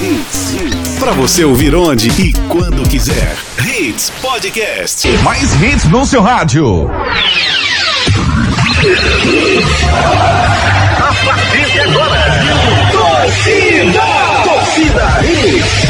Hits. 0.00 0.56
Pra 0.98 1.12
você 1.12 1.44
ouvir 1.44 1.74
onde 1.74 2.08
e 2.18 2.32
quando 2.48 2.88
quiser. 2.88 3.36
Hits 3.62 4.10
Podcast. 4.22 5.06
Mais 5.22 5.52
hits 5.60 5.84
no 5.84 6.06
seu 6.06 6.22
rádio. 6.22 6.90
A 10.96 11.12
partir 11.26 11.70
de 11.70 11.80
agora, 11.80 12.24
torcida, 12.92 14.02
torcida 14.44 15.20
Hits. 15.22 15.89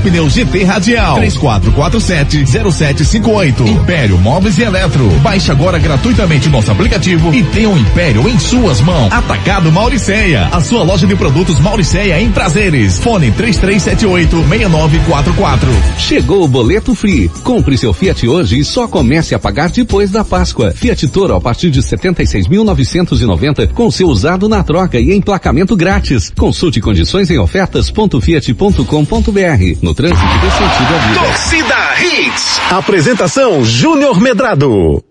pneus 0.01 0.33
GT 0.33 0.63
Radial. 0.63 1.19
3447-0758. 1.19 3.67
Império 3.67 4.17
Móveis 4.17 4.57
e 4.57 4.63
Eletro. 4.63 5.07
Baixe 5.21 5.51
agora 5.51 5.77
gratuitamente 5.79 6.49
nosso 6.49 6.71
aplicativo 6.71 7.31
e 7.33 7.43
tenha 7.43 7.69
o 7.69 7.73
um 7.73 7.77
Império 7.77 8.27
em 8.27 8.39
suas 8.39 8.81
mãos. 8.81 9.13
Atacado 9.13 9.71
Mauriceia. 9.71 10.47
A 10.51 10.59
sua 10.59 10.81
loja 10.83 11.07
de 11.07 11.15
produtos 11.15 11.59
Mauriceia 11.59 12.19
em 12.19 12.31
prazeres. 12.31 12.97
Fone 12.99 13.31
3378-6944. 13.31 15.59
Chegou 15.97 16.43
o 16.43 16.47
boleto 16.47 16.95
free. 16.95 17.29
Compre 17.43 17.77
seu 17.77 17.93
Fiat 17.93 18.27
hoje 18.27 18.57
e 18.59 18.65
só 18.65 18.87
comece 18.87 19.35
a 19.35 19.39
pagar 19.39 19.69
depois 19.69 20.09
da 20.11 20.23
Páscoa. 20.23 20.71
Fiat 20.71 21.07
Toro 21.09 21.35
a 21.35 21.41
partir 21.41 21.69
de 21.69 21.81
76.990 21.81 23.73
com 23.73 23.91
seu 23.91 24.07
usado 24.07 24.47
na 24.49 24.63
troca 24.63 24.99
e 24.99 25.13
emplacamento 25.13 25.75
grátis. 25.75 26.31
Consulte 26.37 26.79
condições 26.81 27.29
em 27.29 27.37
ofertas.fiat.com.br. 27.37 29.80
No 29.81 29.95
trânsito 29.95 30.21
dê 30.21 30.51
sentido 30.51 30.93
à 30.93 30.97
vida. 31.07 31.19
Torcida 31.21 31.75
Hits. 31.99 32.61
Apresentação 32.69 33.65
Júnior 33.65 34.21
Medrado. 34.21 35.03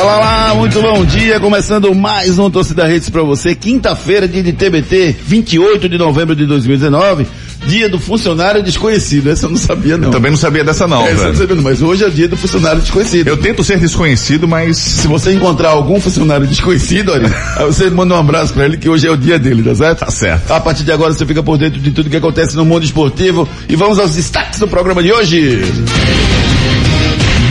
Olá, 0.00 0.16
olá, 0.16 0.54
muito 0.54 0.80
bom 0.80 1.04
dia. 1.04 1.38
Começando 1.38 1.94
mais 1.94 2.38
um 2.38 2.50
Torcida 2.50 2.90
Hits 2.90 3.10
para 3.10 3.22
você. 3.22 3.54
Quinta-feira, 3.54 4.26
dia 4.26 4.42
de 4.42 4.54
TBT, 4.54 5.14
28 5.20 5.90
de 5.90 5.98
novembro 5.98 6.34
de 6.34 6.46
2019. 6.46 7.26
Dia 7.68 7.88
do 7.88 7.98
funcionário 7.98 8.62
desconhecido. 8.62 9.30
Essa 9.30 9.46
eu 9.46 9.50
não 9.50 9.58
sabia, 9.58 9.96
não. 9.96 10.08
Eu 10.08 10.12
também 10.12 10.30
não 10.30 10.38
sabia 10.38 10.64
dessa 10.64 10.88
não, 10.88 11.06
Essa 11.06 11.22
eu 11.22 11.28
não 11.28 11.34
sabia, 11.34 11.54
não, 11.54 11.62
mas 11.62 11.82
hoje 11.82 12.02
é 12.02 12.06
o 12.06 12.10
dia 12.10 12.26
do 12.26 12.36
funcionário 12.36 12.80
desconhecido. 12.80 13.28
Eu 13.28 13.36
tento 13.36 13.62
ser 13.62 13.78
desconhecido, 13.78 14.48
mas 14.48 14.76
Se 14.76 15.06
você 15.06 15.32
encontrar 15.32 15.70
algum 15.70 16.00
funcionário 16.00 16.46
desconhecido, 16.46 17.12
olha, 17.12 17.30
aí 17.56 17.66
você 17.66 17.90
manda 17.90 18.14
um 18.14 18.18
abraço 18.18 18.54
pra 18.54 18.64
ele 18.64 18.76
que 18.76 18.88
hoje 18.88 19.06
é 19.06 19.10
o 19.10 19.16
dia 19.16 19.38
dele, 19.38 19.62
tá 19.62 19.74
certo? 19.74 19.98
Tá 19.98 20.10
certo. 20.10 20.50
A 20.50 20.60
partir 20.60 20.84
de 20.84 20.92
agora 20.92 21.12
você 21.12 21.26
fica 21.26 21.42
por 21.42 21.58
dentro 21.58 21.78
de 21.78 21.90
tudo 21.90 22.08
que 22.10 22.16
acontece 22.16 22.56
no 22.56 22.64
mundo 22.64 22.84
esportivo 22.84 23.48
e 23.68 23.76
vamos 23.76 23.98
aos 23.98 24.14
destaques 24.14 24.58
do 24.58 24.66
programa 24.66 25.02
de 25.02 25.12
hoje. 25.12 25.62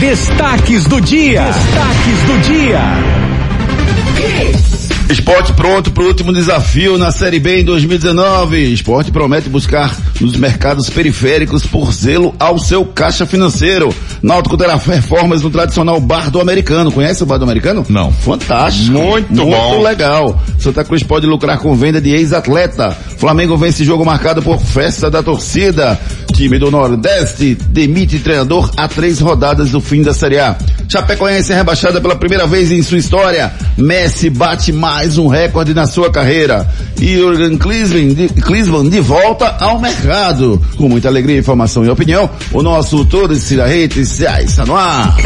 Destaques 0.00 0.84
do 0.84 1.00
dia. 1.00 1.42
Destaques 1.42 2.22
do 2.26 2.38
dia. 2.42 3.18
Esporte 5.10 5.54
pronto 5.54 5.90
para 5.90 6.04
o 6.04 6.06
último 6.06 6.32
desafio 6.34 6.98
na 6.98 7.10
Série 7.10 7.40
B 7.40 7.60
em 7.60 7.64
2019. 7.64 8.72
Esporte 8.72 9.10
promete 9.10 9.48
buscar 9.48 9.96
nos 10.20 10.36
mercados 10.36 10.90
periféricos 10.90 11.64
por 11.64 11.92
zelo 11.92 12.34
ao 12.38 12.58
seu 12.58 12.84
caixa 12.84 13.24
financeiro. 13.24 13.94
Náutico 14.22 14.56
terá 14.58 14.76
reformas 14.76 15.42
no 15.42 15.48
tradicional 15.50 15.98
bar 15.98 16.30
do 16.30 16.40
americano. 16.40 16.92
Conhece 16.92 17.22
o 17.22 17.26
bar 17.26 17.38
do 17.38 17.44
americano? 17.44 17.86
Não. 17.88 18.12
Fantástico. 18.12 18.92
Muito 18.92 19.32
Muito 19.32 19.50
bom. 19.50 19.82
legal. 19.82 20.42
Santa 20.58 20.84
Cruz 20.84 21.02
pode 21.02 21.26
lucrar 21.26 21.58
com 21.58 21.74
venda 21.74 22.00
de 22.02 22.10
ex-atleta. 22.10 22.90
Flamengo 23.16 23.56
vence 23.56 23.84
jogo 23.84 24.04
marcado 24.04 24.42
por 24.42 24.60
festa 24.60 25.10
da 25.10 25.22
torcida. 25.22 25.98
Time 26.38 26.56
do 26.56 26.70
Nordeste 26.70 27.56
demite 27.56 28.20
treinador 28.20 28.70
a 28.76 28.86
três 28.86 29.18
rodadas 29.18 29.72
do 29.72 29.80
fim 29.80 30.02
da 30.02 30.14
Série 30.14 30.38
A. 30.38 30.56
Chapecoense 30.88 31.52
é 31.52 31.56
rebaixada 31.56 32.00
pela 32.00 32.14
primeira 32.14 32.46
vez 32.46 32.70
em 32.70 32.80
sua 32.80 32.96
história. 32.96 33.52
Messi 33.76 34.30
bate 34.30 34.72
mais 34.72 35.18
um 35.18 35.26
recorde 35.26 35.74
na 35.74 35.84
sua 35.88 36.12
carreira. 36.12 36.64
E 37.00 37.16
Jurgen 37.16 37.58
Klinsmann 37.58 38.14
de, 38.14 38.90
de 38.90 39.00
volta 39.00 39.48
ao 39.58 39.80
mercado. 39.80 40.62
Com 40.76 40.88
muita 40.88 41.08
alegria, 41.08 41.40
informação 41.40 41.84
e 41.84 41.90
opinião, 41.90 42.30
o 42.52 42.62
nosso 42.62 43.04
Torcida 43.06 43.66
Redes 43.66 44.18
já 44.18 44.40
está 44.40 44.64
no 44.64 44.76
ar. 44.76 45.16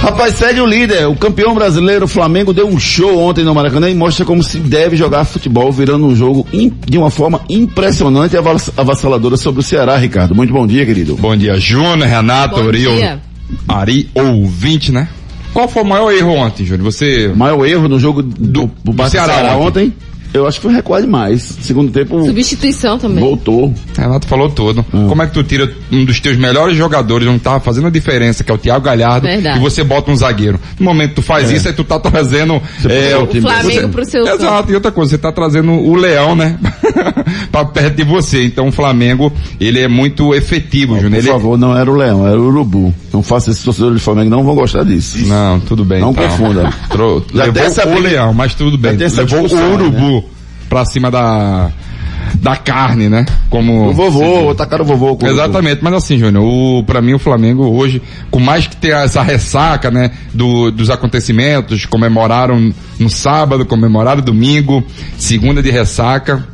Rapaz, 0.00 0.34
segue 0.36 0.60
o 0.60 0.66
líder. 0.66 1.06
O 1.08 1.14
campeão 1.14 1.54
brasileiro, 1.54 2.06
o 2.06 2.08
Flamengo, 2.08 2.54
deu 2.54 2.66
um 2.66 2.78
show 2.80 3.18
ontem 3.18 3.44
no 3.44 3.54
Maracanã 3.54 3.88
e 3.90 3.94
mostra 3.94 4.24
como 4.24 4.42
se 4.42 4.58
deve 4.58 4.96
jogar 4.96 5.24
futebol, 5.26 5.70
virando 5.70 6.06
um 6.06 6.16
jogo 6.16 6.46
de 6.86 6.96
uma 6.96 7.10
forma 7.10 7.42
impressionante 7.50 8.32
e 8.34 8.38
avass- 8.38 8.72
avassaladora 8.78 9.36
sobre 9.36 9.60
o 9.60 9.62
Ceará, 9.62 9.96
Ricardo. 9.98 10.34
Muito 10.34 10.54
bom 10.54 10.66
dia, 10.66 10.86
querido. 10.86 11.16
Bom 11.16 11.36
dia, 11.36 11.58
Júnior, 11.58 12.08
Renato, 12.08 12.62
Bom 12.62 12.68
Ari, 12.68 12.78
dia. 12.78 13.20
Ari, 13.68 14.08
ouvinte, 14.14 14.90
né? 14.90 15.06
Qual 15.52 15.68
foi 15.68 15.82
o 15.82 15.86
maior 15.86 16.10
erro 16.12 16.30
ontem, 16.32 16.64
Júnior? 16.64 16.90
Você. 16.90 17.26
O 17.26 17.36
maior 17.36 17.66
erro 17.66 17.86
no 17.88 17.98
jogo 18.00 18.22
do, 18.22 18.70
do, 18.82 18.92
Barça 18.92 19.12
Ceará 19.18 19.34
Ceará 19.34 19.56
ontem. 19.56 19.88
ontem, 19.88 19.92
eu 20.32 20.46
acho 20.46 20.58
que 20.60 20.66
foi 20.66 20.74
recuar 20.74 21.00
demais. 21.00 21.42
Segundo 21.60 21.90
tempo, 21.92 22.24
Substituição 22.24 22.98
também. 22.98 23.22
voltou. 23.22 23.72
Renato 23.96 24.26
falou 24.26 24.48
tudo. 24.50 24.84
Hum. 24.92 25.08
Como 25.08 25.22
é 25.22 25.26
que 25.26 25.32
tu 25.34 25.42
tira 25.42 25.70
um 25.90 26.04
dos 26.04 26.20
teus 26.20 26.36
melhores 26.36 26.76
jogadores, 26.76 27.26
onde 27.28 27.40
tava 27.40 27.60
fazendo 27.60 27.86
a 27.86 27.90
diferença, 27.90 28.42
que 28.44 28.50
é 28.50 28.54
o 28.54 28.58
Thiago 28.58 28.84
Galhardo, 28.84 29.26
Verdade. 29.26 29.58
e 29.58 29.60
você 29.60 29.82
bota 29.84 30.10
um 30.10 30.16
zagueiro? 30.16 30.58
No 30.78 30.84
momento 30.84 31.10
que 31.10 31.14
tu 31.16 31.22
faz 31.22 31.50
isso, 31.50 31.68
aí 31.68 31.74
tu 31.74 31.84
tá 31.84 31.98
trazendo. 31.98 32.60
é, 32.88 33.16
o 33.16 33.24
O. 33.24 33.40
Flamengo 33.40 33.88
pro 33.88 34.04
seu. 34.04 34.26
Exato, 34.26 34.70
e 34.70 34.74
outra 34.74 34.90
coisa, 34.92 35.10
você 35.10 35.18
tá 35.18 35.32
trazendo 35.32 35.72
o 35.72 35.94
leão, 35.94 36.34
né? 36.36 36.58
pra 37.50 37.64
perto 37.64 37.96
de 37.96 38.04
você. 38.04 38.44
Então 38.44 38.68
o 38.68 38.72
Flamengo, 38.72 39.32
ele 39.60 39.80
é 39.80 39.88
muito 39.88 40.34
efetivo, 40.34 40.94
Júnior. 40.94 41.10
Por 41.12 41.18
Ele... 41.18 41.28
favor, 41.28 41.58
não 41.58 41.76
era 41.76 41.90
o 41.90 41.94
Leão, 41.96 42.26
era 42.26 42.38
o 42.38 42.46
Urubu. 42.46 42.94
Não 43.12 43.22
faça 43.22 43.50
esses 43.50 43.62
torcedores 43.62 43.98
de 43.98 44.02
Flamengo, 44.04 44.30
não 44.30 44.44
vão 44.44 44.54
gostar 44.54 44.84
disso. 44.84 45.18
Não, 45.26 45.60
tudo 45.60 45.84
bem. 45.84 46.00
Não 46.00 46.10
então. 46.12 46.28
confunda. 46.28 46.72
Tro... 46.88 47.24
Já 47.34 47.44
Levou 47.44 47.62
essa 47.62 47.88
o 47.88 47.98
leão, 47.98 48.32
mas 48.32 48.54
tudo 48.54 48.78
bem. 48.78 48.96
Levou 48.96 49.40
o 49.46 49.72
urubu 49.74 50.24
pra 50.68 50.84
cima 50.84 51.10
da 51.10 51.70
da 52.34 52.56
carne, 52.56 53.08
né? 53.08 53.26
Como 53.48 53.88
O 53.88 53.92
vovô, 53.92 54.54
tacaram 54.54 54.84
o 54.84 54.86
vovô. 54.86 55.16
com- 55.16 55.26
Exatamente, 55.26 55.82
mas 55.82 55.94
assim, 55.94 56.18
Júnior, 56.18 56.44
o, 56.44 56.84
pra 56.84 57.02
mim 57.02 57.14
o 57.14 57.18
Flamengo 57.18 57.64
hoje, 57.64 58.00
com 58.30 58.38
mais 58.38 58.66
que 58.66 58.76
ter 58.76 58.92
essa 58.92 59.22
ressaca, 59.22 59.90
né, 59.90 60.12
do, 60.32 60.70
dos 60.70 60.90
acontecimentos, 60.90 61.86
comemoraram 61.86 62.72
no 62.98 63.10
sábado, 63.10 63.66
comemoraram 63.66 64.22
domingo, 64.22 64.84
segunda 65.18 65.62
de 65.62 65.70
ressaca, 65.70 66.46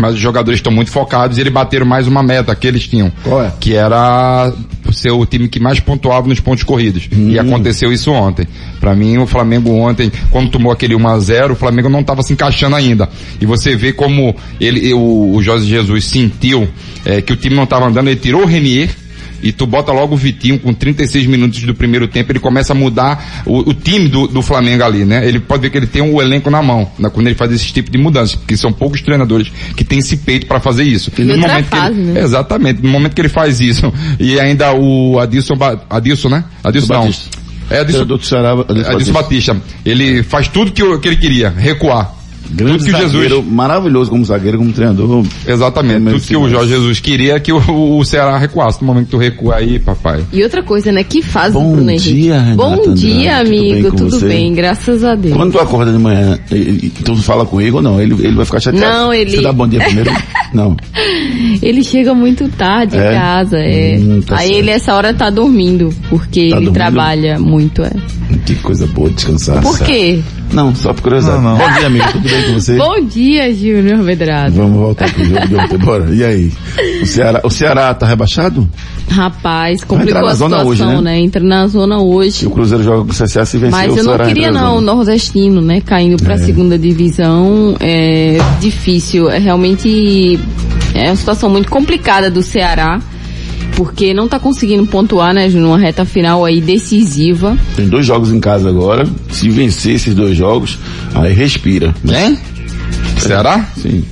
mas 0.00 0.14
os 0.14 0.20
jogadores 0.20 0.58
estão 0.58 0.72
muito 0.72 0.90
focados 0.90 1.36
e 1.38 1.40
eles 1.40 1.52
bateram 1.52 1.86
mais 1.86 2.06
uma 2.08 2.22
meta 2.22 2.54
que 2.54 2.66
eles 2.66 2.86
tinham. 2.88 3.12
Qual 3.22 3.42
é? 3.44 3.52
Que 3.60 3.74
era 3.74 4.52
ser 4.92 5.10
o 5.10 5.24
time 5.24 5.48
que 5.48 5.60
mais 5.60 5.78
pontuava 5.78 6.26
nos 6.26 6.40
pontos 6.40 6.64
corridos. 6.64 7.08
E 7.12 7.38
Hum. 7.38 7.40
aconteceu 7.40 7.92
isso 7.92 8.10
ontem. 8.10 8.46
Pra 8.80 8.94
mim, 8.94 9.18
o 9.18 9.26
Flamengo 9.26 9.70
ontem, 9.72 10.10
quando 10.30 10.50
tomou 10.50 10.72
aquele 10.72 10.96
1 10.96 11.06
a 11.06 11.18
0 11.20 11.52
o 11.52 11.56
Flamengo 11.56 11.88
não 11.88 12.00
estava 12.00 12.22
se 12.22 12.32
encaixando 12.32 12.74
ainda. 12.74 13.08
E 13.40 13.46
você 13.46 13.76
vê 13.76 13.92
como 13.92 14.34
ele, 14.60 14.92
o, 14.94 15.34
o 15.36 15.42
Jorge 15.42 15.66
Jesus 15.66 16.06
sentiu 16.06 16.66
eh, 17.04 17.20
que 17.20 17.32
o 17.32 17.36
time 17.36 17.54
não 17.54 17.64
estava 17.64 17.86
andando, 17.86 18.08
ele 18.08 18.18
tirou 18.18 18.42
o 18.42 18.46
Renier, 18.46 18.90
e 19.42 19.52
tu 19.52 19.66
bota 19.66 19.92
logo 19.92 20.14
o 20.14 20.16
Vitinho 20.16 20.58
com 20.58 20.72
36 20.74 21.26
minutos 21.26 21.62
do 21.62 21.74
primeiro 21.74 22.06
tempo, 22.08 22.32
ele 22.32 22.38
começa 22.40 22.72
a 22.72 22.76
mudar 22.76 23.42
o, 23.46 23.70
o 23.70 23.74
time 23.74 24.08
do, 24.08 24.26
do 24.26 24.42
Flamengo 24.42 24.82
ali, 24.84 25.04
né? 25.04 25.26
Ele 25.26 25.40
pode 25.40 25.62
ver 25.62 25.70
que 25.70 25.78
ele 25.78 25.86
tem 25.86 26.02
o 26.02 26.20
elenco 26.20 26.50
na 26.50 26.62
mão, 26.62 26.90
né? 26.98 27.08
quando 27.10 27.26
ele 27.26 27.34
faz 27.36 27.52
esse 27.52 27.72
tipo 27.72 27.90
de 27.90 27.98
mudança, 27.98 28.36
porque 28.36 28.56
são 28.56 28.72
poucos 28.72 29.00
treinadores 29.02 29.50
que 29.76 29.84
têm 29.84 29.98
esse 29.98 30.16
peito 30.18 30.46
para 30.46 30.60
fazer 30.60 30.84
isso. 30.84 31.10
E 31.18 31.22
outra 31.32 31.62
que 31.62 31.68
fase, 31.68 32.00
ele, 32.00 32.12
né? 32.12 32.20
Exatamente, 32.22 32.82
no 32.82 32.88
momento 32.88 33.14
que 33.14 33.20
ele 33.20 33.28
faz 33.28 33.60
isso, 33.60 33.92
e 34.18 34.38
ainda 34.40 34.72
o 34.74 35.18
Adilson, 35.18 35.56
Ba- 35.56 35.80
Adilson 35.88 36.28
né? 36.28 36.44
Adilson 36.62 36.92
não. 36.92 37.00
Batista. 37.02 37.38
É 37.70 37.80
Adilson, 37.80 38.02
Adilson 38.68 38.90
Adilson 38.94 39.12
Batista. 39.12 39.56
Ele 39.84 40.22
faz 40.22 40.48
tudo 40.48 40.72
que, 40.72 40.82
o- 40.82 40.98
que 40.98 41.08
ele 41.08 41.16
queria, 41.16 41.50
recuar. 41.50 42.14
Grande 42.52 42.78
tudo 42.78 42.84
que 42.84 42.90
o 42.90 42.96
Jesus 42.96 43.12
zagueiro, 43.12 43.42
maravilhoso 43.44 44.10
como 44.10 44.24
zagueiro, 44.24 44.58
como 44.58 44.72
treinador. 44.72 45.24
Exatamente. 45.46 46.04
Tudo 46.04 46.20
que 46.20 46.36
o 46.36 46.48
Jorge 46.48 46.70
Jesus 46.70 47.00
queria 47.00 47.34
é 47.34 47.40
que 47.40 47.52
o, 47.52 47.96
o 47.98 48.04
Ceará 48.04 48.36
recuasse. 48.38 48.80
No 48.80 48.86
momento 48.88 49.04
que 49.06 49.10
tu 49.12 49.18
recua 49.18 49.56
aí, 49.56 49.78
papai. 49.78 50.24
E 50.32 50.42
outra 50.42 50.62
coisa, 50.62 50.90
né? 50.90 51.04
Que 51.04 51.22
fase 51.22 51.54
Bom 51.54 51.68
do 51.70 51.76
Bruno 51.76 51.90
Henrique? 51.90 52.12
dia, 52.12 52.40
Renata 52.40 52.56
Bom 52.56 52.72
Andrade. 52.74 52.94
dia, 53.00 53.38
Tudo 53.38 53.50
bem 53.50 53.72
amigo. 53.72 53.96
Tudo 53.96 54.20
bem, 54.20 54.52
graças 54.54 55.04
a 55.04 55.14
Deus. 55.14 55.36
Quando 55.36 55.52
tu 55.52 55.58
acorda 55.60 55.92
de 55.92 55.98
manhã, 55.98 56.38
e, 56.50 56.90
tu 57.04 57.16
fala 57.16 57.46
com 57.46 57.60
ele 57.60 57.70
ou 57.70 57.82
não? 57.82 58.00
Ele, 58.00 58.14
ele 58.14 58.34
vai 58.34 58.44
ficar 58.44 58.60
chateado. 58.60 58.86
Não, 58.94 59.14
ele- 59.14 59.30
Você 59.30 59.42
dá 59.42 59.52
bom 59.52 59.68
dia 59.68 59.80
primeiro? 59.80 60.10
não. 60.52 60.76
Ele 61.62 61.82
chega 61.84 62.14
muito 62.14 62.48
tarde 62.48 62.96
É? 62.96 63.10
em 63.10 63.14
casa, 63.14 63.56
é. 63.58 63.96
Hum, 63.98 64.20
tá 64.26 64.36
Aí 64.38 64.48
certo. 64.48 64.58
ele 64.58 64.70
essa 64.70 64.94
hora 64.94 65.14
tá 65.14 65.30
dormindo, 65.30 65.90
porque 66.08 66.40
Tá 66.40 66.56
ele 66.56 66.66
dormindo? 66.66 66.72
trabalha 66.72 67.38
muito, 67.38 67.82
é. 67.82 67.92
Que 68.44 68.54
coisa 68.56 68.86
boa 68.88 69.08
descansar. 69.10 69.62
Por 69.62 69.78
quê? 69.80 70.20
Não, 70.52 70.74
só 70.74 70.92
por 70.92 71.02
curiosidade. 71.02 71.42
Não, 71.42 71.56
não. 71.56 71.58
Bom 71.58 71.72
dia, 71.76 71.86
amigo. 71.86 72.12
Tudo 72.12 72.28
bem 72.28 72.42
com 72.46 72.52
você? 72.54 72.76
Bom 72.76 73.00
dia, 73.04 73.54
Júnior 73.54 73.98
Medrado. 73.98 74.54
Vamos 74.54 74.78
voltar 74.78 75.12
pro 75.12 75.24
jogo 75.24 75.46
de 75.46 75.56
ontem. 75.56 75.78
Bora. 75.78 76.08
E 76.12 76.24
aí? 76.24 76.52
O 77.02 77.06
Ceará, 77.06 77.40
o 77.44 77.50
Ceará 77.50 77.94
tá 77.94 78.06
rebaixado? 78.06 78.68
Rapaz, 79.08 79.82
complicou 79.82 80.26
a 80.26 80.34
situação, 80.34 80.66
hoje, 80.68 80.84
né? 80.84 81.00
né? 81.00 81.18
Entra 81.20 81.42
na 81.42 81.66
zona 81.66 82.00
hoje. 82.00 82.46
o 82.46 82.50
Cruzeiro 82.50 82.84
joga 82.84 83.04
com 83.04 83.10
o 83.10 83.14
CSA, 83.14 83.44
se 83.44 83.58
vencer 83.58 83.70
Mas 83.88 83.92
o 83.94 83.98
eu 83.98 84.04
não 84.04 84.18
queria 84.26 84.52
não, 84.52 84.78
o 84.78 84.80
nordestino, 84.80 85.60
né? 85.60 85.80
Caindo 85.80 86.22
pra 86.22 86.34
É. 86.34 86.38
segunda 86.38 86.78
divisão, 86.78 87.76
é 87.80 88.38
difícil, 88.60 89.28
é 89.28 89.38
realmente 89.38 90.38
é 90.94 91.08
uma 91.08 91.16
situação 91.16 91.50
muito 91.50 91.68
complicada 91.68 92.30
do 92.30 92.42
Ceará, 92.42 93.00
porque 93.80 94.12
não 94.12 94.28
tá 94.28 94.38
conseguindo 94.38 94.84
pontuar, 94.84 95.32
né, 95.32 95.48
Júnior, 95.48 95.70
uma 95.70 95.78
reta 95.78 96.04
final 96.04 96.44
aí 96.44 96.60
decisiva. 96.60 97.56
Tem 97.74 97.88
dois 97.88 98.04
jogos 98.04 98.30
em 98.30 98.38
casa 98.38 98.68
agora. 98.68 99.08
Se 99.30 99.48
vencer 99.48 99.94
esses 99.94 100.14
dois 100.14 100.36
jogos, 100.36 100.78
aí 101.14 101.32
respira. 101.32 101.94
Né? 102.04 102.38
Ceará? 103.16 103.66
Sim. 103.74 104.04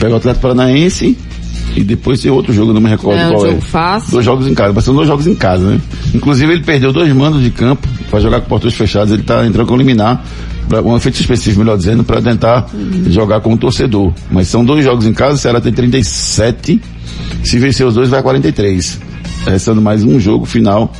Pega 0.00 0.14
o 0.14 0.16
Atlético 0.16 0.40
Paranaense 0.40 1.14
e 1.76 1.84
depois 1.84 2.22
tem 2.22 2.30
outro 2.30 2.54
jogo, 2.54 2.72
não 2.72 2.80
me 2.80 2.88
recordo 2.88 3.20
É 3.20 3.28
um 3.28 3.32
qual 3.32 3.44
é. 3.44 3.48
jogo 3.50 3.60
fácil. 3.60 4.12
Dois 4.12 4.24
jogos 4.24 4.46
em 4.46 4.54
casa, 4.54 4.72
mas 4.72 4.82
são 4.82 4.94
dois 4.94 5.06
jogos 5.06 5.26
em 5.26 5.34
casa, 5.34 5.72
né? 5.72 5.80
Inclusive 6.14 6.50
ele 6.50 6.62
perdeu 6.62 6.90
dois 6.90 7.12
mandos 7.12 7.42
de 7.42 7.50
campo 7.50 7.86
para 8.10 8.18
jogar 8.18 8.40
com 8.40 8.48
portões 8.48 8.72
fechados, 8.72 9.12
ele 9.12 9.24
tá 9.24 9.46
entrando 9.46 9.66
com 9.66 9.76
liminar, 9.76 10.24
pra, 10.70 10.80
um 10.80 10.96
efeito 10.96 11.20
específico, 11.20 11.58
melhor 11.58 11.76
dizendo, 11.76 12.04
para 12.04 12.22
tentar 12.22 12.70
jogar 13.08 13.40
com 13.40 13.52
o 13.52 13.58
torcedor. 13.58 14.14
Mas 14.30 14.48
são 14.48 14.64
dois 14.64 14.84
jogos 14.84 15.04
em 15.04 15.12
casa, 15.12 15.34
o 15.34 15.38
Ceará 15.38 15.60
tem 15.60 15.72
37, 15.72 16.80
se 17.44 17.58
vencer 17.58 17.86
os 17.86 17.94
dois 17.94 18.08
vai 18.08 18.20
a 18.20 18.22
43. 18.22 19.00
Restando 19.46 19.82
mais 19.82 20.04
um 20.04 20.20
jogo 20.20 20.46
final 20.46 20.92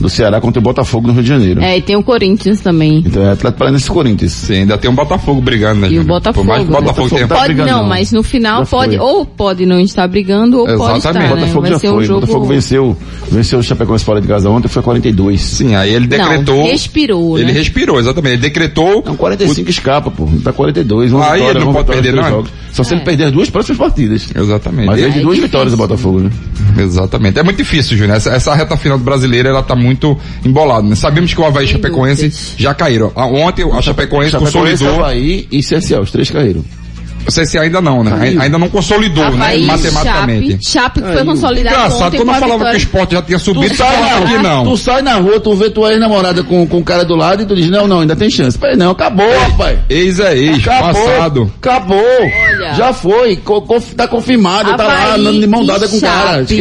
do 0.00 0.08
Ceará 0.08 0.40
contra 0.40 0.58
o 0.58 0.62
Botafogo 0.62 1.06
no 1.08 1.12
Rio 1.14 1.22
de 1.22 1.28
Janeiro. 1.28 1.60
É, 1.62 1.78
e 1.78 1.82
tem 1.82 1.96
o 1.96 2.02
Corinthians 2.02 2.60
também. 2.60 3.02
Então 3.06 3.22
é 3.22 3.32
Atlético 3.32 3.58
Paranaense 3.58 3.86
e 3.86 3.90
Corinthians. 3.90 4.32
Sim, 4.32 4.54
ainda 4.54 4.78
tem 4.78 4.90
um 4.90 4.94
Botafogo 4.94 5.40
brigando, 5.40 5.80
né? 5.82 5.88
E 5.90 5.98
o? 5.98 6.04
Botafogo, 6.04 6.44
Por 6.46 6.48
mais 6.48 6.62
que 6.64 6.68
o 6.68 6.72
né? 6.72 6.80
Botafogo 6.80 7.08
Botafogo 7.08 7.16
tenha... 7.16 7.28
tá 7.28 7.34
Pode 7.36 7.46
brigando, 7.54 7.70
não, 7.70 7.82
não. 7.82 7.88
mas 7.88 8.12
no 8.12 8.22
final 8.22 8.60
Já 8.64 8.70
pode, 8.70 8.96
foi. 8.96 9.06
ou 9.06 9.24
pode 9.26 9.66
não 9.66 9.80
estar 9.80 10.06
brigando, 10.08 10.58
ou 10.58 10.66
pode 10.66 10.98
Exatamente. 10.98 10.98
estar, 10.98 11.10
O 11.10 11.22
né? 11.22 11.28
Botafogo 11.40 11.60
Vai 11.62 11.70
já 11.70 11.78
ser 11.78 11.86
foi. 11.88 11.96
um 11.96 11.98
O 12.00 12.04
jogo... 12.04 12.20
Botafogo 12.20 12.46
venceu, 12.46 12.96
venceu 13.30 13.58
o 13.58 13.62
Chapecoense 13.62 14.04
fora 14.04 14.20
de 14.20 14.28
casa 14.28 14.50
ontem, 14.50 14.68
foi 14.68 14.82
42. 14.82 15.40
Sim, 15.40 15.74
aí 15.74 15.94
ele 15.94 16.06
decretou... 16.06 16.56
Não, 16.58 16.64
respirou, 16.64 17.38
Ele 17.38 17.52
né? 17.52 17.58
respirou, 17.58 17.98
exatamente. 18.00 18.32
Ele 18.34 18.42
decretou... 18.42 19.02
Não, 19.06 19.16
45 19.16 19.70
escapa, 19.70 20.10
pô. 20.10 20.28
Tá 20.42 20.52
42. 20.52 21.12
Uma 21.12 21.24
Aí 21.26 21.32
vitória, 21.40 21.50
ele 21.58 21.58
não 21.64 21.66
uma 21.70 21.84
pode 21.84 21.86
vitória, 21.98 22.02
perder, 22.02 22.22
não. 22.22 22.28
jogos. 22.36 22.50
Só 22.72 22.82
se 22.82 22.92
É. 22.94 22.96
ele 22.96 23.04
perder 23.04 23.24
as 23.24 23.32
duas 23.32 23.50
próximas 23.50 23.78
partidas. 23.78 24.28
Exatamente. 24.34 24.86
Mas 24.86 24.98
Ele- 24.98 25.08
é 25.08 25.10
de 25.10 25.18
é 25.18 25.22
duas 25.22 25.34
difícil. 25.36 25.42
vitórias 25.48 25.74
o 25.74 25.76
Botafogo, 25.76 26.20
né? 26.20 26.30
Exatamente. 26.78 27.38
É 27.38 27.42
muito 27.42 27.56
difícil, 27.58 27.96
Júnior. 27.96 28.16
Essa, 28.16 28.30
essa 28.30 28.54
reta 28.54 28.76
final 28.76 28.96
do 28.98 29.04
brasileiro, 29.04 29.48
ela 29.48 29.62
tá 29.62 29.74
muito 29.82 30.16
embolada, 30.44 30.86
né? 30.86 30.94
Sabemos 30.94 31.34
que 31.34 31.40
o 31.40 31.44
Havaí 31.44 31.64
e 31.66 31.68
Chapecoense 31.68 32.32
já 32.56 32.72
caíram. 32.74 33.12
Ah, 33.16 33.26
Ontem 33.26 33.64
a 33.70 33.82
Chapecoense 33.82 34.36
consolidou. 34.36 34.94
Havaí 35.00 35.46
e 35.50 35.60
CSA, 35.60 36.00
os 36.00 36.10
três 36.10 36.30
caíram. 36.30 36.64
O 37.24 37.30
CSA 37.30 37.60
ainda 37.60 37.80
não, 37.80 38.02
né? 38.02 38.10
Caiu. 38.18 38.40
Ainda 38.42 38.58
não 38.58 38.68
consolidou, 38.68 39.22
Havaí, 39.22 39.60
né? 39.60 39.66
Matematicamente. 39.68 40.48
Chape, 40.60 40.64
Chape 40.72 41.02
que 41.02 41.12
foi 41.12 41.24
consolidado 41.24 41.76
Engraçado, 41.76 42.16
eu 42.16 42.30
a 42.30 42.34
falava 42.34 42.64
que 42.70 42.74
o 42.74 42.76
esporte 42.76 43.12
já 43.12 43.22
tinha 43.22 43.38
subido, 43.38 43.66
Tu 43.68 43.70
tu 43.70 43.76
sai, 43.76 44.00
na, 44.20 44.26
que 44.26 44.38
não. 44.42 44.64
tu 44.64 44.76
sai 44.76 45.02
na 45.02 45.14
rua, 45.18 45.38
tu 45.38 45.54
vê 45.54 45.70
tua 45.70 45.92
ex-namorada 45.92 46.42
com, 46.42 46.66
com 46.66 46.78
o 46.78 46.82
cara 46.82 47.04
do 47.04 47.14
lado 47.14 47.42
e 47.42 47.46
tu 47.46 47.54
diz, 47.54 47.70
não, 47.70 47.86
não, 47.86 48.00
ainda 48.00 48.16
tem 48.16 48.28
chance. 48.28 48.58
Peraí, 48.58 48.76
não, 48.76 48.90
acabou, 48.90 49.30
rapaz. 49.38 49.78
Ex 49.88 50.18
é 50.18 50.36
ex, 50.36 50.66
Acabou, 50.66 51.06
passado. 51.06 51.52
acabou, 51.60 52.04
Olha. 52.04 52.74
já 52.74 52.92
foi, 52.92 53.36
co, 53.36 53.62
conf- 53.62 53.94
tá 53.94 54.08
confirmado, 54.08 54.76
tá 54.76 54.82
lá, 54.84 55.14
Havaí 55.14 55.40
de 55.40 55.46
mão 55.46 55.64
dada 55.64 55.86
com 55.86 55.98
o 55.98 56.00
cara, 56.00 56.38
Chape. 56.40 56.56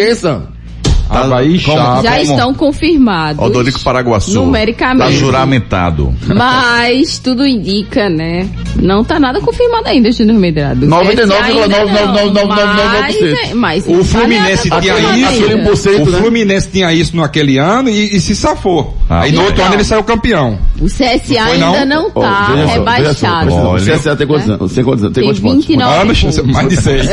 Esqueça. 1.12 1.26
Havaí, 1.26 1.60
Chape. 1.60 2.04
Já 2.04 2.22
estão 2.22 2.54
confirmados. 2.54 3.44
Odorico 3.46 3.80
Paraguaçu. 3.82 4.34
Numericamente. 4.34 5.06
Tá 5.06 5.12
juramentado. 5.12 6.14
Mas 6.34 7.18
tudo 7.20 7.46
indica, 7.46 8.10
né? 8.10 8.48
Não 8.76 9.04
tá 9.04 9.20
nada 9.20 9.40
confirmado 9.42 9.88
ainda, 9.88 10.12
Júnior 10.12 10.40
Medrado. 10.40 10.88
99,99999%. 10.88 13.54
Mas 13.56 13.86
O 13.88 14.04
Fluminense 14.04 14.70
tinha 14.70 15.00
isso, 15.16 15.44
ainda. 15.52 15.72
1%, 15.72 16.08
o 16.08 16.12
né? 16.12 16.18
Fluminense 16.20 16.70
tinha 16.72 16.92
isso 16.94 17.16
naquele 17.16 17.58
ano 17.58 17.90
e, 17.90 18.16
e 18.16 18.22
se 18.22 18.36
safou. 18.36 18.96
Ah, 19.10 19.22
Aí 19.22 19.32
no 19.32 19.44
outro 19.44 19.64
ano 19.64 19.76
ele 19.76 19.84
saiu 19.84 20.04
campeão. 20.04 20.58
O 20.80 20.86
CSA 20.86 21.44
ainda 21.44 21.86
não? 21.86 22.10
tá 22.10 22.48
só, 22.48 22.54
rebaixado. 22.74 23.54
O 23.54 23.76
CSA 23.76 24.16
tem 24.16 24.26
quantos 24.28 24.48
Né? 24.48 24.54
anos? 24.56 24.74
Tem 24.74 24.84
quantos 24.84 25.04
anos? 25.04 25.14
Tem 25.16 25.24
Tem 25.24 25.30
quantos 25.34 25.42
pontos? 25.42 25.66
29 25.68 26.02
Anos, 26.02 26.24
mais 26.54 26.70
de 26.70 26.78
seis. 26.82 27.08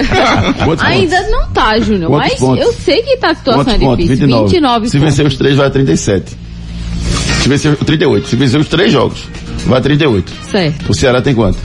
Quantos 0.64 0.84
Ainda 0.84 1.16
pontos? 1.16 1.30
não 1.32 1.48
tá, 1.48 1.78
Júnior. 1.80 2.10
Mas 2.10 2.40
eu 2.40 2.72
sei 2.72 3.02
que 3.02 3.16
tá 3.18 3.30
a 3.30 3.34
situação 3.34 3.78
difícil. 3.96 4.26
29. 4.26 4.44
29 4.52 4.88
Se 4.90 4.98
vencer 4.98 5.26
os 5.26 5.36
três, 5.36 5.56
vai 5.56 5.66
a 5.66 5.70
37. 5.70 6.36
Se 7.42 7.48
vencer, 7.48 7.76
38. 7.76 8.28
Se 8.28 8.36
vencer 8.36 8.60
os 8.60 8.68
três 8.68 8.92
jogos, 8.92 9.24
vai 9.66 9.78
a 9.78 9.80
38. 9.82 10.32
Certo. 10.50 10.90
O 10.90 10.94
Ceará 10.94 11.22
tem 11.22 11.34
quanto? 11.34 11.58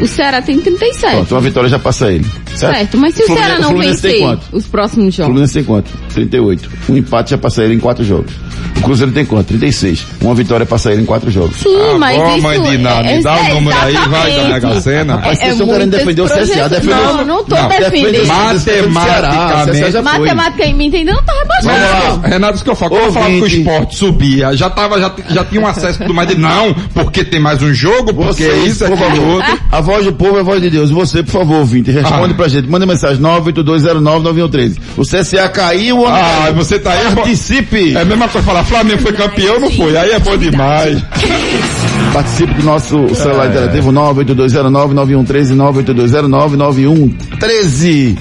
O 0.00 0.06
Ceará 0.06 0.40
tem 0.40 0.60
37. 0.60 1.12
Pronto, 1.16 1.34
uma 1.34 1.40
vitória 1.40 1.68
já 1.68 1.78
passa 1.78 2.12
ele. 2.12 2.24
Certo? 2.54 2.74
Certo, 2.76 2.98
mas 2.98 3.14
se 3.14 3.22
o 3.22 3.26
Fluminense- 3.26 3.48
Ceará 3.56 3.60
não 3.72 3.78
vencer 3.78 4.18
quanto? 4.20 4.42
os 4.52 4.66
próximos 4.66 5.08
O 5.08 5.16
jogos. 5.16 5.26
Fluminense 5.26 5.54
tem 5.54 5.64
quanto? 5.64 5.90
38. 6.14 6.70
Um 6.88 6.96
empate 6.96 7.30
já 7.30 7.38
passa 7.38 7.64
ele 7.64 7.74
em 7.74 7.78
quatro 7.80 8.04
jogos. 8.04 8.32
O 8.78 8.82
Cruzeiro 8.82 9.12
tem 9.12 9.24
quanto? 9.24 9.46
36. 9.48 10.06
Uma 10.20 10.34
vitória 10.34 10.64
passa 10.66 10.92
ele 10.92 11.02
em 11.02 11.04
quatro 11.04 11.30
jogos. 11.30 11.56
Sim, 11.56 11.76
Ah, 11.94 11.98
mas 11.98 12.16
bom, 12.18 12.32
isso 12.34 12.42
mãe 12.42 12.62
de 12.62 12.78
nada, 12.78 13.08
é, 13.08 13.16
me 13.16 13.22
dá 13.22 13.34
o 13.34 13.38
é 13.38 13.54
número 13.54 13.78
aí, 13.78 13.94
vai 14.08 14.32
da. 14.36 14.48
Mega 14.48 14.80
Sena. 14.80 15.16
Rapaz, 15.16 15.38
vocês 15.38 15.52
estão 15.52 15.66
querendo 15.68 15.90
defender 15.90 16.22
o 16.22 16.26
CSA, 16.26 16.68
defender 16.68 16.94
o- 16.94 16.96
Não, 17.16 17.24
não 17.24 17.44
tô 17.44 17.54
Não, 17.56 17.68
defendendo. 17.68 18.26
Matematicamente- 18.26 19.92
já 19.92 20.02
foi. 20.02 20.02
Matematicamente 20.02 20.96
ainda 20.96 21.12
não 21.12 21.22
tá 21.22 21.32
rebaixado. 21.32 22.20
Renato, 22.26 22.54
isso 22.56 22.64
que 22.64 22.70
eu 22.70 22.76
falo. 22.76 22.90
Quando 22.92 23.04
eu 23.04 23.12
falava 23.12 23.32
que 23.32 23.40
o 23.42 23.46
esporte 23.46 23.96
subia, 23.96 24.56
já 24.56 24.70
tava, 24.70 25.00
já, 25.00 25.12
já 25.30 25.44
tinha 25.44 25.60
um 25.60 25.66
acesso 25.66 25.98
tudo 25.98 26.14
mais. 26.14 26.28
de 26.28 26.36
Não, 26.38 26.74
porque 26.94 27.24
tem 27.24 27.40
mais 27.40 27.62
um 27.62 27.72
jogo, 27.72 28.12
porque 28.14 28.44
Você, 28.44 28.56
isso, 28.66 28.84
por 28.84 28.98
favor. 28.98 29.26
outro. 29.26 29.58
A 29.72 29.80
voz 29.80 30.04
do 30.04 30.12
povo 30.12 30.36
é 30.36 30.40
a 30.40 30.42
voz 30.42 30.60
de 30.62 30.70
Deus. 30.70 30.90
Você, 30.90 31.22
por 31.22 31.32
favor, 31.32 31.56
ouvinte, 31.60 31.90
responde 31.90 32.32
Ah. 32.32 32.36
pra 32.36 32.48
gente. 32.48 32.68
Manda 32.68 32.84
mensagem 32.86 33.18
982099113. 33.22 34.78
O 34.96 35.02
CSA 35.04 35.48
caiu 35.48 35.98
ou 35.98 36.08
não 36.08 36.14
Ah, 36.16 36.50
você 36.54 36.78
tá 36.78 36.92
aí. 36.92 37.14
Participe! 37.14 37.96
É 37.96 38.02
a 38.02 38.04
mesma 38.04 38.28
coisa 38.28 38.46
falar, 38.46 38.64
Flamengo 38.68 39.00
foi 39.02 39.12
campeão, 39.12 39.60
não 39.60 39.70
foi. 39.70 39.96
Aí 39.96 40.10
é 40.10 40.18
bom 40.18 40.36
demais. 40.36 40.98
Participe 42.12 42.54
do 42.54 42.64
nosso 42.64 43.14
celular 43.14 43.46
É. 43.46 43.50
interativo 43.50 43.92
982099113 43.92 45.54
982099113. 45.56 48.18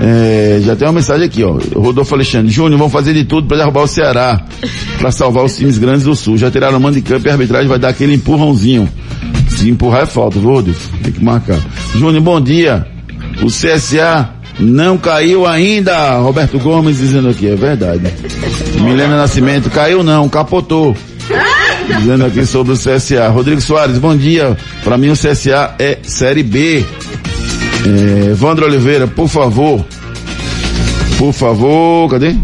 É, 0.00 0.60
já 0.62 0.74
tem 0.76 0.86
uma 0.88 0.94
mensagem 0.94 1.26
aqui, 1.26 1.42
ó. 1.44 1.58
Rodolfo 1.78 2.14
Alexandre. 2.14 2.50
Júnior, 2.50 2.78
vão 2.78 2.88
fazer 2.88 3.12
de 3.14 3.24
tudo 3.24 3.46
para 3.46 3.58
derrubar 3.58 3.82
o 3.82 3.86
Ceará. 3.86 4.40
para 4.98 5.10
salvar 5.12 5.44
os 5.44 5.56
times 5.56 5.76
grandes 5.78 6.04
do 6.04 6.14
Sul. 6.16 6.36
Já 6.38 6.50
tiraram 6.50 6.78
o 6.78 6.80
mando 6.80 6.96
de 6.96 7.02
campo 7.02 7.26
e 7.26 7.30
a 7.30 7.34
arbitragem 7.34 7.68
vai 7.68 7.78
dar 7.78 7.88
aquele 7.88 8.14
empurrãozinho. 8.14 8.88
Se 9.48 9.68
empurrar 9.68 10.02
é 10.02 10.06
falta, 10.06 10.38
viu, 10.38 10.48
Rodolfo? 10.50 10.88
Tem 11.02 11.12
que 11.12 11.22
marcar. 11.22 11.58
Júnior, 11.96 12.22
bom 12.22 12.40
dia. 12.40 12.86
O 13.42 13.46
CSA 13.46 14.30
não 14.58 14.96
caiu 14.96 15.46
ainda. 15.46 16.16
Roberto 16.18 16.58
Gomes 16.58 16.98
dizendo 16.98 17.28
aqui, 17.28 17.48
é 17.48 17.54
verdade. 17.54 18.02
Milena 18.84 19.16
Nascimento, 19.16 19.70
caiu 19.70 20.02
não, 20.02 20.28
capotou. 20.28 20.94
Dizendo 21.98 22.26
aqui 22.26 22.44
sobre 22.44 22.74
o 22.74 22.76
CSA. 22.76 23.28
Rodrigo 23.28 23.60
Soares, 23.60 23.98
bom 23.98 24.14
dia. 24.14 24.56
Para 24.82 24.98
mim 24.98 25.08
o 25.08 25.14
CSA 25.14 25.74
é 25.78 25.98
Série 26.02 26.42
B. 26.42 26.84
É, 27.86 28.30
Evandro 28.30 28.66
Oliveira, 28.66 29.06
por 29.06 29.28
favor. 29.28 29.84
Por 31.18 31.32
favor, 31.32 32.10
cadê? 32.10 32.36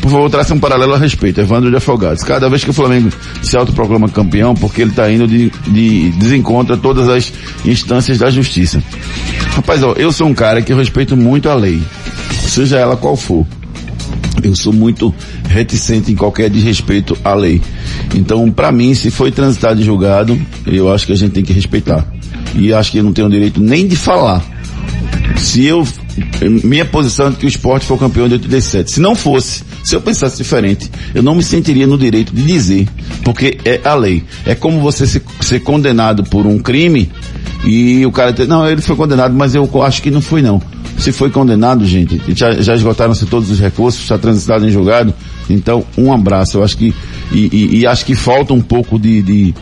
Por 0.00 0.10
favor, 0.10 0.30
traça 0.30 0.54
um 0.54 0.60
paralelo 0.60 0.94
a 0.94 0.98
respeito. 0.98 1.40
Evandro 1.40 1.70
de 1.70 1.76
Afogados. 1.76 2.22
Cada 2.22 2.48
vez 2.48 2.62
que 2.62 2.70
o 2.70 2.74
Flamengo 2.74 3.10
se 3.42 3.56
autoproclama 3.56 4.08
campeão, 4.08 4.54
porque 4.54 4.82
ele 4.82 4.90
está 4.90 5.10
indo 5.10 5.26
de, 5.26 5.50
de 5.66 6.10
desencontro 6.10 6.74
a 6.74 6.76
todas 6.76 7.08
as 7.08 7.32
instâncias 7.64 8.18
da 8.18 8.30
justiça. 8.30 8.82
Rapaz, 9.56 9.82
ó, 9.82 9.92
eu 9.92 10.12
sou 10.12 10.28
um 10.28 10.34
cara 10.34 10.62
que 10.62 10.72
eu 10.72 10.76
respeito 10.76 11.16
muito 11.16 11.48
a 11.48 11.54
lei, 11.54 11.82
seja 12.46 12.78
ela 12.78 12.96
qual 12.96 13.16
for. 13.16 13.46
Eu 14.42 14.54
sou 14.54 14.72
muito 14.72 15.14
reticente 15.48 16.12
em 16.12 16.16
qualquer 16.16 16.50
desrespeito 16.50 17.16
à 17.24 17.34
lei. 17.34 17.60
Então, 18.14 18.50
para 18.50 18.70
mim, 18.72 18.94
se 18.94 19.10
foi 19.10 19.30
transitado 19.30 19.80
e 19.80 19.84
julgado, 19.84 20.40
eu 20.66 20.92
acho 20.92 21.06
que 21.06 21.12
a 21.12 21.16
gente 21.16 21.32
tem 21.32 21.44
que 21.44 21.52
respeitar. 21.52 22.06
E 22.54 22.72
acho 22.72 22.92
que 22.92 22.98
eu 22.98 23.04
não 23.04 23.12
tenho 23.12 23.28
direito 23.30 23.60
nem 23.60 23.86
de 23.86 23.96
falar. 23.96 24.44
Se 25.36 25.64
eu, 25.64 25.86
minha 26.62 26.84
posição 26.84 27.28
é 27.28 27.32
que 27.32 27.46
o 27.46 27.48
esporte 27.48 27.86
foi 27.86 27.96
campeão 27.98 28.28
de 28.28 28.34
87. 28.34 28.92
Se 28.92 29.00
não 29.00 29.14
fosse, 29.14 29.62
se 29.82 29.94
eu 29.94 30.00
pensasse 30.00 30.36
diferente, 30.36 30.90
eu 31.14 31.22
não 31.22 31.34
me 31.34 31.42
sentiria 31.42 31.86
no 31.86 31.98
direito 31.98 32.34
de 32.34 32.42
dizer, 32.42 32.88
porque 33.24 33.58
é 33.64 33.80
a 33.84 33.94
lei. 33.94 34.24
É 34.44 34.54
como 34.54 34.80
você 34.80 35.06
ser, 35.06 35.22
ser 35.40 35.60
condenado 35.60 36.24
por 36.24 36.46
um 36.46 36.58
crime 36.58 37.10
e 37.64 38.04
o 38.04 38.12
cara 38.12 38.34
não, 38.46 38.68
ele 38.68 38.82
foi 38.82 38.96
condenado, 38.96 39.34
mas 39.34 39.54
eu 39.54 39.68
acho 39.82 40.02
que 40.02 40.10
não 40.10 40.20
foi 40.20 40.42
não. 40.42 40.60
Se 40.98 41.12
foi 41.12 41.30
condenado, 41.30 41.84
gente, 41.86 42.20
já, 42.34 42.52
já 42.52 42.74
esgotaram-se 42.74 43.26
todos 43.26 43.50
os 43.50 43.58
recursos, 43.58 44.00
está 44.00 44.16
transitado 44.16 44.66
em 44.66 44.70
julgado. 44.70 45.12
Então, 45.50 45.84
um 45.98 46.12
abraço. 46.12 46.58
Eu 46.58 46.64
acho 46.64 46.76
que, 46.76 46.94
e, 47.32 47.48
e, 47.52 47.78
e 47.80 47.86
acho 47.86 48.04
que 48.04 48.14
falta 48.14 48.54
um 48.54 48.60
pouco 48.60 48.98
de, 48.98 49.22
de, 49.22 49.54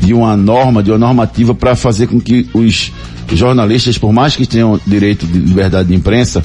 de 0.00 0.14
uma 0.14 0.36
norma, 0.36 0.82
de 0.82 0.90
uma 0.90 0.98
normativa 0.98 1.54
para 1.54 1.76
fazer 1.76 2.06
com 2.06 2.20
que 2.20 2.48
os 2.54 2.92
jornalistas, 3.32 3.98
por 3.98 4.12
mais 4.12 4.34
que 4.34 4.46
tenham 4.46 4.80
direito 4.86 5.26
de 5.26 5.38
liberdade 5.38 5.88
de 5.88 5.94
imprensa, 5.94 6.42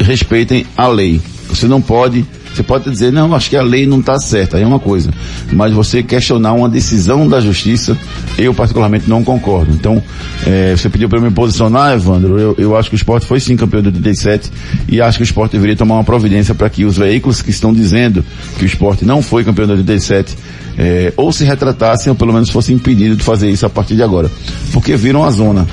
respeitem 0.00 0.66
a 0.76 0.88
lei. 0.88 1.20
Você 1.48 1.66
não 1.66 1.80
pode, 1.80 2.24
você 2.54 2.62
pode 2.62 2.88
dizer, 2.90 3.12
não, 3.12 3.34
acho 3.34 3.50
que 3.50 3.56
a 3.56 3.62
lei 3.62 3.86
não 3.86 4.00
está 4.00 4.18
certa, 4.18 4.58
é 4.58 4.66
uma 4.66 4.78
coisa. 4.78 5.10
Mas 5.52 5.72
você 5.72 6.02
questionar 6.02 6.52
uma 6.52 6.68
decisão 6.68 7.26
da 7.28 7.40
justiça, 7.40 7.96
eu 8.38 8.54
particularmente 8.54 9.08
não 9.08 9.24
concordo. 9.24 9.72
Então, 9.72 10.02
é, 10.46 10.74
você 10.76 10.88
pediu 10.88 11.08
para 11.08 11.20
me 11.20 11.30
posicionar, 11.30 11.94
Evandro, 11.94 12.38
eu, 12.38 12.54
eu 12.56 12.76
acho 12.76 12.88
que 12.88 12.94
o 12.94 12.98
esporte 12.98 13.26
foi 13.26 13.40
sim 13.40 13.56
campeão 13.56 13.82
de 13.82 13.88
87 13.88 14.52
e 14.88 15.00
acho 15.00 15.18
que 15.18 15.22
o 15.22 15.24
esporte 15.24 15.52
deveria 15.52 15.76
tomar 15.76 15.96
uma 15.96 16.04
providência 16.04 16.54
para 16.54 16.70
que 16.70 16.84
os 16.84 16.96
veículos 16.96 17.42
que 17.42 17.50
estão 17.50 17.72
dizendo 17.72 18.24
que 18.58 18.64
o 18.64 18.66
esporte 18.66 19.04
não 19.04 19.20
foi 19.20 19.42
campeão 19.42 19.66
de 19.66 19.72
87 19.72 20.36
é, 20.78 21.12
ou 21.16 21.32
se 21.32 21.44
retratassem 21.44 22.10
ou 22.10 22.16
pelo 22.16 22.32
menos 22.32 22.50
fossem 22.50 22.76
impedidos 22.76 23.18
de 23.18 23.24
fazer 23.24 23.50
isso 23.50 23.66
a 23.66 23.70
partir 23.70 23.96
de 23.96 24.02
agora. 24.02 24.30
Porque 24.72 24.96
viram 24.96 25.24
a 25.24 25.30
zona. 25.30 25.66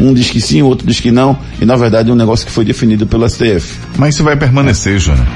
Um 0.00 0.14
diz 0.14 0.30
que 0.30 0.40
sim, 0.40 0.62
o 0.62 0.66
outro 0.66 0.86
diz 0.86 0.98
que 0.98 1.10
não, 1.10 1.38
e 1.60 1.64
na 1.64 1.76
verdade 1.76 2.10
é 2.10 2.12
um 2.12 2.16
negócio 2.16 2.46
que 2.46 2.52
foi 2.52 2.64
definido 2.64 3.06
pelo 3.06 3.28
STF. 3.28 3.78
Mas 3.98 4.14
isso 4.14 4.24
vai 4.24 4.36
permanecer, 4.36 4.98
Júnior. 4.98 5.26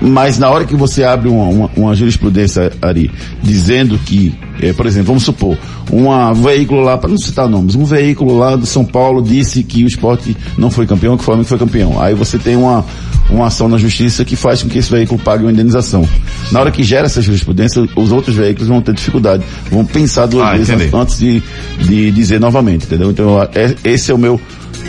Mas 0.00 0.38
na 0.38 0.50
hora 0.50 0.64
que 0.64 0.74
você 0.74 1.04
abre 1.04 1.28
uma, 1.28 1.44
uma, 1.44 1.70
uma 1.76 1.94
jurisprudência, 1.94 2.72
Ari, 2.82 3.10
dizendo 3.42 3.98
que, 3.98 4.34
é, 4.60 4.72
por 4.72 4.86
exemplo, 4.86 5.08
vamos 5.08 5.24
supor, 5.24 5.56
um 5.92 6.32
veículo 6.34 6.80
lá, 6.82 6.96
para 6.96 7.10
não 7.10 7.18
citar 7.18 7.48
nomes, 7.48 7.74
um 7.74 7.84
veículo 7.84 8.36
lá 8.38 8.56
do 8.56 8.66
São 8.66 8.84
Paulo 8.84 9.20
disse 9.22 9.62
que 9.62 9.84
o 9.84 9.86
esporte 9.86 10.36
não 10.56 10.70
foi 10.70 10.86
campeão, 10.86 11.16
que 11.16 11.22
o 11.22 11.24
Flamengo 11.24 11.46
foi 11.48 11.58
campeão. 11.58 12.00
Aí 12.00 12.14
você 12.14 12.38
tem 12.38 12.56
uma, 12.56 12.84
uma 13.28 13.46
ação 13.46 13.68
na 13.68 13.76
justiça 13.78 14.24
que 14.24 14.36
faz 14.36 14.62
com 14.62 14.68
que 14.68 14.78
esse 14.78 14.90
veículo 14.90 15.20
pague 15.20 15.42
uma 15.44 15.52
indenização. 15.52 16.08
Na 16.52 16.60
hora 16.60 16.70
que 16.70 16.82
gera 16.82 17.06
essa 17.06 17.20
jurisprudência, 17.20 17.86
os 17.96 18.12
outros 18.12 18.36
veículos 18.36 18.68
vão 18.68 18.80
ter 18.80 18.94
dificuldade, 18.94 19.42
vão 19.70 19.84
pensar 19.84 20.26
duas 20.26 20.46
Ah, 20.46 20.52
vezes 20.52 20.68
entendi. 20.70 20.90
antes 20.96 21.18
de, 21.18 21.42
de 21.80 22.10
dizer 22.12 22.40
novamente, 22.40 22.86
entendeu? 22.86 23.10
Então, 23.10 23.42
é- 23.42 23.74
esse 23.84 24.10
é 24.10 24.14
o 24.14 24.18
meu 24.18 24.40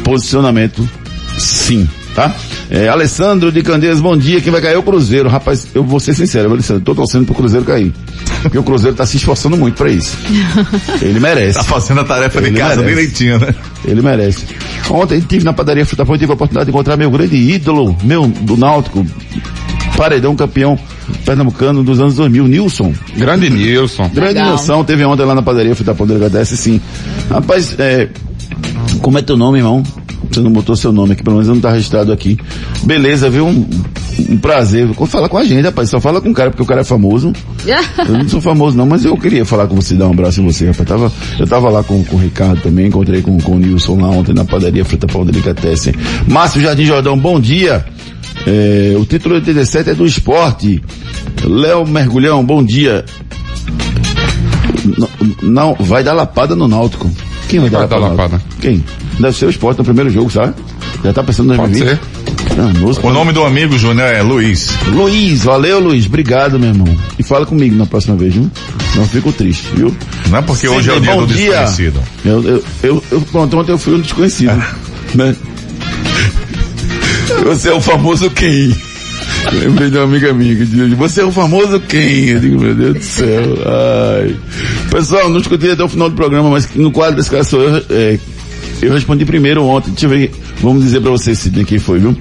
posicionamento, 0.04 0.88
sim, 1.38 1.88
tá? 2.16 2.34
É, 2.72 2.88
Alessandro 2.88 3.52
de 3.52 3.62
Candeias, 3.62 4.00
bom 4.00 4.16
dia, 4.18 4.40
quem 4.42 4.52
vai 4.52 4.62
cair 4.62 4.74
é 4.76 4.78
o 4.78 4.84
Cruzeiro. 4.84 5.28
Rapaz, 5.30 5.68
eu 5.76 5.84
vou 5.84 6.00
ser 6.00 6.14
sincero, 6.16 6.50
Alessandro, 6.50 6.82
tô 6.84 6.96
torcendo 6.96 7.26
pro 7.26 7.36
Cruzeiro 7.36 7.66
cair. 7.66 7.94
Porque 8.42 8.58
o 8.58 8.64
Cruzeiro 8.64 8.96
tá 8.96 9.06
se 9.06 9.18
esforçando 9.18 9.58
muito 9.58 9.76
pra 9.76 9.90
isso. 9.92 10.18
Ele 11.02 11.20
merece. 11.20 11.60
Tá 11.60 11.64
fazendo 11.64 12.02
a 12.02 12.04
tarefa 12.06 12.42
de 12.42 12.48
Ele 12.48 12.58
casa 12.58 12.82
merece. 12.82 12.96
direitinho, 12.96 13.40
né? 13.40 13.54
Ele 13.84 14.02
merece. 14.02 14.46
Ontem 14.90 15.18
estive 15.18 15.44
na 15.44 15.54
padaria 15.54 15.86
Fruta 15.86 16.06
Pão 16.06 16.16
e 16.16 16.20
tive 16.20 16.32
a 16.32 16.36
oportunidade 16.36 16.66
de 16.66 16.72
encontrar 16.72 16.96
meu 16.96 17.12
grande 17.12 17.36
ídolo, 17.36 17.96
meu, 18.04 18.28
do 18.28 18.56
Náutico, 18.56 19.06
paredão 19.98 20.36
campeão 20.36 20.80
pernambucano 21.26 21.84
dos 21.84 22.00
anos 22.00 22.16
2000, 22.16 22.48
Nilson. 22.48 22.94
Grande 23.18 23.50
Nilson. 23.50 24.10
Grande 24.10 24.34
Legal. 24.36 24.50
Nilson, 24.52 24.84
teve 24.84 25.04
ontem 25.06 25.26
lá 25.26 25.36
na 25.36 25.42
padaria 25.42 25.76
Fruta 25.76 25.94
Pão 25.94 26.08
Delegadece, 26.08 26.56
sim. 26.56 26.80
Rapaz, 27.30 27.76
é, 27.78 28.08
como 29.02 29.18
é 29.18 29.22
teu 29.22 29.38
nome, 29.38 29.60
irmão? 29.60 29.84
Você 30.36 30.42
não 30.42 30.52
botou 30.52 30.76
seu 30.76 30.92
nome 30.92 31.14
aqui, 31.14 31.24
pelo 31.24 31.38
menos 31.38 31.48
não 31.50 31.60
tá 31.62 31.72
registrado 31.72 32.12
aqui. 32.12 32.38
Beleza, 32.84 33.30
viu? 33.30 33.48
Um, 33.48 33.66
um 34.30 34.38
prazer. 34.38 34.88
Fala 35.08 35.30
com 35.30 35.38
a 35.38 35.46
gente, 35.46 35.64
rapaz. 35.64 35.90
Só 35.90 36.02
fala 36.02 36.20
com 36.20 36.30
o 36.30 36.34
cara, 36.34 36.50
porque 36.52 36.62
o 36.64 36.66
cara 36.66 36.82
é 36.82 36.84
famoso. 36.84 37.32
Eu 38.08 38.18
não 38.18 38.28
sou 38.28 38.42
famoso 38.42 38.76
não, 38.78 38.86
mas 38.86 39.06
eu 39.06 39.18
queria 39.18 39.46
falar 39.46 39.66
com 39.68 39.76
você, 39.76 39.96
dar 39.96 40.08
um 40.08 40.12
abraço 40.12 40.42
em 40.42 40.46
você, 40.46 40.68
rapaz. 40.68 40.88
Tava, 40.88 41.12
eu 41.40 41.48
tava 41.48 41.70
lá 41.70 41.84
com, 41.84 42.04
com 42.04 42.16
o 42.18 42.20
Ricardo 42.20 42.62
também, 42.62 42.88
encontrei 42.88 43.22
com, 43.22 43.40
com 43.40 43.54
o 43.54 43.60
Nilson 43.60 44.00
lá 44.00 44.10
ontem 44.10 44.34
na 44.34 44.44
padaria 44.46 44.84
Fruta 44.86 45.08
Pão 45.08 45.26
Delicatessen. 45.26 45.94
Márcio 46.28 46.62
Jardim 46.62 46.86
Jordão, 46.86 47.18
bom 47.18 47.40
dia. 47.40 47.86
É, 48.46 48.96
o 49.00 49.06
título 49.06 49.36
87 49.36 49.90
é 49.92 49.94
do 49.96 50.06
esporte. 50.06 50.84
Léo 51.44 51.88
Mergulhão, 51.88 52.44
bom 52.46 52.62
dia. 52.64 53.06
N- 54.86 55.36
Não, 55.42 55.74
vai 55.80 56.04
dar 56.04 56.14
lapada 56.14 56.56
no 56.56 56.68
Náutico. 56.68 57.10
Quem 57.48 57.60
vai 57.60 57.70
dar 57.70 57.80
Vai 57.80 57.88
dar 57.88 57.98
lapada? 58.00 58.42
Quem? 58.60 58.84
Deve 59.20 59.38
ser 59.38 59.46
o 59.46 59.50
esporte 59.50 59.78
no 59.78 59.84
primeiro 59.86 60.10
jogo, 60.10 60.30
sabe? 60.30 60.54
Já 61.04 61.14
tá 61.14 61.24
pensando 61.24 61.54
no 61.54 61.58
2020? 61.58 62.00
Danoso. 62.56 63.00
O 63.04 63.12
nome 63.12 63.34
do 63.34 63.44
amigo, 63.44 63.78
Júnior, 63.78 64.08
é 64.08 64.22
Luiz. 64.22 64.70
Luiz, 64.88 65.44
valeu 65.44 65.80
Luiz, 65.80 66.06
obrigado 66.06 66.60
meu 66.60 66.70
irmão. 66.70 66.98
E 67.20 67.24
fala 67.24 67.46
comigo 67.46 67.76
na 67.76 67.86
próxima 67.86 68.16
vez, 68.16 68.34
viu? 68.34 68.50
Não 68.96 69.08
fico 69.08 69.32
triste, 69.32 69.68
viu? 69.74 69.96
Não 70.30 70.40
é 70.40 70.42
porque 70.42 70.68
hoje 70.68 70.90
é 70.90 70.94
o 70.94 71.00
dia 71.00 71.16
do 71.16 71.28
desconhecido. 71.28 72.00
Eu, 72.24 72.44
eu, 72.44 72.64
eu, 72.84 73.04
eu, 73.12 73.22
pronto, 73.22 73.58
ontem 73.58 73.72
eu 73.72 73.78
fui 73.78 73.96
um 73.96 74.02
desconhecido. 74.02 74.56
né? 75.16 75.36
Você 77.44 77.70
é 77.70 77.74
o 77.74 77.82
famoso 77.82 78.30
quem? 78.30 78.74
Lembrei 79.52 79.90
de 79.90 79.98
uma 79.98 80.06
amiga 80.06 80.34
minha 80.34 80.56
que 80.56 80.66
dizia, 80.66 80.96
você 80.96 81.22
é 81.22 81.26
o 81.26 81.32
famoso 81.32 81.80
quem? 81.82 82.30
Eu 82.30 82.40
digo, 82.40 82.60
meu 82.60 82.74
Deus 82.74 82.94
do 82.94 83.04
céu, 83.04 83.44
ai. 83.66 84.36
Pessoal, 84.90 85.30
não 85.30 85.40
discuti 85.40 85.70
até 85.70 85.84
o 85.84 85.90
final 85.90 86.10
do 86.10 86.16
programa, 86.16 86.50
mas 86.50 86.68
no 86.76 86.92
quadro 86.92 87.18
desse 87.18 87.30
cara 87.30 87.44
sou 87.44 87.62
eu, 87.62 87.84
é, 87.90 88.18
eu 88.82 88.94
respondi 88.94 89.26
primeiro 89.26 89.64
ontem. 89.64 89.92
Deixa 89.92 90.06
eu 90.06 90.10
ver, 90.10 90.32
vamos 90.62 90.84
dizer 90.84 91.02
pra 91.02 91.12
vocês, 91.12 91.40
Sidney, 91.40 91.66
quem 91.66 91.80
foi, 91.80 92.00
viu? 92.00 92.16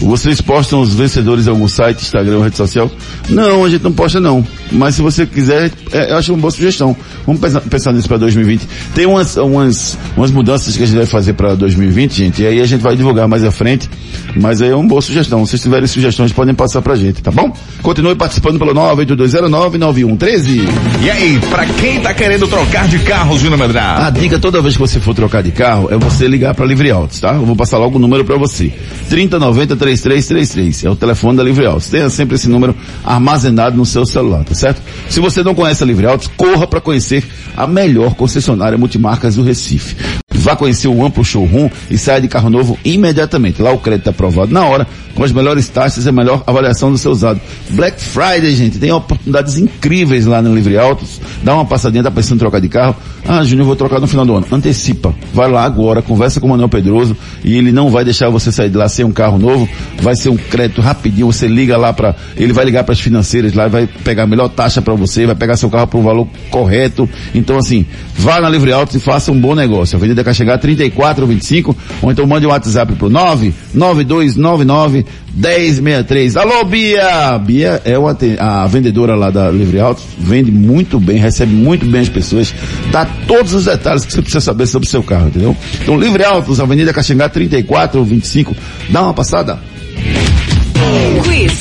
Vocês 0.00 0.40
postam 0.40 0.80
os 0.80 0.94
vencedores 0.94 1.46
em 1.46 1.50
algum 1.50 1.68
site, 1.68 2.02
Instagram 2.02 2.42
rede 2.42 2.56
social? 2.56 2.90
Não, 3.28 3.64
a 3.64 3.68
gente 3.68 3.82
não 3.82 3.92
posta 3.92 4.18
não. 4.18 4.44
Mas 4.72 4.94
se 4.94 5.02
você 5.02 5.26
quiser, 5.26 5.70
é, 5.92 6.12
eu 6.12 6.16
acho 6.16 6.32
uma 6.32 6.40
boa 6.40 6.50
sugestão. 6.50 6.96
Vamos 7.26 7.40
pensar, 7.40 7.60
pensar 7.60 7.92
nisso 7.92 8.08
para 8.08 8.16
2020. 8.18 8.66
Tem 8.94 9.06
umas, 9.06 9.36
umas, 9.36 9.98
umas 10.16 10.30
mudanças 10.30 10.76
que 10.76 10.82
a 10.82 10.86
gente 10.86 10.96
vai 10.96 11.06
fazer 11.06 11.34
para 11.34 11.54
2020, 11.54 12.12
gente, 12.12 12.42
e 12.42 12.46
aí 12.46 12.60
a 12.60 12.66
gente 12.66 12.80
vai 12.80 12.96
divulgar 12.96 13.28
mais 13.28 13.44
à 13.44 13.50
frente. 13.50 13.90
Mas 14.36 14.62
aí 14.62 14.70
é 14.70 14.74
uma 14.74 14.88
boa 14.88 15.02
sugestão. 15.02 15.44
Se 15.44 15.50
vocês 15.50 15.62
tiverem 15.62 15.86
sugestões, 15.86 16.32
podem 16.32 16.54
passar 16.54 16.80
pra 16.80 16.94
gente, 16.94 17.22
tá 17.22 17.30
bom? 17.30 17.52
Continue 17.82 18.14
participando 18.14 18.58
pelo 18.58 18.72
982099113. 18.74 20.60
E 21.02 21.10
aí, 21.10 21.38
pra 21.50 21.66
quem 21.66 22.00
tá 22.00 22.14
querendo 22.14 22.46
trocar 22.46 22.88
de 22.88 22.98
carro, 23.00 23.38
Júnior 23.38 23.58
Medrado? 23.58 24.04
A 24.04 24.10
dica 24.10 24.38
toda 24.38 24.62
vez 24.62 24.74
que 24.74 24.80
você 24.80 25.00
for 25.00 25.14
trocar 25.14 25.42
de 25.42 25.50
carro 25.50 25.88
é 25.90 25.96
você 25.96 26.26
ligar 26.28 26.54
para 26.54 26.64
Livre 26.64 26.90
Autos, 26.90 27.20
tá? 27.20 27.34
Eu 27.34 27.44
vou 27.44 27.56
passar 27.56 27.78
logo 27.78 27.96
o 27.96 27.98
número 27.98 28.24
para 28.24 28.36
você. 28.36 28.72
3090 29.08 29.76
3333 29.98 30.84
é 30.84 30.90
o 30.90 30.96
telefone 30.96 31.36
da 31.36 31.42
Livre 31.42 31.66
Autos. 31.66 31.88
Tenha 31.88 32.08
sempre 32.10 32.36
esse 32.36 32.48
número 32.48 32.76
armazenado 33.04 33.76
no 33.76 33.86
seu 33.86 34.06
celular, 34.06 34.44
tá 34.44 34.54
certo? 34.54 34.80
Se 35.08 35.20
você 35.20 35.42
não 35.42 35.54
conhece 35.54 35.82
a 35.82 35.86
Livre 35.86 36.06
Autos, 36.06 36.28
corra 36.36 36.66
para 36.66 36.80
conhecer 36.80 37.26
a 37.56 37.66
melhor 37.66 38.14
concessionária 38.14 38.78
multimarcas 38.78 39.36
do 39.36 39.42
Recife. 39.42 40.19
Vá 40.32 40.56
conhecer 40.56 40.88
o 40.88 41.04
amplo 41.04 41.24
showroom 41.24 41.68
e 41.90 41.98
saia 41.98 42.20
de 42.20 42.28
carro 42.28 42.48
novo 42.48 42.78
imediatamente. 42.84 43.60
Lá 43.60 43.72
o 43.72 43.78
crédito 43.78 44.06
é 44.06 44.10
aprovado 44.10 44.52
na 44.52 44.64
hora, 44.64 44.86
com 45.14 45.24
as 45.24 45.32
melhores 45.32 45.68
taxas 45.68 46.06
e 46.06 46.08
a 46.08 46.12
melhor 46.12 46.42
avaliação 46.46 46.90
do 46.90 46.96
seu 46.96 47.10
usado. 47.10 47.40
Black 47.70 48.00
Friday, 48.00 48.54
gente, 48.54 48.78
tem 48.78 48.92
oportunidades 48.92 49.56
incríveis 49.58 50.26
lá 50.26 50.40
no 50.40 50.54
Livre 50.54 50.78
Autos. 50.78 51.20
Dá 51.42 51.54
uma 51.54 51.64
passadinha, 51.64 52.02
tá 52.02 52.10
pensando 52.10 52.36
em 52.36 52.38
trocar 52.38 52.60
de 52.60 52.68
carro? 52.68 52.96
Ah, 53.26 53.42
Júnior, 53.42 53.66
vou 53.66 53.76
trocar 53.76 54.00
no 54.00 54.06
final 54.06 54.24
do 54.24 54.34
ano. 54.36 54.46
Antecipa. 54.50 55.14
Vai 55.34 55.50
lá 55.50 55.64
agora, 55.64 56.00
conversa 56.00 56.40
com 56.40 56.46
o 56.46 56.50
Manuel 56.50 56.68
Pedroso 56.68 57.16
e 57.44 57.56
ele 57.56 57.72
não 57.72 57.90
vai 57.90 58.04
deixar 58.04 58.30
você 58.30 58.52
sair 58.52 58.70
de 58.70 58.76
lá 58.76 58.88
sem 58.88 59.04
um 59.04 59.12
carro 59.12 59.38
novo. 59.38 59.68
Vai 60.00 60.14
ser 60.14 60.30
um 60.30 60.36
crédito 60.36 60.80
rapidinho. 60.80 61.26
Você 61.26 61.48
liga 61.48 61.76
lá 61.76 61.92
para, 61.92 62.14
ele 62.36 62.52
vai 62.52 62.64
ligar 62.64 62.84
para 62.84 62.92
as 62.92 63.00
financeiras 63.00 63.52
lá, 63.52 63.68
vai 63.68 63.86
pegar 63.86 64.22
a 64.22 64.26
melhor 64.26 64.48
taxa 64.48 64.80
para 64.80 64.94
você, 64.94 65.26
vai 65.26 65.34
pegar 65.34 65.56
seu 65.56 65.68
carro 65.68 65.86
por 65.86 65.98
um 65.98 66.02
valor 66.02 66.26
correto. 66.50 67.08
Então 67.34 67.58
assim, 67.58 67.84
vá 68.16 68.40
na 68.40 68.48
Livre 68.48 68.72
Autos 68.72 68.94
e 68.94 69.00
faça 69.00 69.32
um 69.32 69.40
bom 69.40 69.54
negócio. 69.54 69.98
Caxangá 70.24 70.58
3425, 70.58 71.76
ou 72.02 72.10
então 72.10 72.26
mande 72.26 72.46
um 72.46 72.50
WhatsApp 72.50 72.94
pro 72.94 73.08
99299 73.08 75.04
1063. 75.34 76.36
Alô, 76.36 76.64
Bia! 76.64 77.38
Bia 77.38 77.80
é 77.84 77.98
uma, 77.98 78.16
a 78.38 78.66
vendedora 78.66 79.14
lá 79.14 79.30
da 79.30 79.50
Livre 79.50 79.78
Autos, 79.80 80.04
vende 80.18 80.50
muito 80.50 80.98
bem, 80.98 81.18
recebe 81.18 81.54
muito 81.54 81.86
bem 81.86 82.00
as 82.00 82.08
pessoas, 82.08 82.54
dá 82.90 83.04
todos 83.26 83.54
os 83.54 83.64
detalhes 83.64 84.04
que 84.04 84.12
você 84.12 84.22
precisa 84.22 84.40
saber 84.40 84.66
sobre 84.66 84.86
o 84.86 84.90
seu 84.90 85.02
carro, 85.02 85.28
entendeu? 85.28 85.56
Então, 85.82 85.98
Livre 85.98 86.24
Autos, 86.24 86.60
Avenida 86.60 86.92
Caxangá 86.92 87.28
3425, 87.28 88.56
dá 88.90 89.02
uma 89.02 89.14
passada. 89.14 89.58
Quiz. 91.22 91.52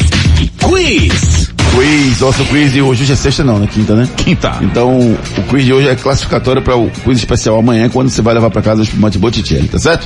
Quiz. 0.58 1.38
Quiz, 1.79 2.19
nosso 2.19 2.43
quiz 2.43 2.74
de 2.74 2.81
hoje, 2.81 3.03
hoje 3.03 3.13
é 3.13 3.15
sexta 3.15 3.41
não, 3.41 3.57
né? 3.57 3.65
Quinta, 3.65 3.95
né? 3.95 4.05
Quinta. 4.17 4.57
Então, 4.62 5.00
o 5.38 5.43
quiz 5.43 5.63
de 5.63 5.71
hoje 5.71 5.88
é 5.88 5.95
classificatório 5.95 6.62
para 6.62 6.75
o 6.75 6.91
quiz 6.91 7.17
especial 7.17 7.57
amanhã, 7.57 7.88
quando 7.88 8.09
você 8.09 8.21
vai 8.21 8.33
levar 8.33 8.50
para 8.50 8.62
casa 8.62 8.81
o 8.81 8.83
espumante 8.83 9.17
Botticelli, 9.17 9.69
tá 9.69 9.79
certo? 9.79 10.05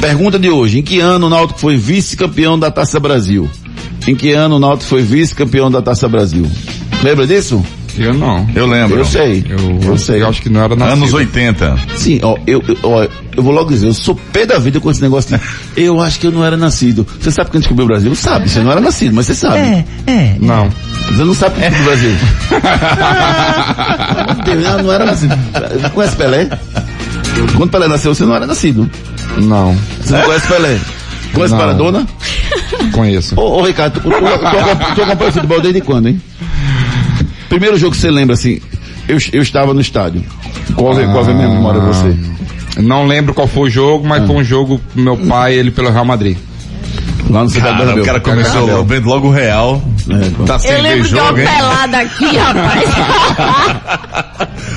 Pergunta 0.00 0.38
de 0.38 0.48
hoje, 0.48 0.78
em 0.78 0.82
que 0.82 1.00
ano 1.00 1.26
o 1.26 1.28
Náutico 1.28 1.60
foi 1.60 1.76
vice-campeão 1.76 2.58
da 2.58 2.70
Taça 2.70 2.98
Brasil? 2.98 3.46
Em 4.08 4.14
que 4.14 4.32
ano 4.32 4.56
o 4.56 4.58
Náutico 4.58 4.88
foi 4.88 5.02
vice-campeão 5.02 5.70
da 5.70 5.82
Taça 5.82 6.08
Brasil? 6.08 6.50
Lembra 7.02 7.26
disso? 7.26 7.62
Eu 7.98 8.14
não. 8.14 8.48
Eu 8.54 8.66
lembro. 8.66 8.98
Eu 8.98 9.04
sei. 9.04 9.44
Eu, 9.46 9.90
Eu 9.90 9.98
sei. 9.98 10.22
eu 10.22 10.28
acho 10.28 10.40
que 10.40 10.48
não 10.48 10.62
era 10.62 10.74
nascido. 10.74 10.94
Anos 10.94 11.12
80. 11.12 11.78
Sim, 11.94 12.20
ó, 12.22 12.38
eu, 12.46 12.62
eu, 12.66 12.78
ó, 12.84 13.06
eu 13.36 13.42
vou 13.42 13.52
logo 13.52 13.68
dizer, 13.68 13.88
eu 13.88 13.92
sou 13.92 14.14
pé 14.32 14.46
da 14.46 14.58
vida 14.58 14.80
com 14.80 14.90
esse 14.90 15.02
negócio 15.02 15.36
de, 15.36 15.42
eu 15.76 16.00
acho 16.00 16.18
que 16.18 16.26
eu 16.26 16.32
não 16.32 16.42
era 16.42 16.56
nascido. 16.56 17.06
Você 17.20 17.30
sabe 17.30 17.50
quem 17.50 17.60
descobriu 17.60 17.84
o 17.84 17.88
Brasil? 17.88 18.14
Sabe, 18.14 18.48
você 18.48 18.60
não 18.60 18.72
era 18.72 18.80
nascido, 18.80 19.14
mas 19.14 19.26
você 19.26 19.34
sabe. 19.34 19.58
Não. 20.40 20.70
Você 21.10 21.24
não 21.24 21.34
sabe 21.34 21.60
quem 21.60 21.70
descobriu 21.70 21.82
o 21.82 21.86
Brasil. 21.86 22.16
Eu 24.72 24.82
não 24.82 24.92
era 24.92 25.06
nascido. 25.06 25.34
Conhece 25.94 26.16
Pelé? 26.16 26.48
Quando 27.56 27.70
Pelé 27.70 27.88
nasceu, 27.88 28.14
você 28.14 28.24
não 28.24 28.34
era 28.34 28.46
nascido. 28.46 28.88
Não. 29.38 29.76
Você 30.00 30.12
não 30.16 30.22
conhece 30.22 30.46
Pelé? 30.48 30.78
Conhece 31.34 31.52
Não. 31.54 31.60
Maradona? 31.60 32.06
Conheço. 32.92 33.34
Ô, 33.40 33.60
ô 33.60 33.62
Ricardo, 33.64 34.00
tu, 34.00 34.10
tu, 34.10 34.10
tu, 34.10 34.26
acompanha- 34.26 34.76
tu 34.94 35.02
acompanha 35.02 35.32
futebol 35.32 35.60
desde 35.60 35.80
quando, 35.80 36.08
hein? 36.08 36.20
Primeiro 37.48 37.76
jogo 37.78 37.92
que 37.94 38.00
você 38.00 38.10
lembra, 38.10 38.34
assim, 38.34 38.60
eu, 39.08 39.18
eu 39.32 39.42
estava 39.42 39.72
no 39.74 39.80
estádio. 39.80 40.22
Qual, 40.74 40.98
é- 41.00 41.06
qual 41.06 41.26
é 41.26 41.30
a 41.30 41.34
minha 41.34 41.48
memória 41.48 41.80
de 41.80 41.86
você? 41.86 42.16
Não 42.80 43.06
lembro 43.06 43.34
qual 43.34 43.46
foi 43.46 43.68
o 43.68 43.70
jogo, 43.70 44.06
mas 44.06 44.26
foi 44.26 44.36
um 44.36 44.44
jogo 44.44 44.80
pro 44.92 45.02
meu 45.02 45.16
pai, 45.16 45.54
ele 45.54 45.70
pelo 45.70 45.90
Real 45.90 46.04
Madrid. 46.04 46.36
Lá 47.30 47.44
no 47.44 47.48
Cidade 47.48 47.64
Cara, 47.66 47.76
Bernabéu. 47.78 48.02
o 48.02 48.06
cara 48.06 48.20
começou 48.20 48.84
vendo 48.84 49.06
logo 49.08 49.28
o 49.28 49.30
Real. 49.30 49.82
É, 50.10 50.46
Tá 50.46 50.58
sem 50.58 50.72
Eu 50.72 50.82
lembro 50.82 51.08
de 51.08 51.14
uma 51.14 51.32
pelada 51.32 51.98
aqui, 51.98 52.36
rapaz. 52.36 52.90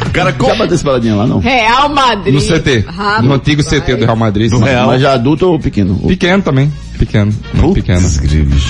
O 0.06 0.10
cara 0.14 0.34
com... 0.34 0.46
Já 0.48 0.56
bateu 0.56 0.76
essa 0.76 0.84
peladinha 0.84 1.16
lá, 1.16 1.26
não? 1.28 1.40
Real 1.40 1.90
Madrid. 1.90 2.34
No 2.34 2.42
CT. 2.42 2.86
Rapaz. 2.88 3.24
No 3.26 3.34
antigo 3.34 3.64
CT 3.64 3.96
do 3.96 4.06
Real 4.06 4.16
Madrid. 4.16 4.52
Do. 4.52 4.60
Real. 4.60 4.88
Mas 4.88 5.02
já 5.02 5.14
adulto 5.14 5.48
ou 5.52 5.60
pequeno? 5.60 5.96
Pequeno 6.08 6.44
também. 6.44 6.72
Pequeno. 6.98 7.34
Muito 7.54 7.74
pequeno. 7.76 8.02
Putz, 8.02 8.18
grilos. 8.18 8.64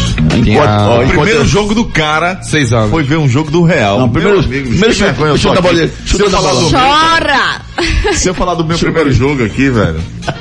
Tinha 0.44 0.62
ó, 0.64 1.04
O 1.04 1.08
primeiro 1.08 1.46
jogo 1.46 1.74
do 1.76 1.86
cara 1.86 2.42
seis 2.42 2.72
anos. 2.74 2.90
foi 2.92 3.04
ver 3.04 3.18
um 3.18 3.28
jogo 3.30 3.52
do 3.52 3.64
Real. 3.64 4.00
Não, 4.00 4.10
primeiro- 4.10 4.40
Meu 4.40 4.46
amigo, 4.48 4.68
primeiro 4.70 4.94
chuta- 4.94 5.06
vergonha, 5.12 5.30
eu 5.32 5.38
chuta 5.38 5.54
tô 5.54 5.60
a 5.60 5.62
bola 5.62 5.74
aqui. 5.74 5.82
dele, 5.82 5.94
Se 6.06 6.14
eu 6.14 6.20
chuta 6.20 6.26
a 6.26 6.30
falar 6.42 6.54
bola. 6.54 6.64
do 6.64 6.70
meu- 6.72 6.80
Chora! 6.80 7.62
se 8.14 8.30
eu 8.30 8.34
falar 8.34 8.54
do 8.56 8.66
meu 8.66 8.78
primeiro 8.78 9.12
jogo 9.12 9.44
aqui, 9.44 9.70
velho, 9.70 10.00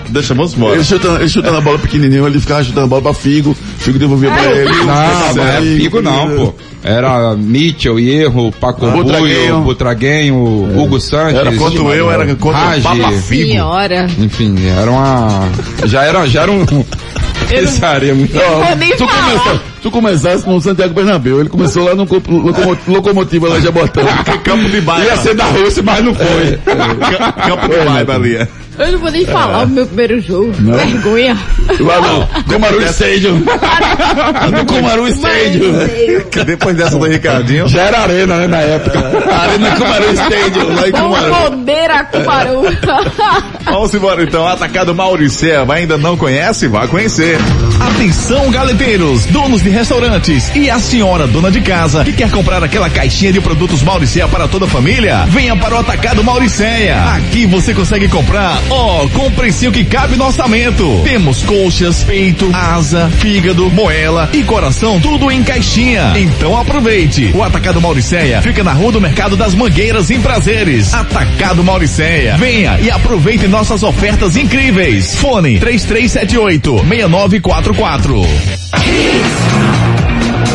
deixa, 0.09 0.35
vamos 0.35 0.55
embora. 0.55 0.75
Ele 0.76 0.85
chutando, 0.85 1.19
ele 1.21 1.29
chutando 1.29 1.57
a 1.57 1.61
bola 1.61 1.79
pequenininho, 1.79 2.26
ele 2.26 2.41
ficava 2.41 2.62
chutando 2.64 2.85
a 2.85 2.88
bola 2.88 3.03
pra 3.03 3.14
Figo, 3.14 3.57
Figo 3.79 3.99
devolvia 3.99 4.31
pra 4.31 4.45
ele. 4.45 4.71
Não, 4.71 5.35
não 5.35 5.45
é 5.49 5.61
Figo 5.61 6.00
não, 6.03 6.31
pô. 6.37 6.55
Era 6.83 7.35
Mitchell, 7.35 7.99
Hierro, 7.99 8.53
Paco 8.61 8.87
Butraguenho. 8.91 9.55
Bulho, 9.55 9.64
Butraguenho, 9.64 10.35
Hugo 10.79 11.00
Sanches. 11.00 11.38
Era 11.38 11.53
Enquanto 11.55 11.76
eu 11.91 12.11
era 12.11 12.26
contra 12.37 12.61
o 12.61 12.62
Rage. 12.67 12.83
Papa 12.83 13.12
Figo. 13.12 13.49
Senhora. 13.53 14.07
Enfim, 14.19 14.55
era 14.79 14.91
uma... 14.91 15.49
Já 15.87 16.03
era, 16.03 16.26
já 16.29 16.43
era 16.43 16.53
um... 16.53 16.64
Pensaria 17.49 18.15
muito... 18.15 18.35
Não 18.37 18.65
vou 18.65 18.77
nem 18.77 18.97
Tu, 18.97 19.07
começou, 19.07 19.61
tu 19.83 19.91
começasse 19.91 20.47
no 20.49 20.61
Santiago 20.61 20.95
Bernabéu, 20.95 21.41
ele 21.41 21.49
começou 21.49 21.85
lá 21.85 21.95
no 21.95 22.07
co- 22.07 22.23
locomo- 22.29 22.79
locomotiva 22.89 23.49
lá 23.49 23.57
de 23.59 23.65
Jabotão. 23.65 24.05
Campo 24.45 24.69
de 24.69 24.81
baile. 24.81 25.07
Ia 25.07 25.17
ser 25.19 25.35
da 25.35 25.45
Rússia, 25.45 25.83
mas 25.83 26.05
não 26.05 26.15
foi. 26.15 26.59
Campo 27.47 27.69
de 27.69 27.85
baile 27.85 28.39
ali. 28.39 28.49
Eu 28.78 28.93
não 28.93 28.99
vou 28.99 29.11
nem 29.11 29.25
falar 29.25 29.64
o 29.64 29.69
meu 29.69 29.87
primeiro 29.87 30.21
jogo. 30.21 30.52
Vergonha. 30.52 31.37
Lá 31.81 32.00
no 32.00 32.45
Comaru 32.52 32.83
Stadium. 32.87 33.37
no 33.38 34.66
Comaru 34.66 35.09
Stadium. 35.09 35.72
Depois 36.44 36.77
dessa 36.77 36.99
do 36.99 37.07
Ricardinho, 37.07 37.68
Já 37.68 37.83
era 37.83 38.01
arena, 38.01 38.37
né, 38.38 38.46
na 38.49 38.59
época. 38.61 38.99
Arena 38.99 39.77
Comaru 39.77 40.12
Stadium, 40.12 40.75
lá 40.75 40.88
em 40.88 40.92
Comaru. 40.92 41.35
Bomboneira 41.35 42.05
Cumaru. 42.05 42.62
Vamos 43.64 43.94
embora 43.94 44.22
então. 44.22 44.46
Atacado 44.46 44.94
Mauriceva 44.94 45.75
ainda 45.75 45.96
não 45.96 46.16
conhece? 46.16 46.66
Vá 46.68 46.87
conhecer. 46.88 47.38
Atenção, 47.81 48.51
galeteiros, 48.51 49.25
donos 49.27 49.62
de 49.62 49.70
restaurantes 49.70 50.51
e 50.55 50.70
a 50.70 50.79
senhora 50.79 51.27
dona 51.27 51.51
de 51.51 51.61
casa 51.61 52.05
que 52.05 52.12
quer 52.12 52.31
comprar 52.31 52.62
aquela 52.62 52.88
caixinha 52.90 53.33
de 53.33 53.40
produtos 53.40 53.83
Mauricéia 53.83 54.29
para 54.29 54.46
toda 54.49 54.66
a 54.66 54.68
família? 54.68 55.25
Venha 55.29 55.57
para 55.57 55.75
o 55.77 55.79
Atacado 55.79 56.22
Mauricéia. 56.22 56.96
Aqui 57.16 57.46
você 57.46 57.72
consegue 57.75 58.09
comprar, 58.09 58.59
ó, 58.70 59.09
com 59.09 59.27
o 59.27 59.31
precinho 59.31 59.72
que 59.72 59.85
cabe 59.85 60.16
no 60.16 60.27
orçamento. 60.27 61.00
Temos 61.05 61.42
coxas, 61.42 62.03
peito, 62.05 62.50
asa, 62.53 63.09
fígado, 63.11 63.70
moela 63.70 64.29
e 64.33 64.42
coração, 64.42 65.00
tudo 65.00 65.31
em 65.31 65.42
caixinha. 65.42 66.12
Então 66.16 66.59
aproveite. 66.59 67.33
O 67.35 67.42
Atacado 67.42 67.81
Mauricéia 67.81 68.40
fica 68.42 68.64
na 68.64 68.72
Rua 68.72 68.92
do 68.92 69.00
Mercado 69.00 69.37
das 69.37 69.55
Mangueiras 69.55 70.11
em 70.11 70.20
Prazeres. 70.20 70.92
Atacado 70.94 71.62
Mauricéia. 71.62 72.37
Venha 72.37 72.79
e 72.81 72.90
aproveite 72.90 73.46
nossas 73.46 73.83
ofertas 73.83 74.37
incríveis. 74.37 75.16
Fone 75.16 75.59
3378 75.59 76.79
6944. 76.79 78.24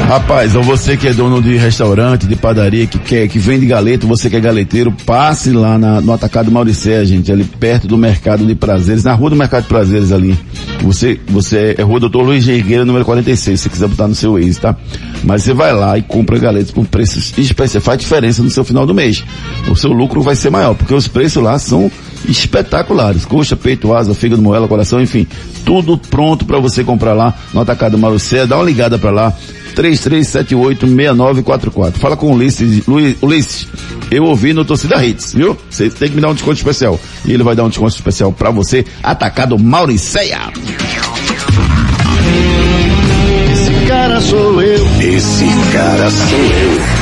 Rapaz, 0.09 0.55
ou 0.55 0.63
você 0.63 0.97
que 0.97 1.07
é 1.07 1.13
dono 1.13 1.39
de 1.39 1.55
restaurante, 1.55 2.25
de 2.25 2.35
padaria, 2.35 2.87
que 2.87 2.97
quer, 2.97 3.27
que 3.27 3.37
vende 3.37 3.67
galeto, 3.67 4.07
você 4.07 4.27
que 4.27 4.35
é 4.35 4.39
galeteiro, 4.39 4.91
passe 5.05 5.51
lá 5.51 5.77
na- 5.77 6.01
no 6.01 6.11
Atacado 6.11 6.49
Mauricéia, 6.51 7.05
gente, 7.05 7.31
ali 7.31 7.43
perto 7.43 7.87
do 7.87 7.95
Mercado 7.95 8.43
de 8.43 8.55
Prazeres, 8.55 9.03
na 9.03 9.13
rua 9.13 9.29
do 9.29 9.35
Mercado 9.35 9.61
de 9.63 9.69
Prazeres 9.69 10.11
ali. 10.11 10.35
Você, 10.81 11.19
você 11.27 11.75
é 11.77 11.83
rua 11.83 11.99
Doutor 11.99 12.23
Luiz 12.23 12.43
Gergueira, 12.43 12.83
número 12.85 13.05
46, 13.05 13.59
se 13.59 13.63
você 13.65 13.69
quiser 13.69 13.87
botar 13.87 14.07
no 14.07 14.15
seu 14.15 14.39
ex, 14.39 14.57
tá? 14.57 14.75
Mas 15.23 15.43
você 15.43 15.53
vai 15.53 15.75
lá 15.75 15.95
e 15.95 16.01
compra 16.01 16.39
galetos 16.39 16.71
por 16.71 16.87
preços 16.87 17.31
especiais, 17.37 17.85
faz 17.85 17.99
diferença 17.99 18.41
no 18.41 18.49
seu 18.49 18.63
final 18.63 18.87
do 18.87 18.95
mês. 18.95 19.23
O 19.69 19.75
seu 19.75 19.91
lucro 19.91 20.23
vai 20.23 20.35
ser 20.35 20.49
maior, 20.49 20.73
porque 20.73 20.93
os 20.95 21.07
preços 21.07 21.43
lá 21.43 21.59
são 21.59 21.91
espetaculares. 22.27 23.25
Coxa, 23.25 23.55
peito, 23.55 23.93
asa, 23.93 24.15
fígado, 24.15 24.41
moela, 24.41 24.67
coração, 24.67 24.99
enfim. 24.99 25.27
Tudo 25.63 25.99
pronto 25.99 26.45
para 26.45 26.59
você 26.59 26.83
comprar 26.83 27.13
lá 27.13 27.31
no 27.53 27.61
Atacado 27.61 27.95
Marucé. 27.95 28.47
Dá 28.47 28.55
uma 28.57 28.65
ligada 28.65 28.97
para 28.97 29.11
lá. 29.11 29.33
3378-6944. 29.79 31.93
Fala 31.93 32.17
com 32.17 32.27
o 32.27 32.33
Ulisses. 32.33 32.85
Luiz, 32.85 33.15
Ulisses, 33.21 33.67
eu 34.11 34.25
ouvi 34.25 34.51
no 34.53 34.65
Torcida 34.65 35.01
Hits, 35.03 35.33
viu? 35.33 35.57
Você 35.69 35.89
tem 35.89 36.09
que 36.09 36.15
me 36.15 36.21
dar 36.21 36.29
um 36.29 36.33
desconto 36.33 36.57
especial. 36.57 36.99
E 37.25 37.31
ele 37.31 37.43
vai 37.43 37.55
dar 37.55 37.63
um 37.63 37.69
desconto 37.69 37.95
especial 37.95 38.33
para 38.33 38.51
você. 38.51 38.85
Atacado 39.01 39.57
Mauricéia. 39.57 40.39
Esse 43.53 43.71
cara 43.87 44.19
sou 44.19 44.61
eu. 44.61 44.85
Esse 44.99 45.47
cara 45.71 46.11
sou 46.11 46.39
eu. 46.39 46.99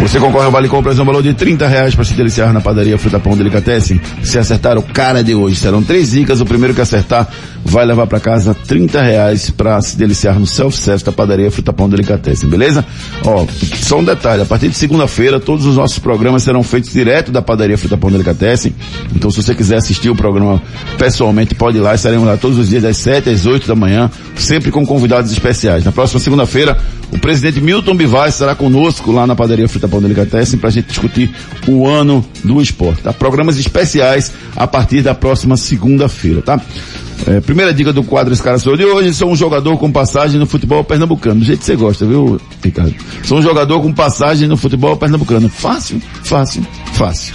Você 0.00 0.20
concorre 0.20 0.44
ao 0.44 0.52
Vale 0.52 0.68
Compras 0.68 0.96
no 0.96 1.04
valor 1.04 1.22
de 1.22 1.34
30 1.34 1.66
reais 1.66 1.94
para 1.94 2.04
se 2.04 2.14
deliciar 2.14 2.52
na 2.52 2.60
padaria 2.60 2.96
Fruta 2.96 3.18
Pão 3.18 3.36
Delicatessen. 3.36 4.00
Se 4.22 4.38
acertar 4.38 4.78
o 4.78 4.82
cara 4.82 5.24
de 5.24 5.34
hoje, 5.34 5.56
serão 5.56 5.82
três 5.82 6.12
dicas. 6.12 6.40
O 6.40 6.46
primeiro 6.46 6.72
que 6.72 6.80
acertar 6.80 7.28
vai 7.64 7.84
levar 7.84 8.06
para 8.06 8.20
casa 8.20 8.54
30 8.54 9.02
reais 9.02 9.50
para 9.50 9.80
se 9.82 9.96
deliciar 9.96 10.38
no 10.38 10.46
self-service 10.46 11.04
da 11.04 11.12
padaria 11.12 11.50
Fruta 11.50 11.72
Pão 11.72 11.88
Delicatessen, 11.88 12.48
beleza? 12.48 12.84
Ó, 13.24 13.46
só 13.82 13.98
um 13.98 14.04
detalhe, 14.04 14.42
a 14.42 14.46
partir 14.46 14.68
de 14.68 14.76
segunda-feira 14.76 15.38
todos 15.38 15.66
os 15.66 15.76
nossos 15.76 15.98
programas 15.98 16.42
serão 16.42 16.62
feitos 16.62 16.92
direto 16.92 17.30
da 17.30 17.42
padaria 17.42 17.76
Fruta 17.76 17.96
Pão 17.96 18.10
Delicatessen. 18.10 18.74
Então 19.14 19.30
se 19.30 19.42
você 19.42 19.54
quiser 19.54 19.76
assistir 19.76 20.10
o 20.10 20.16
programa 20.16 20.62
pessoalmente, 20.96 21.54
pode 21.54 21.78
ir 21.78 21.80
lá. 21.80 21.94
Estaremos 21.94 22.26
lá 22.26 22.36
todos 22.36 22.58
os 22.58 22.68
dias 22.68 22.82
das 22.82 22.96
7 22.96 23.30
às 23.30 23.46
8 23.46 23.66
da 23.66 23.74
manhã, 23.74 24.10
sempre 24.36 24.70
com 24.70 24.86
convidados 24.86 25.30
especiais. 25.30 25.84
Na 25.84 25.92
próxima 25.92 26.20
segunda-feira, 26.20 26.78
o 27.12 27.18
presidente 27.18 27.60
Milton 27.60 27.94
Bivar 27.94 28.28
estará 28.28 28.54
conosco 28.54 29.10
lá 29.12 29.26
na 29.26 29.34
padaria 29.34 29.68
Fruta 29.68 29.88
Pão 29.88 30.00
Delicatessen 30.00 30.58
para 30.58 30.68
a 30.68 30.72
gente 30.72 30.86
discutir 30.86 31.34
o 31.66 31.86
ano 31.86 32.24
do 32.44 32.60
esporte, 32.60 33.02
tá? 33.02 33.12
Programas 33.12 33.58
especiais 33.58 34.32
a 34.56 34.66
partir 34.66 35.02
da 35.02 35.14
próxima 35.14 35.56
segunda-feira, 35.56 36.42
tá? 36.42 36.60
É, 37.28 37.42
primeira 37.42 37.74
dica 37.74 37.92
do 37.92 38.02
quadro 38.02 38.32
Eu 38.70 38.76
de 38.76 38.84
hoje, 38.86 39.12
sou 39.12 39.30
um 39.30 39.36
jogador 39.36 39.76
com 39.76 39.92
passagem 39.92 40.40
no 40.40 40.46
futebol 40.46 40.82
pernambucano. 40.82 41.40
Do 41.40 41.44
jeito 41.44 41.58
que 41.58 41.66
você 41.66 41.76
gosta, 41.76 42.06
viu, 42.06 42.40
Ricardo? 42.64 42.94
Sou 43.22 43.38
um 43.38 43.42
jogador 43.42 43.82
com 43.82 43.92
passagem 43.92 44.48
no 44.48 44.56
futebol 44.56 44.96
pernambucano. 44.96 45.46
Fácil, 45.50 46.00
fácil, 46.22 46.66
fácil. 46.94 47.34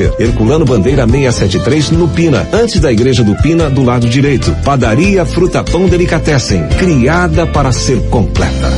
Herculano 0.19 0.65
Bandeira 0.65 1.05
673 1.05 1.91
no 1.91 2.07
Pina, 2.07 2.47
antes 2.51 2.79
da 2.79 2.91
igreja 2.91 3.23
do 3.23 3.35
Pina 3.35 3.69
do 3.69 3.83
lado 3.83 4.07
direito. 4.07 4.55
Padaria 4.63 5.25
Fruta 5.25 5.63
Pão 5.63 5.87
Delicatessen, 5.87 6.67
criada 6.79 7.45
para 7.45 7.71
ser 7.71 8.01
completa. 8.09 8.71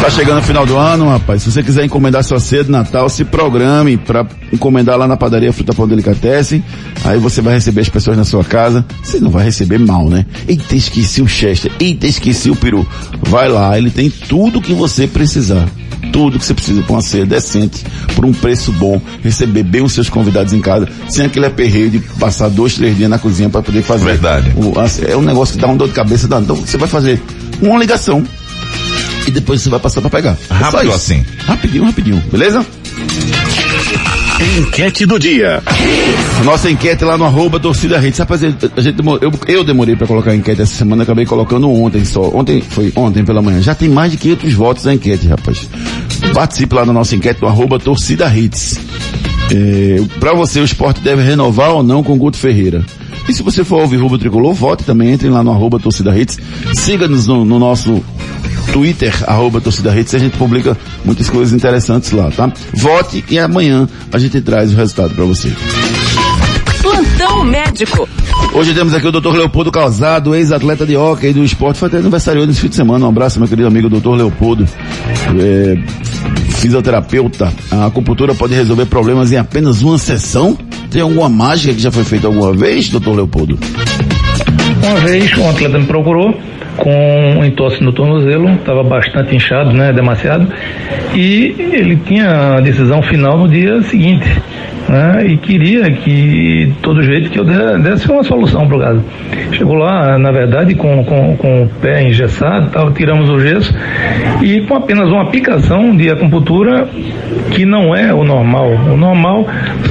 Tá 0.00 0.10
chegando 0.10 0.38
o 0.38 0.42
final 0.42 0.64
do 0.64 0.76
ano, 0.76 1.08
rapaz. 1.08 1.42
Se 1.42 1.50
você 1.50 1.62
quiser 1.62 1.84
encomendar 1.84 2.22
sua 2.22 2.38
ceia 2.38 2.64
de 2.64 2.70
Natal, 2.70 3.08
se 3.08 3.24
programe 3.24 3.96
para 3.96 4.26
encomendar 4.52 4.96
lá 4.96 5.06
na 5.08 5.16
padaria 5.16 5.52
Fruta 5.52 5.74
Pão 5.74 5.88
Delicatessen. 5.88 6.64
Aí 7.04 7.18
você 7.18 7.42
vai 7.42 7.54
receber 7.54 7.80
as 7.80 7.88
pessoas 7.88 8.16
na 8.16 8.24
sua 8.24 8.44
casa. 8.44 8.86
Você 9.02 9.18
não 9.18 9.30
vai 9.30 9.44
receber 9.44 9.78
mal, 9.78 10.08
né? 10.08 10.24
Eita, 10.46 10.76
esqueci 10.76 11.20
o 11.20 11.28
Chester. 11.28 11.72
Eita, 11.80 12.06
esqueci 12.06 12.48
o 12.48 12.56
peru. 12.56 12.88
Vai 13.22 13.48
lá, 13.48 13.76
ele 13.76 13.90
tem 13.90 14.08
tudo 14.08 14.62
que 14.62 14.72
você 14.72 15.06
precisar. 15.06 15.68
Tudo 16.12 16.38
que 16.38 16.44
você 16.44 16.54
precisa 16.54 16.82
para 16.82 16.92
uma 16.92 17.02
ceia 17.02 17.26
decente, 17.26 17.84
por 18.14 18.24
um 18.24 18.32
preço 18.32 18.72
bom, 18.72 19.00
receber 19.22 19.62
bem 19.62 19.82
os 19.82 19.92
seus 19.92 20.08
convidados 20.08 20.52
em 20.52 20.60
casa, 20.60 20.88
sem 21.08 21.26
aquele 21.26 21.46
aperreio 21.46 21.90
de 21.90 21.98
passar 21.98 22.48
dois, 22.48 22.74
três 22.74 22.96
dias 22.96 23.08
na 23.10 23.18
cozinha 23.18 23.48
para 23.48 23.62
poder 23.62 23.82
fazer. 23.82 24.04
Verdade. 24.04 24.52
O- 24.56 24.78
a- 24.78 24.86
é 25.10 25.16
um 25.16 25.22
negócio 25.22 25.54
que 25.54 25.60
dá 25.60 25.66
uma 25.66 25.76
dor 25.76 25.88
de 25.88 25.94
cabeça. 25.94 26.26
Dá. 26.28 26.38
Então 26.40 26.56
você 26.56 26.76
vai 26.76 26.88
fazer 26.88 27.20
uma 27.60 27.78
ligação 27.78 28.24
e 29.26 29.30
depois 29.30 29.60
você 29.60 29.68
vai 29.68 29.80
passar 29.80 30.00
para 30.00 30.10
pegar. 30.10 30.36
É 30.50 30.54
Rápido 30.54 30.92
assim. 30.92 31.24
Rapidinho, 31.46 31.84
rapidinho, 31.84 32.22
beleza? 32.30 32.64
Enquete 34.40 35.04
do 35.04 35.18
dia. 35.18 35.62
Nossa 36.44 36.70
enquete 36.70 37.04
lá 37.04 37.18
no 37.18 37.24
arroba 37.24 37.58
torcida 37.58 37.98
rede. 37.98 38.18
Rapaz, 38.18 38.42
a 38.44 38.80
gente 38.80 38.96
demorou, 38.96 39.20
eu, 39.20 39.32
eu 39.48 39.64
demorei 39.64 39.96
pra 39.96 40.06
colocar 40.06 40.30
a 40.30 40.36
enquete 40.36 40.62
essa 40.62 40.74
semana, 40.74 41.02
acabei 41.02 41.26
colocando 41.26 41.68
ontem 41.70 42.04
só. 42.04 42.22
Ontem, 42.22 42.60
foi 42.62 42.92
ontem 42.94 43.24
pela 43.24 43.42
manhã. 43.42 43.60
Já 43.60 43.74
tem 43.74 43.88
mais 43.88 44.12
de 44.12 44.18
500 44.18 44.54
votos 44.54 44.86
a 44.86 44.94
enquete, 44.94 45.26
rapaz. 45.26 45.68
Participe 46.32 46.74
lá 46.74 46.86
na 46.86 46.92
nossa 46.92 47.16
enquete 47.16 47.42
no 47.42 47.48
arroba 47.48 47.78
torcida 47.80 48.32
hits. 48.34 48.78
É, 49.50 50.00
pra 50.20 50.34
você 50.34 50.60
o 50.60 50.64
esporte 50.64 51.00
deve 51.00 51.22
renovar 51.22 51.70
ou 51.70 51.82
não 51.82 52.02
com 52.04 52.16
Guto 52.16 52.36
Ferreira. 52.36 52.84
E 53.28 53.34
se 53.34 53.42
você 53.42 53.62
for 53.62 53.82
ouvir 53.82 53.96
Rubro 53.96 54.18
Tricolor, 54.18 54.54
vote 54.54 54.84
também, 54.84 55.12
entre 55.12 55.28
lá 55.28 55.42
no 55.42 55.50
arroba 55.50 55.78
torcida 55.78 56.18
hits. 56.18 56.38
Siga-nos 56.74 57.26
no, 57.26 57.44
no 57.44 57.58
nosso 57.58 58.02
Twitter, 58.72 59.14
arroba 59.26 59.60
torcida 59.60 59.98
hits, 59.98 60.14
a 60.14 60.18
gente 60.18 60.36
publica 60.36 60.76
muitas 61.04 61.28
coisas 61.28 61.52
interessantes 61.52 62.10
lá, 62.12 62.30
tá? 62.30 62.50
Vote 62.72 63.24
e 63.28 63.38
amanhã 63.38 63.88
a 64.12 64.18
gente 64.18 64.40
traz 64.40 64.72
o 64.72 64.76
resultado 64.76 65.14
pra 65.14 65.24
você. 65.24 65.52
Plantão 66.80 67.44
médico. 67.44 68.08
Hoje 68.54 68.72
temos 68.72 68.94
aqui 68.94 69.06
o 69.06 69.12
Dr. 69.12 69.34
Leopoldo 69.36 69.70
Calzado, 69.70 70.34
ex-atleta 70.34 70.86
de 70.86 70.96
hóquei 70.96 71.34
do 71.34 71.44
esporte. 71.44 71.78
Foi 71.78 71.88
até 71.88 71.98
aniversário 71.98 72.46
nesse 72.46 72.60
fim 72.60 72.68
de 72.68 72.76
semana. 72.76 73.04
Um 73.04 73.10
abraço, 73.10 73.38
meu 73.38 73.48
querido 73.48 73.68
amigo 73.68 73.90
Dr. 73.90 74.14
Leopoldo. 74.14 74.66
É, 75.38 75.76
fisioterapeuta. 76.58 77.52
A 77.70 77.86
acupuntura 77.86 78.34
pode 78.34 78.54
resolver 78.54 78.86
problemas 78.86 79.32
em 79.32 79.36
apenas 79.36 79.82
uma 79.82 79.98
sessão? 79.98 80.56
Tem 80.90 81.02
alguma 81.02 81.28
mágica 81.28 81.74
que 81.74 81.80
já 81.80 81.90
foi 81.90 82.04
feita 82.04 82.26
alguma 82.26 82.52
vez, 82.52 82.88
Dr. 82.88 83.10
Leopoldo? 83.10 83.58
Uma 84.82 84.96
vez 85.00 85.36
um 85.36 85.50
atleta 85.50 85.78
me 85.78 85.86
procurou 85.86 86.34
com 86.78 87.38
um 87.38 87.44
entorse 87.44 87.82
no 87.82 87.92
tornozelo, 87.92 88.48
estava 88.54 88.82
bastante 88.82 89.34
inchado, 89.34 89.72
né, 89.72 89.92
demasiado, 89.92 90.46
e 91.14 91.54
ele 91.72 91.96
tinha 91.96 92.56
a 92.56 92.60
decisão 92.60 93.02
final 93.02 93.36
no 93.36 93.48
dia 93.48 93.82
seguinte, 93.82 94.26
né, 94.88 95.26
e 95.26 95.36
queria 95.36 95.90
que, 95.90 96.66
de 96.66 96.72
todo 96.82 97.02
jeito, 97.02 97.30
que 97.30 97.38
eu 97.38 97.44
de- 97.44 97.78
desse 97.82 98.10
uma 98.10 98.22
solução 98.22 98.66
para 98.66 98.96
o. 98.96 99.02
Chegou 99.52 99.74
lá, 99.74 100.18
na 100.18 100.30
verdade, 100.30 100.74
com, 100.74 101.04
com, 101.04 101.36
com 101.36 101.62
o 101.64 101.68
pé 101.80 102.08
engessado, 102.08 102.70
tal, 102.70 102.90
tiramos 102.92 103.28
o 103.28 103.38
gesso, 103.38 103.74
e 104.42 104.60
com 104.62 104.76
apenas 104.76 105.08
uma 105.08 105.22
aplicação 105.22 105.94
de 105.96 106.10
acupuntura 106.10 106.88
que 107.50 107.64
não 107.64 107.94
é 107.94 108.12
o 108.12 108.24
normal. 108.24 108.70
O 108.92 108.96
normal 108.96 109.46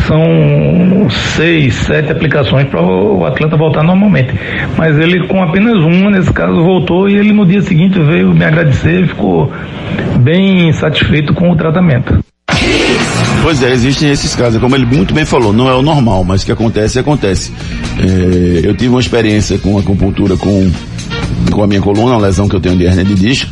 são 0.05 1.09
seis, 1.09 1.73
sete 1.75 2.11
aplicações 2.11 2.65
para 2.67 2.81
o 2.81 3.25
atleta 3.25 3.55
voltar 3.57 3.83
normalmente. 3.83 4.33
Mas 4.77 4.97
ele 4.97 5.27
com 5.27 5.41
apenas 5.43 5.75
uma, 5.83 6.09
nesse 6.09 6.33
caso, 6.33 6.55
voltou 6.63 7.07
e 7.09 7.15
ele 7.15 7.33
no 7.33 7.45
dia 7.45 7.61
seguinte 7.61 7.99
veio 7.99 8.33
me 8.33 8.45
agradecer 8.45 9.01
e 9.01 9.07
ficou 9.07 9.51
bem 10.19 10.71
satisfeito 10.71 11.33
com 11.33 11.51
o 11.51 11.55
tratamento. 11.55 12.26
Pois 13.43 13.61
é, 13.63 13.71
existem 13.71 14.09
esses 14.11 14.35
casos, 14.35 14.59
como 14.59 14.75
ele 14.75 14.85
muito 14.85 15.13
bem 15.13 15.25
falou, 15.25 15.53
não 15.53 15.69
é 15.69 15.73
o 15.73 15.81
normal, 15.81 16.23
mas 16.23 16.41
o 16.41 16.45
que 16.45 16.51
acontece, 16.51 16.99
acontece. 16.99 17.51
É, 17.97 18.67
eu 18.67 18.75
tive 18.75 18.89
uma 18.89 18.99
experiência 18.99 19.57
com 19.57 19.77
acupuntura 19.77 20.35
com, 20.35 20.69
com 21.51 21.63
a 21.63 21.67
minha 21.67 21.81
coluna, 21.81 22.15
uma 22.15 22.21
lesão 22.27 22.47
que 22.49 22.55
eu 22.55 22.59
tenho 22.59 22.75
de 22.77 22.83
hernia 22.83 23.05
de 23.05 23.15
disco, 23.15 23.49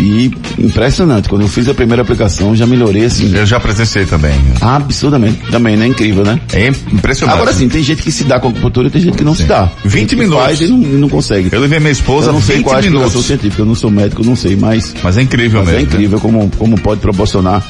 e 0.00 0.30
impressionante, 0.58 1.28
quando 1.28 1.42
eu 1.42 1.48
fiz 1.48 1.68
a 1.68 1.74
primeira 1.74 2.02
aplicação, 2.02 2.54
já 2.56 2.66
melhorei 2.66 3.04
assim. 3.04 3.34
Eu 3.34 3.46
já 3.46 3.58
presenciei 3.60 4.04
também. 4.04 4.32
Absurdamente, 4.60 5.38
também, 5.50 5.76
né? 5.76 5.86
Incrível, 5.86 6.24
né? 6.24 6.38
É 6.52 6.68
impressionante. 6.68 7.36
Agora 7.36 7.52
sim, 7.52 7.68
tem 7.68 7.82
gente 7.82 8.02
que 8.02 8.10
se 8.10 8.24
dá 8.24 8.38
com 8.40 8.48
acupuntura 8.48 8.88
e 8.88 8.90
tem 8.90 9.00
gente 9.00 9.16
que 9.16 9.24
não 9.24 9.34
se 9.34 9.44
dá. 9.44 9.70
20 9.84 9.90
Tem 9.90 9.90
gente 10.00 10.08
que 10.10 10.16
minutos. 10.16 10.44
Faz 10.44 10.60
e 10.60 10.66
não, 10.68 10.76
não 10.78 11.08
consegue. 11.08 11.48
Eu 11.52 11.60
levei 11.60 11.78
minha 11.78 11.92
esposa 11.92 12.28
Eu 12.28 12.32
não 12.34 12.42
sei 12.42 12.56
20 12.56 12.64
qual 12.64 12.76
é 12.76 12.78
a 12.78 12.82
minutos. 12.82 13.24
científica, 13.24 13.62
eu 13.62 13.66
não 13.66 13.74
sou 13.74 13.90
médico, 13.90 14.22
eu 14.22 14.26
não 14.26 14.36
sei, 14.36 14.56
mas 14.56 14.94
Mas 15.02 15.16
é 15.16 15.22
incrível 15.22 15.60
mas 15.60 15.68
mesmo. 15.70 15.80
é 15.80 15.82
incrível 15.84 16.20
como, 16.20 16.50
como 16.58 16.78
pode 16.80 17.00
proporcionar 17.00 17.62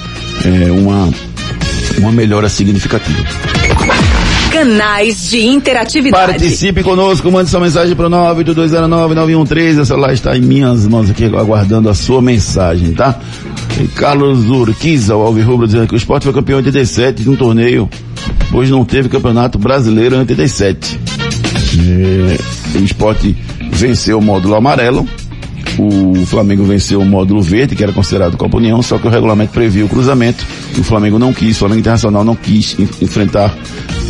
é, 0.45 0.71
uma, 0.71 1.11
uma 2.01 2.13
melhora 2.13 2.49
significativa. 2.49 3.23
Canais 4.51 5.31
de 5.31 5.47
interatividade. 5.47 6.33
Participe 6.33 6.83
conosco, 6.83 7.31
mande 7.31 7.49
sua 7.49 7.61
mensagem 7.61 7.95
para 7.95 8.07
o 8.07 8.11
98209-9113. 8.11 9.81
O 9.81 9.87
celular 9.87 10.13
está 10.13 10.37
em 10.37 10.41
minhas 10.41 10.87
mãos 10.89 11.09
aqui 11.09 11.25
aguardando 11.25 11.89
a 11.89 11.95
sua 11.95 12.21
mensagem, 12.21 12.93
tá? 12.93 13.19
E 13.81 13.87
Carlos 13.89 14.49
Urquiza, 14.49 15.15
o 15.15 15.23
Alvirrubro, 15.23 15.67
dizendo 15.67 15.87
que 15.87 15.95
o 15.95 15.97
esporte 15.97 16.25
foi 16.25 16.33
campeão 16.33 16.59
em 16.59 16.65
87 16.65 17.23
de 17.23 17.31
um 17.31 17.37
torneio, 17.37 17.89
pois 18.51 18.69
não 18.69 18.85
teve 18.85 19.09
campeonato 19.09 19.59
brasileiro 19.59 20.17
em 20.17 20.21
87. 20.21 20.99
É, 21.79 22.79
o 22.79 22.85
esporte 22.85 23.37
venceu 23.73 24.19
o 24.19 24.23
módulo 24.23 24.57
amarelo, 24.57 25.09
o 25.89 26.27
Flamengo 26.27 26.65
venceu 26.65 27.01
o 27.01 27.05
módulo 27.05 27.41
verde, 27.43 27.75
que 27.75 27.83
era 27.83 27.93
considerado 27.93 28.37
Copa 28.37 28.57
União, 28.57 28.83
só 28.83 28.99
que 28.99 29.07
o 29.07 29.11
regulamento 29.11 29.53
previa 29.53 29.85
o 29.85 29.89
cruzamento, 29.89 30.45
e 30.77 30.81
o 30.81 30.85
Flamengo 30.85 31.19
não 31.19 31.33
quis, 31.33 31.57
o 31.57 31.59
Flamengo 31.61 31.81
Internacional 31.81 32.25
não 32.25 32.35
quis 32.37 32.77
en- 32.79 32.89
enfrentar 33.03 33.55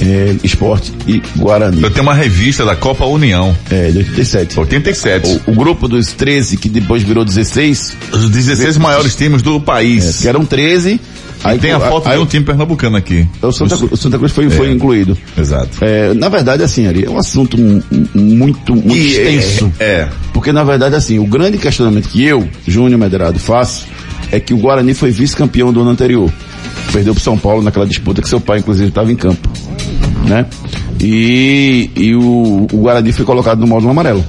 é, 0.03 0.37
esporte 0.43 0.93
e 1.07 1.23
Guarani. 1.37 1.83
Eu 1.83 1.91
tenho 1.91 2.03
uma 2.03 2.15
revista 2.15 2.65
da 2.65 2.75
Copa 2.75 3.05
União. 3.05 3.55
É, 3.71 3.91
de 3.91 3.99
87. 3.99 4.59
87. 4.59 5.41
O, 5.47 5.51
o 5.53 5.55
grupo 5.55 5.87
dos 5.87 6.13
13, 6.13 6.57
que 6.57 6.69
depois 6.69 7.03
virou 7.03 7.25
16, 7.25 7.97
Os 8.13 8.29
16 8.31 8.79
maiores 8.79 9.15
times 9.15 9.43
do 9.43 9.61
país. 9.61 10.19
que 10.21 10.29
eram 10.29 10.45
13, 10.45 10.99
aí 11.45 11.59
Tem 11.59 11.73
a 11.73 11.81
foto 11.81 12.09
aí, 12.09 12.17
de 12.17 12.23
um 12.23 12.27
time 12.27 12.45
pernambucano 12.45 12.97
aqui. 12.97 13.27
o 13.43 13.53
Santa 13.53 13.77
Cruz, 13.77 13.93
o 13.93 13.97
Santa 13.97 14.19
Cruz 14.19 14.33
foi, 14.33 14.49
foi 14.51 14.71
incluído. 14.73 15.17
Exato. 15.39 15.69
É, 15.83 16.15
na 16.15 16.29
verdade, 16.31 16.63
assim, 16.63 16.87
Ari, 16.87 17.05
é 17.05 17.11
um 17.11 17.19
assunto 17.19 17.57
muito, 18.15 18.75
muito 18.75 18.97
E 18.97 19.17
é- 19.19 19.33
extenso. 19.35 19.73
É. 19.79 20.09
Porque, 20.41 20.53
na 20.53 20.65
verdade, 20.65 20.95
assim, 20.95 21.19
o 21.19 21.27
grande 21.27 21.59
questionamento 21.59 22.09
que 22.09 22.25
eu, 22.25 22.49
Júnior 22.67 22.99
Medrado, 22.99 23.39
faço 23.39 23.87
é 24.33 24.41
que 24.41 24.55
o 24.55 24.57
Guarani 24.57 24.95
foi 24.95 25.11
vice-campeão 25.11 25.71
do 25.71 25.83
ano 25.83 25.91
anterior. 25.91 26.33
Perdeu 26.91 27.13
pro 27.13 27.23
São 27.23 27.37
Paulo 27.37 27.61
naquela 27.61 27.87
disputa 27.87 28.23
que 28.23 28.29
seu 28.29 28.41
pai, 28.41 28.61
inclusive, 28.61 28.89
estava 28.89 29.13
em 29.13 29.17
campo. 29.17 29.47
Né? 30.27 30.47
E, 30.99 31.91
e 31.95 32.15
o, 32.15 32.67
o 32.73 32.77
Guarani 32.79 33.13
foi 33.13 33.27
colocado 33.27 33.61
no 33.61 33.67
módulo 33.67 33.91
amarelo. 33.91 34.25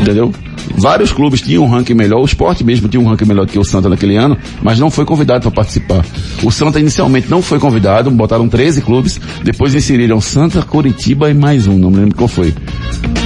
Entendeu? 0.00 0.34
Vários 0.80 1.12
clubes 1.12 1.42
tinham 1.42 1.64
um 1.64 1.68
ranking 1.68 1.92
melhor, 1.92 2.22
o 2.22 2.24
esporte 2.24 2.64
mesmo 2.64 2.88
tinha 2.88 2.98
um 2.98 3.06
ranking 3.06 3.26
melhor 3.26 3.44
do 3.44 3.52
que 3.52 3.58
o 3.58 3.64
Santa 3.64 3.86
naquele 3.86 4.16
ano, 4.16 4.38
mas 4.62 4.78
não 4.78 4.90
foi 4.90 5.04
convidado 5.04 5.42
para 5.42 5.50
participar. 5.50 6.02
O 6.42 6.50
Santa 6.50 6.80
inicialmente 6.80 7.30
não 7.30 7.42
foi 7.42 7.58
convidado, 7.58 8.10
botaram 8.10 8.48
13 8.48 8.80
clubes, 8.80 9.20
depois 9.44 9.74
inseriram 9.74 10.22
Santa, 10.22 10.62
Curitiba 10.62 11.28
e 11.30 11.34
mais 11.34 11.66
um, 11.66 11.76
não 11.76 11.90
me 11.90 11.98
lembro 11.98 12.16
qual 12.16 12.28
foi. 12.28 12.54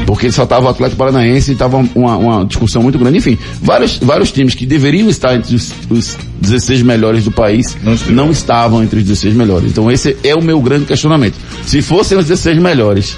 Porque 0.04 0.32
só 0.32 0.42
estava 0.42 0.66
o 0.66 0.68
Atlético 0.68 0.98
Paranaense 0.98 1.50
e 1.50 1.52
estava 1.52 1.76
uma, 1.94 2.16
uma 2.16 2.44
discussão 2.44 2.82
muito 2.82 2.98
grande. 2.98 3.18
Enfim, 3.18 3.38
vários, 3.62 3.98
vários 3.98 4.32
times 4.32 4.54
que 4.54 4.66
deveriam 4.66 5.08
estar 5.08 5.36
entre 5.36 5.54
os, 5.54 5.72
os 5.88 6.18
16 6.40 6.82
melhores 6.82 7.24
do 7.24 7.30
país 7.30 7.76
Não 7.82 7.94
não 8.10 8.30
estavam 8.30 8.82
entre 8.82 8.98
os 8.98 9.04
16 9.04 9.34
melhores. 9.34 9.70
Então 9.70 9.90
esse 9.90 10.16
é 10.22 10.34
o 10.34 10.42
meu 10.42 10.60
grande 10.60 10.84
questionamento. 10.84 11.36
Se 11.64 11.80
fossem 11.80 12.18
os 12.18 12.26
16 12.26 12.58
melhores, 12.58 13.16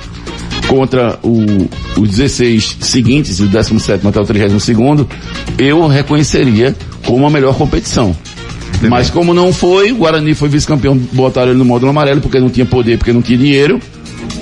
contra 0.68 1.18
o, 1.22 1.68
os 2.00 2.10
16 2.10 2.78
seguintes, 2.80 3.38
do 3.38 3.48
17 3.48 4.06
até 4.06 4.20
o 4.20 4.24
32 4.24 5.06
eu 5.58 5.86
reconheceria 5.86 6.74
como 7.04 7.26
a 7.26 7.30
melhor 7.30 7.54
competição. 7.54 8.16
Mas 8.82 9.08
como 9.08 9.32
não 9.32 9.52
foi, 9.52 9.92
o 9.92 9.96
Guarani 9.96 10.34
foi 10.34 10.48
vice-campeão, 10.48 10.96
botaram 11.12 11.50
ele 11.50 11.58
no 11.58 11.64
módulo 11.64 11.90
amarelo 11.90 12.20
porque 12.20 12.38
não 12.38 12.50
tinha 12.50 12.66
poder, 12.66 12.98
porque 12.98 13.12
não 13.12 13.22
tinha 13.22 13.38
dinheiro. 13.38 13.80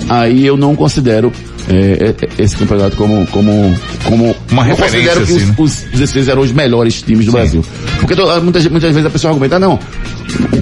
Aí 0.09 0.45
eu 0.45 0.57
não 0.57 0.75
considero 0.75 1.31
é, 1.69 2.13
é, 2.37 2.43
esse 2.43 2.55
campeonato 2.55 2.95
como, 2.95 3.25
como, 3.27 3.75
como 4.03 4.35
Uma 4.51 4.61
eu 4.63 4.75
referência, 4.75 5.13
considero 5.15 5.25
que 5.25 5.33
assim, 5.33 5.53
os, 5.57 5.71
os 5.85 5.91
16 5.99 6.27
eram 6.27 6.41
os 6.41 6.51
melhores 6.51 7.01
times 7.01 7.25
do 7.25 7.31
Brasil. 7.31 7.63
Porque 7.99 8.15
to- 8.15 8.41
muitas, 8.41 8.65
muitas 8.67 8.93
vezes 8.93 9.05
a 9.05 9.09
pessoa 9.09 9.31
argumenta, 9.31 9.55
ah, 9.55 9.59
não, 9.59 9.79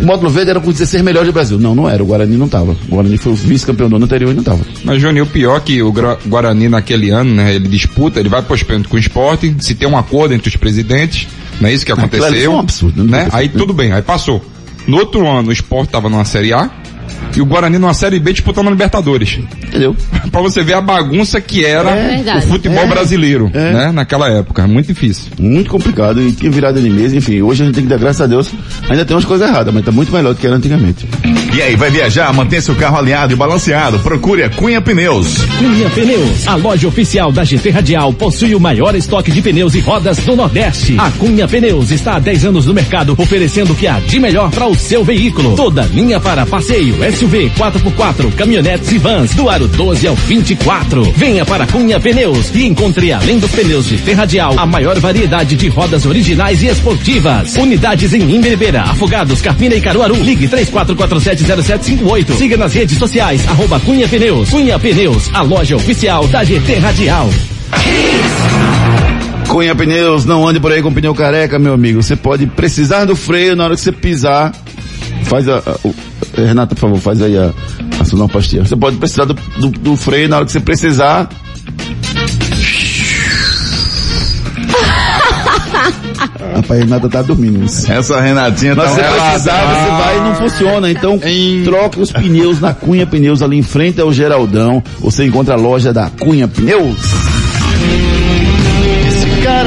o 0.01 0.05
módulo 0.05 0.29
verde 0.29 0.51
era 0.51 0.59
com 0.59 0.69
os 0.69 0.75
16 0.75 1.03
melhores 1.03 1.27
do 1.27 1.33
Brasil. 1.33 1.59
Não, 1.59 1.75
não 1.75 1.89
era, 1.89 2.01
o 2.01 2.05
Guarani 2.05 2.37
não 2.37 2.47
tava. 2.47 2.71
O 2.89 2.95
Guarani 2.95 3.17
foi 3.17 3.33
o 3.33 3.35
vice-campeão 3.35 3.89
do 3.89 3.95
ano 3.97 4.05
anterior 4.05 4.31
e 4.31 4.35
não 4.35 4.43
tava. 4.43 4.59
Mas, 4.83 5.01
Júnior, 5.01 5.27
o 5.27 5.29
pior 5.29 5.57
é 5.57 5.59
que 5.59 5.81
o 5.81 5.91
Guarani 6.27 6.69
naquele 6.69 7.09
ano, 7.09 7.33
né, 7.35 7.53
ele 7.55 7.67
disputa, 7.67 8.19
ele 8.19 8.29
vai 8.29 8.41
pênaltis 8.63 8.87
com 8.89 8.95
o 8.95 8.99
esporte, 8.99 9.53
se 9.59 9.75
tem 9.75 9.87
um 9.87 9.97
acordo 9.97 10.33
entre 10.33 10.47
os 10.49 10.55
presidentes, 10.55 11.27
não 11.59 11.69
é 11.69 11.73
isso 11.73 11.85
que 11.85 11.91
Aquilo 11.91 12.05
ali 12.07 12.17
aconteceu. 12.23 12.51
foi 12.51 12.55
um 12.55 12.59
absurdo, 12.59 13.03
né? 13.03 13.27
tem 13.29 13.29
Aí 13.39 13.49
tudo 13.49 13.73
bem, 13.73 13.91
aí 13.91 14.01
passou. 14.01 14.43
No 14.87 14.97
outro 14.97 15.27
ano, 15.27 15.49
o 15.49 15.51
esporte 15.51 15.87
estava 15.89 16.09
numa 16.09 16.25
Série 16.25 16.51
A 16.53 16.69
e 17.35 17.41
o 17.41 17.45
Guarani 17.45 17.77
numa 17.77 17.93
Série 17.93 18.19
B 18.19 18.33
disputando 18.33 18.67
a 18.67 18.71
Libertadores. 18.71 19.39
Entendeu? 19.67 19.95
pra 20.31 20.41
você 20.41 20.63
ver 20.63 20.73
a 20.73 20.81
bagunça 20.81 21.39
que 21.41 21.63
era 21.65 21.89
É 21.91 22.37
o 22.37 22.41
futebol 22.43 22.83
É. 22.83 22.87
brasileiro, 22.87 23.49
É. 23.53 23.71
né? 23.73 23.91
Naquela 23.91 24.29
época, 24.29 24.67
muito 24.67 24.87
difícil. 24.87 25.25
Muito 25.39 25.69
complicado 25.69 26.21
e 26.21 26.31
tinha 26.31 26.51
virado 26.51 26.81
de 26.81 26.89
mesa, 26.89 27.15
enfim. 27.15 27.41
Hoje 27.41 27.63
a 27.63 27.65
gente 27.65 27.75
tem 27.75 27.83
que 27.83 27.89
dar 27.89 27.97
graças 27.97 28.21
a 28.21 28.27
Deus. 28.27 28.51
Ainda 28.89 29.05
tem 29.05 29.15
umas 29.15 29.25
coisas 29.25 29.47
erradas, 29.47 29.73
mas 29.73 29.83
tá 29.85 29.91
muito 29.91 30.11
melhor 30.11 30.33
do 30.33 30.39
que 30.39 30.45
era 30.47 30.55
antigamente. 30.55 31.07
E 31.55 31.61
aí, 31.61 31.75
vai 31.75 31.89
viajar? 31.89 32.33
Mantenha 32.33 32.61
seu 32.61 32.75
carro 32.75 32.97
alinhado 32.97 33.33
e 33.33 33.35
balanceado. 33.35 33.99
Procure 33.99 34.43
a 34.43 34.49
Cunha 34.49 34.81
Pneus. 34.81 35.37
Cunha 35.59 35.89
Pneus, 35.89 36.47
a 36.47 36.55
loja 36.55 36.87
oficial 36.87 37.31
da 37.31 37.43
GT 37.43 37.69
Radial, 37.69 38.11
possui 38.13 38.55
o 38.55 38.59
maior 38.59 38.95
estoque 38.95 39.31
de 39.31 39.41
pneus 39.41 39.75
e 39.75 39.79
rodas 39.79 40.17
do 40.17 40.35
Nordeste. 40.35 40.95
A 40.97 41.11
Cunha 41.11 41.47
Pneus 41.47 41.91
está 41.91 42.15
há 42.15 42.19
10 42.19 42.45
anos 42.45 42.65
no 42.65 42.73
mercado, 42.73 43.13
oferecendo 43.17 43.73
o 43.73 43.75
que 43.75 43.85
há 43.87 43.99
de 43.99 44.19
melhor 44.19 44.49
para 44.51 44.65
o 44.67 44.75
seu 44.75 45.03
veículo. 45.03 45.55
Toda 45.55 45.83
linha 45.83 46.19
para 46.19 46.45
passeio, 46.45 46.95
SUV, 47.13 47.51
4x4, 47.57 48.33
caminhonetes 48.35 48.91
e 48.91 48.97
vans, 48.97 49.33
do 49.35 49.49
aro 49.49 49.67
12 49.67 50.07
ao 50.07 50.15
24. 50.15 51.03
Venha 51.15 51.45
para 51.45 51.65
Cunha 51.67 51.99
Pneus 51.99 52.49
e 52.53 52.65
encontre, 52.65 53.11
além 53.13 53.39
dos 53.39 53.51
pneus 53.51 53.85
GT 53.85 54.13
Radial, 54.13 54.53
a 54.57 54.65
maior 54.65 54.99
variedade 54.99 55.55
de 55.55 55.67
rodas 55.69 56.05
originais 56.05 56.61
e 56.63 56.67
esportivas. 56.67 57.55
Unidades 57.55 58.13
em 58.13 58.21
Imberibeira, 58.35 58.81
Afogados, 58.83 59.41
Carpina 59.41 59.75
e 59.75 59.81
Caruaru. 59.81 60.15
Ligue 60.15 60.47
34470758. 60.47 62.33
Siga 62.37 62.57
nas 62.57 62.73
redes 62.73 62.97
sociais, 62.97 63.47
arroba 63.47 63.79
Cunha 63.79 64.07
Pneus. 64.07 64.49
Cunha 64.49 64.79
Pneus, 64.79 65.29
a 65.33 65.41
loja 65.41 65.75
oficial 65.75 66.27
da 66.27 66.43
GT 66.43 66.75
Radial. 66.75 67.29
Cunha 69.47 69.75
Pneus, 69.75 70.25
não 70.25 70.47
ande 70.47 70.59
por 70.59 70.71
aí 70.71 70.81
com 70.81 70.91
pneu 70.91 71.13
careca, 71.13 71.59
meu 71.59 71.73
amigo. 71.73 72.01
Você 72.01 72.15
pode 72.15 72.47
precisar 72.47 73.05
do 73.05 73.15
freio 73.15 73.55
na 73.55 73.65
hora 73.65 73.75
que 73.75 73.81
você 73.81 73.91
pisar. 73.91 74.51
Faz 75.25 75.47
a. 75.47 75.57
a- 75.59 76.12
Renata, 76.35 76.75
por 76.75 76.81
favor, 76.81 76.99
faz 76.99 77.21
aí 77.21 77.37
a, 77.37 77.51
a 77.99 78.05
sonoplastia. 78.05 78.63
Você 78.65 78.75
pode 78.75 78.97
precisar 78.97 79.25
do, 79.25 79.33
do, 79.33 79.69
do 79.69 79.95
freio 79.97 80.27
na 80.29 80.37
hora 80.37 80.45
que 80.45 80.51
você 80.51 80.59
precisar. 80.59 81.29
Rapaz, 86.55 86.71
a 86.71 86.83
Renata 86.83 87.09
tá 87.09 87.21
dormindo. 87.21 87.63
Essa 87.65 88.21
Renatinha 88.21 88.75
Mas 88.75 88.85
tá 88.85 88.91
se 88.91 88.95
você 88.95 89.01
relaxada. 89.01 89.29
precisar, 89.31 89.61
você 89.65 90.03
vai 90.03 90.17
e 90.17 90.21
não 90.21 90.35
funciona. 90.35 90.91
Então, 90.91 91.19
troque 91.63 91.99
os 91.99 92.11
pneus 92.11 92.59
na 92.59 92.73
Cunha 92.73 93.05
Pneus 93.07 93.41
ali 93.41 93.57
em 93.57 93.63
frente 93.63 93.99
ao 93.99 94.13
Geraldão. 94.13 94.83
Você 94.99 95.25
encontra 95.25 95.55
a 95.55 95.57
loja 95.57 95.91
da 95.91 96.09
Cunha 96.09 96.47
Pneus. 96.47 96.97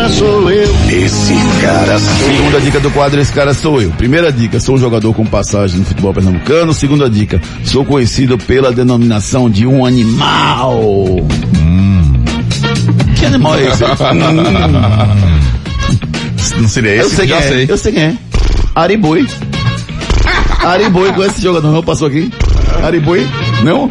Esse 0.07 0.21
cara 0.21 0.31
sou 0.31 0.51
eu. 0.51 0.75
Esse 0.89 1.35
cara 1.61 1.99
sou 1.99 2.27
Segunda 2.29 2.61
dica 2.61 2.79
do 2.81 2.91
quadro, 2.93 3.21
esse 3.21 3.33
cara 3.33 3.53
sou 3.55 3.83
eu. 3.83 3.91
Primeira 3.91 4.31
dica, 4.31 4.61
sou 4.61 4.77
um 4.77 4.79
jogador 4.79 5.13
com 5.13 5.27
passagem 5.27 5.81
no 5.81 5.85
futebol 5.85 6.15
pernambucano. 6.15 6.73
Segunda 6.73 7.11
dica, 7.11 7.41
sou 7.65 7.85
conhecido 7.85 8.39
pela 8.39 8.71
denominação 8.73 9.51
de 9.51 9.67
um 9.67 9.85
animal. 9.85 10.81
Que 13.19 13.27
animal 13.27 13.57
é 13.57 13.67
esse? 13.67 13.85
Hum. 13.85 15.41
Não 16.61 16.69
seria 16.69 16.95
Eu 16.97 17.07
esse? 17.07 17.17
sei 17.17 17.27
quem 17.27 17.37
Já 17.37 17.45
é, 17.45 17.49
sei. 17.49 17.67
eu 17.69 17.77
sei 17.79 17.93
quem 17.93 18.03
é. 18.03 18.15
Ariboi. 18.77 19.27
Ariboi 20.65 21.13
com 21.13 21.25
esse 21.25 21.43
jogador 21.43 21.73
não 21.73 21.83
passou 21.83 22.07
aqui? 22.07 22.31
Ariboi? 22.83 23.27
Não? 23.65 23.91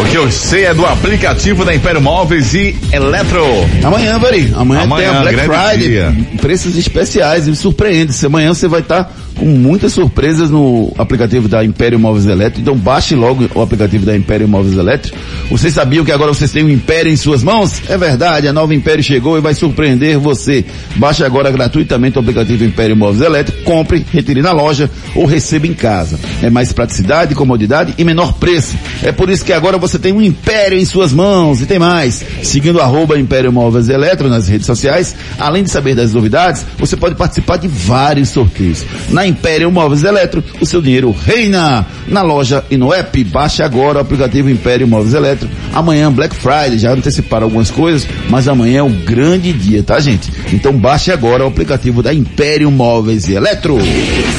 O 0.00 0.04
que 0.06 0.16
eu 0.16 0.30
sei 0.30 0.64
é 0.64 0.74
do 0.74 0.84
aplicativo 0.86 1.64
da 1.64 1.74
Império 1.74 2.00
Móveis 2.00 2.54
e 2.54 2.74
Eletro. 2.92 3.44
Amanhã, 3.84 4.18
Vari. 4.18 4.52
Amanhã, 4.56 4.82
Amanhã, 4.82 5.08
tem 5.10 5.18
a 5.18 5.20
Black 5.22 5.38
Friday. 5.40 5.88
dia. 5.88 6.16
Preços 6.40 6.76
especiais. 6.76 7.46
E 7.46 7.54
surpreende. 7.54 8.12
Se 8.12 8.26
amanhã 8.26 8.52
você 8.54 8.66
vai 8.66 8.80
estar 8.80 9.12
com 9.42 9.46
muitas 9.48 9.92
surpresas 9.92 10.50
no 10.50 10.92
aplicativo 10.96 11.48
da 11.48 11.64
Império 11.64 11.98
Móveis 11.98 12.26
Elétrico. 12.26 12.60
Então 12.60 12.76
baixe 12.76 13.16
logo 13.16 13.50
o 13.56 13.60
aplicativo 13.60 14.06
da 14.06 14.16
Império 14.16 14.46
Móveis 14.46 14.78
Elétrico. 14.78 15.18
Vocês 15.50 15.74
sabiam 15.74 16.04
que 16.04 16.12
agora 16.12 16.32
vocês 16.32 16.52
têm 16.52 16.62
o 16.62 16.70
Império 16.70 17.10
em 17.10 17.16
suas 17.16 17.42
mãos? 17.42 17.82
É 17.88 17.98
verdade. 17.98 18.46
A 18.46 18.52
nova 18.52 18.72
Império 18.72 19.02
chegou 19.02 19.36
e 19.36 19.40
vai 19.40 19.52
surpreender 19.52 20.16
você. 20.16 20.64
Baixe 20.94 21.24
agora 21.24 21.50
gratuitamente 21.50 22.18
o 22.18 22.20
aplicativo 22.20 22.62
Império 22.62 22.96
Móveis 22.96 23.20
Elétrico. 23.20 23.64
Compre, 23.64 24.06
retire 24.12 24.42
na 24.42 24.52
loja 24.52 24.88
ou 25.12 25.26
receba 25.26 25.66
em 25.66 25.74
casa. 25.74 26.20
É 26.40 26.48
mais 26.48 26.72
praticidade, 26.72 27.34
comodidade 27.34 27.94
e 27.98 28.04
menor 28.04 28.34
preço. 28.34 28.76
É 29.02 29.10
por 29.10 29.28
isso 29.28 29.44
que 29.44 29.52
agora 29.52 29.76
você 29.76 29.98
tem 29.98 30.12
um 30.12 30.22
Império 30.22 30.78
em 30.78 30.84
suas 30.84 31.12
mãos 31.12 31.60
e 31.60 31.66
tem 31.66 31.80
mais. 31.80 32.24
Seguindo 32.44 32.80
arroba 32.80 33.18
Império 33.18 33.52
Móveis 33.52 33.88
Eletro 33.88 34.28
nas 34.28 34.46
redes 34.46 34.66
sociais, 34.66 35.16
além 35.36 35.64
de 35.64 35.70
saber 35.70 35.96
das 35.96 36.14
novidades, 36.14 36.64
você 36.78 36.96
pode 36.96 37.16
participar 37.16 37.56
de 37.56 37.66
vários 37.66 38.28
sorteios. 38.28 38.84
Na 39.10 39.31
Império 39.32 39.72
Móveis 39.72 40.04
Eletro, 40.04 40.44
o 40.60 40.66
seu 40.66 40.82
dinheiro 40.82 41.10
reina. 41.10 41.86
Na 42.06 42.22
loja 42.22 42.62
e 42.70 42.76
no 42.76 42.92
app, 42.92 43.24
baixe 43.24 43.62
agora 43.62 43.98
o 43.98 44.02
aplicativo 44.02 44.50
Império 44.50 44.86
Móveis 44.86 45.14
Eletro. 45.14 45.48
Amanhã 45.72 46.12
Black 46.12 46.36
Friday, 46.36 46.78
já 46.78 46.92
anteciparam 46.92 47.46
algumas 47.46 47.70
coisas, 47.70 48.06
mas 48.28 48.46
amanhã 48.46 48.80
é 48.80 48.82
o 48.82 48.90
grande 48.90 49.50
dia, 49.52 49.82
tá 49.82 49.98
gente? 50.00 50.30
Então 50.52 50.72
baixe 50.72 51.10
agora 51.10 51.44
o 51.44 51.48
aplicativo 51.48 52.02
da 52.02 52.12
Império 52.12 52.70
Móveis 52.70 53.26
e 53.28 53.34
Eletro. 53.34 53.78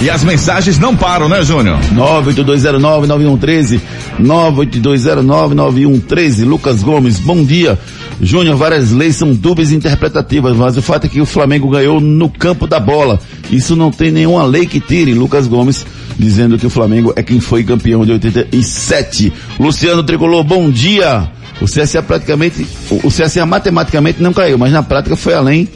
E 0.01 0.09
as 0.09 0.23
mensagens 0.23 0.77
não 0.77 0.95
param, 0.95 1.27
né, 1.27 1.43
Júnior? 1.43 1.79
98209-9113, 1.95 3.81
98209-9113, 4.21 6.45
Lucas 6.45 6.83
Gomes, 6.83 7.17
bom 7.19 7.43
dia. 7.43 7.79
Júnior, 8.21 8.55
várias 8.55 8.91
leis 8.91 9.15
são 9.15 9.33
dúbias 9.33 9.71
e 9.71 9.75
interpretativas, 9.75 10.55
mas 10.55 10.77
o 10.77 10.81
fato 10.81 11.05
é 11.05 11.09
que 11.09 11.21
o 11.21 11.25
Flamengo 11.25 11.69
ganhou 11.69 11.99
no 11.99 12.29
campo 12.29 12.67
da 12.67 12.79
bola. 12.79 13.19
Isso 13.51 13.75
não 13.75 13.91
tem 13.91 14.11
nenhuma 14.11 14.45
lei 14.45 14.65
que 14.65 14.79
tire. 14.79 15.13
Lucas 15.13 15.47
Gomes 15.47 15.85
dizendo 16.17 16.57
que 16.57 16.65
o 16.65 16.69
Flamengo 16.69 17.13
é 17.15 17.23
quem 17.23 17.39
foi 17.39 17.63
campeão 17.63 18.05
de 18.05 18.11
87. 18.11 19.33
Luciano 19.59 20.03
Tricolor, 20.03 20.43
bom 20.43 20.69
dia. 20.69 21.29
O 21.61 21.65
CSA 21.65 22.01
praticamente, 22.01 22.65
o 22.89 23.09
CSA 23.09 23.45
matematicamente 23.45 24.21
não 24.21 24.33
caiu, 24.33 24.57
mas 24.57 24.71
na 24.71 24.83
prática 24.83 25.15
foi 25.15 25.33
além 25.33 25.67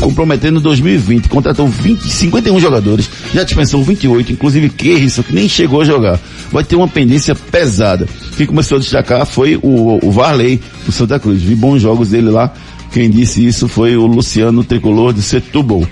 comprometendo 0.00 0.60
2020. 0.60 1.28
Contratou 1.28 1.68
20, 1.68 2.08
51 2.08 2.60
jogadores, 2.60 3.10
já 3.34 3.42
dispensou 3.42 3.82
28, 3.82 4.32
inclusive 4.32 4.68
Kerrison, 4.68 5.22
que 5.22 5.34
nem 5.34 5.48
chegou 5.48 5.80
a 5.80 5.84
jogar. 5.84 6.18
Vai 6.50 6.64
ter 6.64 6.76
uma 6.76 6.88
pendência 6.88 7.34
pesada. 7.34 8.08
Quem 8.36 8.46
começou 8.46 8.76
a 8.76 8.80
destacar 8.80 9.26
foi 9.26 9.56
o, 9.56 9.98
o 10.02 10.10
Varley, 10.10 10.60
do 10.86 10.92
Santa 10.92 11.18
Cruz. 11.18 11.42
Vi 11.42 11.54
bons 11.54 11.80
jogos 11.80 12.10
dele 12.10 12.30
lá. 12.30 12.52
Quem 12.92 13.10
disse 13.10 13.44
isso 13.46 13.68
foi 13.68 13.96
o 13.96 14.06
Luciano 14.06 14.64
Tricolor 14.64 15.12
de 15.12 15.22
Setúbal. 15.22 15.86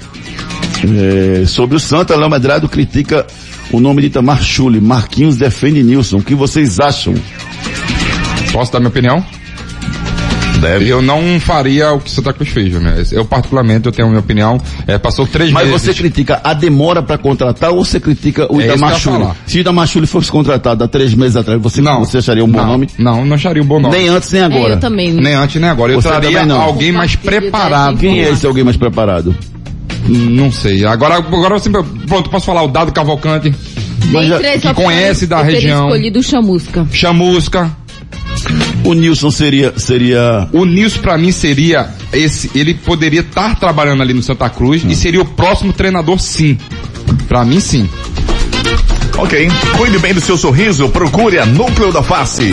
É, 0.85 1.47
sobre 1.47 1.77
o 1.77 1.81
Santa, 1.81 2.17
Léo 2.17 2.31
Medrado 2.31 2.69
critica 2.69 3.27
o 3.71 3.81
nome 3.81 4.03
de 4.03 4.09
Itamar 4.09 4.43
Chuli. 4.43 4.81
Marquinhos 4.81 5.37
defende 5.37 5.83
Nilson. 5.83 6.19
O 6.19 6.23
que 6.23 6.35
vocês 6.35 6.81
acham? 6.81 7.15
Posso 8.53 8.73
dar 8.73 8.81
minha 8.81 8.89
opinião? 8.89 9.25
Deve. 10.61 10.89
Eu 10.89 11.03
não 11.03 11.39
faria 11.41 11.93
o 11.93 12.01
que 12.01 12.11
Santa 12.11 12.33
Cruz 12.33 12.49
fez, 12.51 12.73
né? 12.75 13.03
Eu 13.13 13.25
particularmente, 13.25 13.87
eu 13.87 13.93
tenho 13.93 14.07
a 14.07 14.11
minha 14.11 14.21
opinião, 14.21 14.61
é, 14.87 14.99
passou 14.99 15.27
três 15.27 15.51
Mas 15.51 15.69
meses. 15.69 15.83
você 15.83 15.95
critica 15.95 16.41
a 16.43 16.55
demora 16.55 17.03
para 17.03 17.19
contratar 17.19 17.71
ou 17.71 17.85
você 17.85 18.01
critica 18.01 18.51
o 18.53 18.61
É 18.61 18.77
falar. 18.77 19.37
Se 19.47 19.59
o 19.59 19.61
Itamar 19.61 19.87
Chuli 19.87 20.07
fosse 20.07 20.31
contratado 20.31 20.83
há 20.83 20.89
três 20.89 21.15
meses 21.15 21.37
atrás, 21.37 21.61
você, 21.61 21.81
você 21.83 22.19
acharia 22.19 22.45
um 22.45 22.49
bom 22.49 22.59
não, 22.59 22.67
nome? 22.67 22.89
Não, 22.99 23.25
não 23.25 23.35
acharia 23.35 23.63
um 23.63 23.67
bom 23.67 23.81
nome. 23.81 23.97
Nem 23.97 24.09
antes 24.09 24.33
nem 24.33 24.43
agora. 24.43 24.73
É, 24.73 24.77
eu 24.77 24.81
também. 24.81 25.13
Nem 25.13 25.35
antes 25.35 25.61
nem 25.61 25.71
agora. 25.71 25.93
Eu 25.93 26.01
Você 26.01 26.09
traria 26.09 26.45
não. 26.45 26.61
alguém 26.61 26.93
mais 26.93 27.15
preparado. 27.17 27.99
Quem 27.99 28.21
é 28.23 28.31
esse 28.31 28.47
alguém 28.47 28.65
mais 28.65 28.77
preparado? 28.77 29.35
Não 30.09 30.53
sei. 30.53 30.85
Agora, 30.87 31.17
agora 31.17 31.59
você, 31.59 31.69
pronto, 31.71 32.31
posso 32.31 32.47
falar 32.47 32.63
o 32.63 32.69
Dado 32.69 32.93
Cavalcante, 32.93 33.51
que 33.51 34.75
conhece 34.75 35.27
da 35.27 35.43
região. 35.43 35.87
escolhido 35.87 36.21
o 36.21 36.23
Chamusca. 36.23 36.87
Chamusca. 36.93 37.71
O 38.85 38.95
Nilson 38.95 39.31
seria, 39.31 39.73
seria... 39.77 40.49
O 40.53 40.65
Nilson 40.65 41.01
pra 41.01 41.19
mim 41.19 41.33
seria 41.33 41.89
esse, 42.13 42.51
ele 42.55 42.75
poderia 42.75 43.21
estar 43.21 43.59
trabalhando 43.59 44.03
ali 44.03 44.15
no 44.15 44.23
Santa 44.23 44.49
Cruz 44.49 44.85
Hum. 44.85 44.89
e 44.91 44.95
seria 44.95 45.21
o 45.21 45.25
próximo 45.25 45.73
treinador 45.73 46.19
sim. 46.21 46.57
Pra 47.29 47.45
mim 47.45 47.59
sim. 47.61 47.89
Ok. 49.19 49.49
Cuide 49.77 49.99
bem 49.99 50.15
do 50.15 50.21
seu 50.21 50.37
sorriso, 50.37 50.89
procure 50.91 51.39
a 51.39 51.47
Núcleo 51.47 51.91
da 51.93 52.03
Face. 52.03 52.53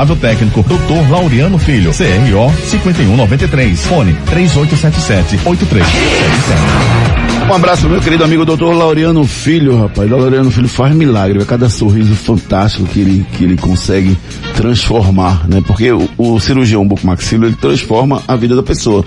técnico, 0.15 0.63
Dr. 0.63 1.11
Laureano 1.11 1.59
Filho, 1.59 1.91
CRO 1.91 2.51
5193, 2.65 3.85
fone 3.85 4.13
3877 4.25 5.39
8377. 5.45 7.49
Um 7.49 7.53
abraço 7.53 7.87
meu 7.87 8.01
querido 8.01 8.23
amigo 8.23 8.45
doutor 8.45 8.73
Laureano 8.73 9.23
Filho, 9.25 9.77
rapaz. 9.77 10.11
O 10.11 10.17
Laureano 10.17 10.49
Filho 10.49 10.67
faz 10.67 10.95
milagre, 10.95 11.41
a 11.41 11.45
cada 11.45 11.69
sorriso 11.69 12.15
fantástico 12.15 12.85
que 12.85 12.99
ele, 12.99 13.25
que 13.33 13.43
ele 13.43 13.57
consegue 13.57 14.17
transformar, 14.55 15.47
né? 15.47 15.61
Porque 15.65 15.91
o, 15.91 16.09
o 16.17 16.39
cirurgião 16.39 16.87
bucomaxilo, 16.87 17.45
ele 17.45 17.55
transforma 17.55 18.23
a 18.27 18.35
vida 18.35 18.55
da 18.55 18.63
pessoa. 18.63 19.05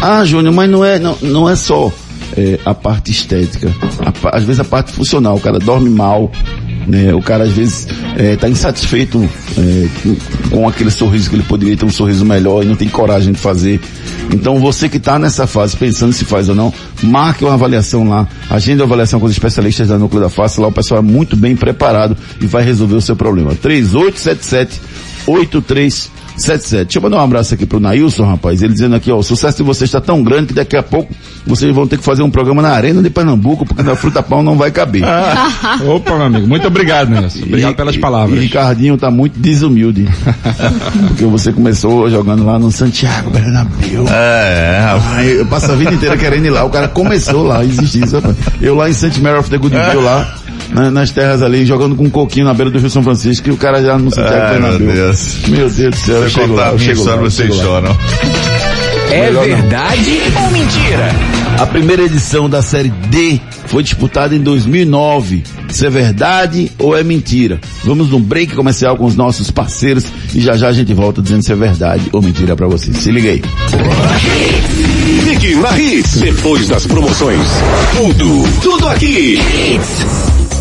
Ah, 0.00 0.24
Júnior, 0.24 0.52
mas 0.52 0.70
não 0.70 0.84
é, 0.84 0.98
não, 0.98 1.16
não 1.22 1.48
é 1.48 1.54
só 1.54 1.92
é, 2.36 2.58
a 2.64 2.74
parte 2.74 3.10
estética. 3.10 3.74
A, 4.00 4.36
às 4.36 4.44
vezes 4.44 4.60
a 4.60 4.64
parte 4.64 4.92
funcional, 4.92 5.36
o 5.36 5.40
cara 5.40 5.58
dorme 5.58 5.90
mal, 5.90 6.30
né? 6.86 7.14
O 7.14 7.22
cara 7.22 7.44
às 7.44 7.52
vezes 7.52 7.86
está 8.16 8.48
insatisfeito 8.48 9.28
é, 9.56 9.88
com, 10.50 10.68
aquele 10.68 10.90
sorriso 10.90 11.30
que 11.30 11.36
ele 11.36 11.42
poderia 11.42 11.76
ter 11.76 11.84
um 11.84 11.90
sorriso 11.90 12.24
melhor 12.24 12.62
e 12.62 12.66
não 12.66 12.76
tem 12.76 12.88
coragem 12.88 13.32
de 13.32 13.38
fazer. 13.38 13.80
Então 14.32 14.58
você 14.58 14.88
que 14.88 14.96
está 14.96 15.18
nessa 15.18 15.46
fase 15.46 15.76
pensando 15.76 16.12
se 16.12 16.24
faz 16.24 16.48
ou 16.48 16.54
não, 16.54 16.72
marque 17.02 17.44
uma 17.44 17.54
avaliação 17.54 18.08
lá, 18.08 18.26
agende 18.48 18.80
uma 18.80 18.86
avaliação 18.86 19.20
com 19.20 19.26
os 19.26 19.32
especialistas 19.32 19.88
da 19.88 19.98
Núcleo 19.98 20.22
da 20.22 20.28
Face, 20.28 20.60
lá 20.60 20.68
o 20.68 20.72
pessoal 20.72 21.00
é 21.00 21.02
muito 21.02 21.36
bem 21.36 21.56
preparado 21.56 22.16
e 22.40 22.46
vai 22.46 22.64
resolver 22.64 22.96
o 22.96 23.00
seu 23.00 23.16
problema. 23.16 23.54
3877 23.54 24.80
83 25.26 26.21
77. 26.36 26.84
Deixa 26.84 26.98
eu 26.98 27.02
mandar 27.02 27.18
um 27.18 27.24
abraço 27.24 27.54
aqui 27.54 27.66
pro 27.66 27.80
Nailson, 27.80 28.24
rapaz. 28.24 28.62
Ele 28.62 28.72
dizendo 28.72 28.94
aqui, 28.94 29.10
ó, 29.10 29.16
o 29.16 29.22
sucesso 29.22 29.58
de 29.58 29.62
vocês 29.62 29.88
está 29.88 30.00
tão 30.00 30.22
grande 30.22 30.48
que 30.48 30.54
daqui 30.54 30.76
a 30.76 30.82
pouco 30.82 31.14
vocês 31.46 31.74
vão 31.74 31.86
ter 31.86 31.98
que 31.98 32.04
fazer 32.04 32.22
um 32.22 32.30
programa 32.30 32.62
na 32.62 32.70
Arena 32.70 33.02
de 33.02 33.10
Pernambuco, 33.10 33.66
porque 33.66 33.82
na 33.82 33.96
fruta 33.96 34.22
pão 34.22 34.42
não 34.42 34.56
vai 34.56 34.70
caber. 34.70 35.04
Ah, 35.04 35.78
opa, 35.86 36.14
meu 36.16 36.26
amigo. 36.26 36.46
Muito 36.46 36.66
obrigado, 36.66 37.10
Nelson. 37.10 37.40
Obrigado 37.42 37.72
e, 37.72 37.76
pelas 37.76 37.96
palavras. 37.96 38.38
E 38.38 38.42
Ricardinho 38.42 38.96
tá 38.96 39.10
muito 39.10 39.38
desumilde. 39.38 40.08
porque 41.08 41.24
você 41.24 41.52
começou 41.52 42.08
jogando 42.10 42.44
lá 42.44 42.58
no 42.58 42.70
Santiago 42.70 43.30
Bernabéu. 43.30 44.06
É, 44.08 44.80
rapaz. 44.84 45.28
Eu 45.28 45.46
passo 45.46 45.72
a 45.72 45.74
vida 45.74 45.94
inteira 45.94 46.16
querendo 46.16 46.46
ir 46.46 46.50
lá. 46.50 46.64
O 46.64 46.70
cara 46.70 46.88
começou 46.88 47.42
lá, 47.42 47.64
existe 47.64 48.02
isso, 48.02 48.16
rapaz. 48.16 48.36
Eu 48.60 48.74
lá 48.74 48.88
em 48.88 48.92
St. 48.92 49.20
Mary 49.20 49.38
of 49.38 49.50
the 49.50 49.58
Goodwill 49.58 50.02
lá 50.02 50.41
na, 50.72 50.90
nas 50.90 51.10
terras 51.10 51.42
ali, 51.42 51.64
jogando 51.64 51.94
com 51.94 52.04
um 52.04 52.10
coquinho 52.10 52.46
na 52.46 52.54
beira 52.54 52.70
do 52.70 52.78
Rio 52.78 52.90
São 52.90 53.02
Francisco, 53.02 53.48
e 53.48 53.52
o 53.52 53.56
cara 53.56 53.82
já 53.82 53.98
não 53.98 54.10
se 54.10 54.20
Ai, 54.20 54.58
meu 54.58 54.78
Deus. 54.78 55.36
Meu 55.48 55.70
Deus 55.70 55.94
do 55.94 55.96
céu, 55.96 56.22
eu 56.24 56.30
contar 56.30 56.46
lá, 56.54 56.68
a 56.68 56.72
eu 56.72 56.78
minha 56.78 56.92
história, 56.92 57.20
lá, 57.20 57.30
vocês 57.30 57.54
choram. 57.54 57.96
É 59.10 59.30
não. 59.30 59.42
verdade 59.42 60.20
ou 60.42 60.50
mentira? 60.50 61.10
A 61.58 61.66
primeira 61.66 62.02
edição 62.02 62.48
da 62.48 62.62
série 62.62 62.88
D 62.88 63.38
foi 63.66 63.82
disputada 63.82 64.34
em 64.34 64.40
2009. 64.40 65.42
Isso 65.68 65.84
é 65.84 65.90
verdade 65.90 66.72
ou 66.78 66.96
é 66.96 67.04
mentira? 67.04 67.60
Vamos 67.84 68.08
num 68.08 68.20
break 68.20 68.54
comercial 68.54 68.96
com 68.96 69.04
os 69.04 69.14
nossos 69.14 69.50
parceiros 69.50 70.06
e 70.34 70.40
já 70.40 70.56
já 70.56 70.68
a 70.68 70.72
gente 70.72 70.94
volta 70.94 71.20
dizendo 71.20 71.42
se 71.42 71.52
é 71.52 71.56
verdade 71.56 72.08
ou 72.10 72.22
mentira 72.22 72.56
pra 72.56 72.66
vocês. 72.66 72.96
Se 72.96 73.10
liga 73.10 73.30
aí. 73.30 73.42
Fique 75.24 75.54
na 75.56 75.78
Hits, 75.78 76.20
depois 76.20 76.68
das 76.68 76.86
promoções. 76.86 77.46
Tudo, 77.96 78.60
tudo 78.62 78.88
aqui. 78.88 79.38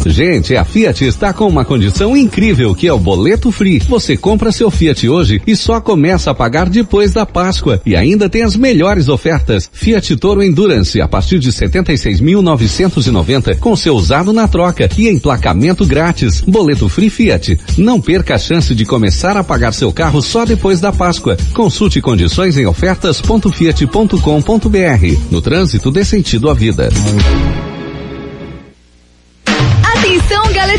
Gente, 0.06 0.56
a 0.56 0.66
Fiat 0.66 1.06
está 1.06 1.32
com 1.32 1.48
uma 1.48 1.64
condição 1.64 2.18
incrível 2.18 2.74
que 2.74 2.88
é 2.88 2.94
o 2.94 3.00
boleto 3.00 3.52
free. 3.52 3.80
Você 3.88 4.18
compra 4.18 4.52
seu 4.52 4.72
Fiat 4.72 5.08
hoje 5.08 5.42
e 5.46 5.56
só 5.56 5.80
começa 5.80 6.32
a 6.32 6.36
pagar 6.36 6.70
depois 6.70 7.14
da 7.14 7.26
Páscoa. 7.26 7.82
E 7.86 7.96
ainda 7.96 8.30
tem 8.30 8.44
as 8.44 8.56
melhores 8.56 9.10
ofertas. 9.10 9.70
Fiat 9.72 10.16
Toro 10.18 10.44
Endurance 10.44 11.00
a 11.00 11.08
partir 11.08 11.40
de 11.40 11.52
76.990 11.52 13.60
com 13.60 13.76
seu 13.76 13.96
usado 13.96 14.34
na 14.34 14.48
troca 14.48 14.90
e 14.98 15.08
emplacamento 15.08 15.86
grátis. 15.86 16.42
Boleto 16.42 16.90
free 16.90 17.10
Fiat. 17.10 17.60
Não 17.78 18.02
perca 18.02 18.36
a 18.36 18.40
chance 18.40 18.74
de 18.74 18.86
começar 18.86 19.38
a 19.38 19.44
pagar 19.44 19.74
seu 19.74 19.92
carro 19.92 20.22
só 20.22 20.46
depois 20.46 20.80
da 20.80 20.92
Páscoa. 20.92 21.38
Consulte 21.54 22.02
condições 22.02 22.58
em 22.58 22.66
ofertas.fiat.com.br. 22.66 25.18
No 25.30 25.42
trânsito 25.42 25.92
dê 25.92 26.04
sentido 26.04 26.50
à 26.50 26.54
vida. 26.54 26.90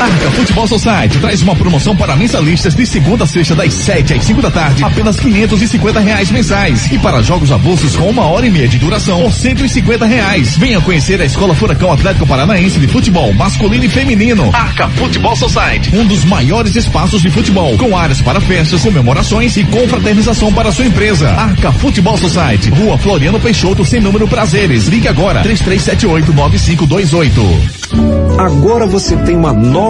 Arca 0.00 0.30
Futebol 0.32 0.66
Society 0.66 1.18
traz 1.18 1.42
uma 1.42 1.56
promoção 1.56 1.96
para 1.96 2.16
mensalistas 2.16 2.74
de 2.74 2.86
segunda 2.86 3.24
a 3.24 3.26
sexta 3.26 3.54
das 3.54 3.72
7 3.72 4.14
às 4.14 4.24
5 4.24 4.42
da 4.42 4.50
tarde, 4.50 4.84
apenas 4.84 5.18
550 5.18 6.00
reais 6.00 6.30
mensais. 6.30 6.90
E 6.90 6.98
para 6.98 7.22
jogos 7.22 7.52
avulsos 7.52 7.96
com 7.96 8.08
uma 8.08 8.26
hora 8.26 8.46
e 8.46 8.50
meia 8.50 8.68
de 8.68 8.78
duração, 8.78 9.22
por 9.22 9.32
150 9.32 10.06
reais. 10.06 10.56
Venha 10.56 10.80
conhecer 10.80 11.20
a 11.20 11.24
Escola 11.24 11.54
Furacão 11.54 11.92
Atlético 11.92 12.26
Paranaense 12.26 12.80
de 12.80 12.88
Futebol 12.88 13.32
Masculino 13.32 13.84
e 13.84 13.88
Feminino. 13.88 14.50
Arca 14.52 14.88
Futebol 14.88 15.36
Society, 15.36 15.94
um 15.94 16.04
dos 16.04 16.24
maiores 16.24 16.74
espaços 16.74 17.22
de 17.22 17.30
futebol, 17.30 17.76
com 17.78 17.96
áreas 17.96 18.20
para 18.20 18.40
festas, 18.40 18.82
comemorações 18.82 19.56
e 19.56 19.64
confraternização 19.64 20.52
para 20.52 20.72
sua 20.72 20.86
empresa. 20.86 21.30
Arca 21.30 21.70
Futebol 21.72 22.18
Society, 22.18 22.70
Rua 22.70 22.98
Floriano 22.98 23.38
Peixoto, 23.38 23.84
sem 23.84 24.00
número 24.00 24.26
prazeres. 24.26 24.86
Ligue 24.88 25.08
agora, 25.08 25.42
3378 25.42 26.32
9528. 26.32 27.90
Agora 28.38 28.86
você 28.86 29.16
tem 29.18 29.36
uma 29.36 29.52
nova 29.52 29.89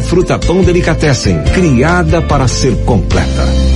Fruta 0.00 0.38
Pão 0.38 0.62
Delicatessen, 0.62 1.42
criada 1.54 2.20
para 2.20 2.48
ser 2.48 2.74
completa. 2.84 3.75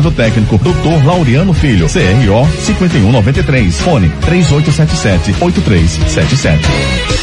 responsável 0.00 0.10
técnico, 0.10 0.58
Dr. 0.58 1.04
Laureano 1.04 1.52
Filho, 1.52 1.86
CRO 1.86 2.48
5193, 2.64 3.80
fone 3.80 4.10
3877-8377. 4.26 6.58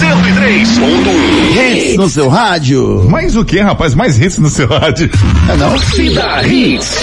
103.1 0.00 1.84
Hits 1.84 1.96
no 1.98 2.08
seu 2.08 2.30
rádio. 2.30 3.06
Mais 3.10 3.36
o 3.36 3.44
que, 3.44 3.60
rapaz? 3.60 3.94
Mais 3.94 4.18
hits 4.18 4.38
no 4.38 4.48
seu 4.48 4.66
rádio. 4.66 5.10
É 5.46 5.56
não? 5.56 5.78
Cida 5.78 6.42
Hits. 6.46 6.96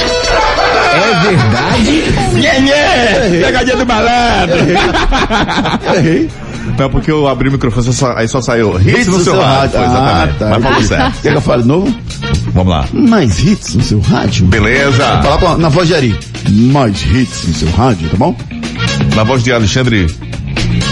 É 0.95 1.27
verdade? 1.29 2.03
Nhé, 2.33 2.59
nhé! 2.59 3.39
Pegadinha 3.45 3.75
do! 3.77 3.85
Errei. 5.95 6.27
Não, 6.77 6.89
porque 6.89 7.11
eu 7.11 7.27
abri 7.27 7.49
o 7.49 7.51
microfone 7.51 7.93
só, 7.93 8.13
aí 8.17 8.27
só 8.27 8.41
saiu 8.41 8.79
hits, 8.81 9.05
no, 9.07 9.19
seu 9.19 9.39
rádio. 9.39 9.79
Ah, 9.79 9.83
Exatamente. 9.85 10.39
tá. 10.39 10.49
Mas 10.49 10.63
falou 10.63 10.81
certo. 10.81 11.21
Quer 11.21 11.31
que 11.31 11.37
eu 11.37 11.41
fale 11.41 11.61
de 11.61 11.67
novo? 11.67 11.95
Vamos 12.53 12.71
lá. 12.71 12.87
Mais 12.93 13.39
hits 13.39 13.75
no 13.75 13.83
seu 13.83 13.99
rádio. 13.99 14.45
Beleza. 14.47 15.21
Fala 15.21 15.37
com 15.37 15.57
na 15.57 15.69
voz 15.69 15.87
de 15.87 15.95
Ari. 15.95 16.15
Mais 16.49 17.01
hits 17.01 17.47
no 17.47 17.53
seu 17.53 17.69
rádio, 17.71 18.09
tá 18.09 18.17
bom? 18.17 18.35
Na 19.15 19.23
voz 19.23 19.43
de 19.43 19.51
Alexandre 19.51 20.07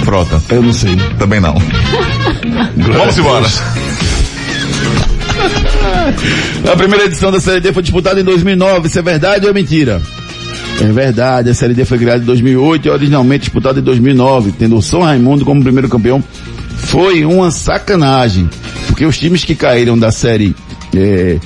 Frota. 0.03 0.41
Eu 0.49 0.61
não 0.61 0.73
sei. 0.73 0.95
Também 1.17 1.39
não. 1.39 1.55
Vamos 2.77 3.17
embora. 3.17 3.47
A 6.71 6.75
primeira 6.75 7.05
edição 7.05 7.31
da 7.31 7.39
Série 7.39 7.61
D 7.61 7.73
foi 7.73 7.83
disputada 7.83 8.19
em 8.19 8.23
2009. 8.23 8.87
Isso 8.87 8.99
é 8.99 9.01
verdade 9.01 9.45
ou 9.45 9.51
é 9.51 9.53
mentira? 9.53 10.01
É 10.81 10.91
verdade, 10.91 11.49
a 11.49 11.53
Série 11.53 11.73
D 11.73 11.85
foi 11.85 11.97
criada 11.97 12.21
em 12.21 12.25
2008 12.25 12.87
e 12.87 12.91
originalmente 12.91 13.41
disputada 13.45 13.79
em 13.79 13.83
2009, 13.83 14.51
tendo 14.59 14.75
o 14.75 14.81
São 14.81 15.01
Raimundo 15.01 15.45
como 15.45 15.63
primeiro 15.63 15.87
campeão. 15.87 16.21
Foi 16.77 17.23
uma 17.23 17.49
sacanagem, 17.49 18.49
porque 18.87 19.05
os 19.05 19.17
times 19.17 19.45
que 19.45 19.55
caíram 19.55 19.97
da 19.97 20.11
Série 20.11 20.53
eh, 20.97 21.39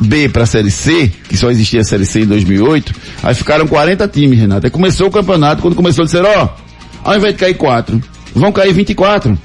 B 0.00 0.28
para 0.28 0.44
a 0.44 0.46
Série 0.46 0.70
C, 0.70 1.10
que 1.28 1.36
só 1.36 1.50
existia 1.50 1.80
a 1.80 1.84
Série 1.84 2.06
C 2.06 2.20
em 2.20 2.26
2008, 2.26 2.94
aí 3.22 3.34
ficaram 3.34 3.66
40 3.66 4.06
times, 4.08 4.38
Renato. 4.38 4.66
Aí 4.66 4.70
começou 4.70 5.08
o 5.08 5.10
campeonato, 5.10 5.62
quando 5.62 5.74
começou, 5.74 6.04
disseram, 6.04 6.28
ó, 6.36 6.48
ao 7.02 7.16
invés 7.16 7.34
de 7.34 7.40
cair 7.40 7.54
4, 7.54 8.00
vão 8.34 8.52
cair 8.52 8.72
24. 8.72 9.38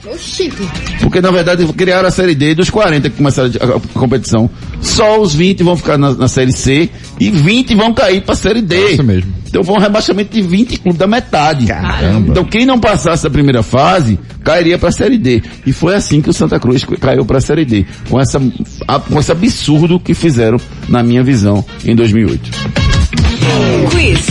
Porque 1.02 1.22
na 1.22 1.32
verdade 1.32 1.66
criaram 1.74 2.08
a 2.08 2.12
série 2.12 2.36
D 2.36 2.56
dos 2.56 2.70
40 2.70 3.10
que 3.10 3.18
começaram 3.18 3.52
a, 3.60 3.78
a 3.78 4.00
competição. 4.00 4.50
Só 4.82 5.20
os 5.22 5.34
20 5.34 5.64
vão 5.64 5.76
ficar 5.78 5.98
na, 5.98 6.14
na 6.14 6.28
série 6.28 6.52
C 6.52 6.90
e 7.20 7.30
20 7.30 7.76
vão 7.76 7.94
cair 7.94 8.22
para 8.22 8.34
a 8.34 8.38
série 8.38 8.62
D. 8.62 8.94
Isso 8.94 9.04
mesmo. 9.04 9.39
Então 9.50 9.64
foi 9.64 9.76
um 9.76 9.80
rebaixamento 9.80 10.32
de 10.34 10.42
20 10.42 10.78
clubes 10.80 10.98
da 11.00 11.08
metade. 11.08 11.66
Caramba. 11.66 12.30
Então 12.32 12.46
quem 12.46 12.66
não 12.66 12.80
passasse 12.80 13.26
a 13.28 13.30
primeira 13.30 13.62
fase 13.64 14.18
cairia 14.44 14.78
para 14.78 14.90
a 14.90 14.92
série 14.92 15.18
D. 15.18 15.42
E 15.66 15.74
foi 15.74 15.96
assim 15.96 16.22
que 16.22 16.30
o 16.30 16.34
Santa 16.34 16.60
Cruz 16.60 16.86
caiu 17.02 17.26
para 17.26 17.40
a 17.40 17.42
série 17.42 17.66
D, 17.66 17.86
com 18.10 18.20
essa 18.20 18.42
a- 18.88 19.00
com 19.00 19.20
esse 19.20 19.32
absurdo 19.32 20.00
que 20.00 20.14
fizeram 20.14 20.58
na 20.88 21.04
minha 21.04 21.24
visão 21.24 21.64
em 21.84 21.96
2008. 21.96 22.50
Quiz. 23.92 24.28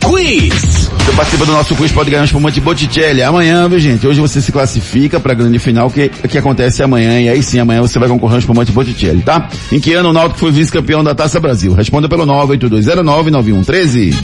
Quiz. 0.00 0.81
Você 1.12 1.16
participa 1.16 1.44
do 1.44 1.52
nosso 1.52 1.76
quiz, 1.76 1.92
pode 1.92 2.10
ganhar 2.10 2.22
um 2.22 2.24
espumante 2.24 2.58
Botticelli. 2.58 3.22
Amanhã, 3.22 3.68
viu 3.68 3.78
gente? 3.78 4.06
Hoje 4.06 4.18
você 4.18 4.40
se 4.40 4.50
classifica 4.50 5.20
para 5.20 5.32
a 5.32 5.34
grande 5.34 5.58
final 5.58 5.90
que, 5.90 6.08
que 6.08 6.38
acontece 6.38 6.82
amanhã. 6.82 7.20
E 7.20 7.28
aí 7.28 7.42
sim, 7.42 7.58
amanhã 7.58 7.82
você 7.82 7.98
vai 7.98 8.08
concorrer 8.08 8.36
ao 8.36 8.38
espumante 8.38 8.72
Botticelli, 8.72 9.20
tá? 9.20 9.46
Em 9.70 9.78
que 9.78 9.92
ano 9.92 10.08
o 10.08 10.12
Náutico 10.14 10.40
foi 10.40 10.50
vice-campeão 10.50 11.04
da 11.04 11.14
Taça 11.14 11.38
Brasil? 11.38 11.74
Responda 11.74 12.08
pelo 12.08 12.24
982099113. 12.24 14.14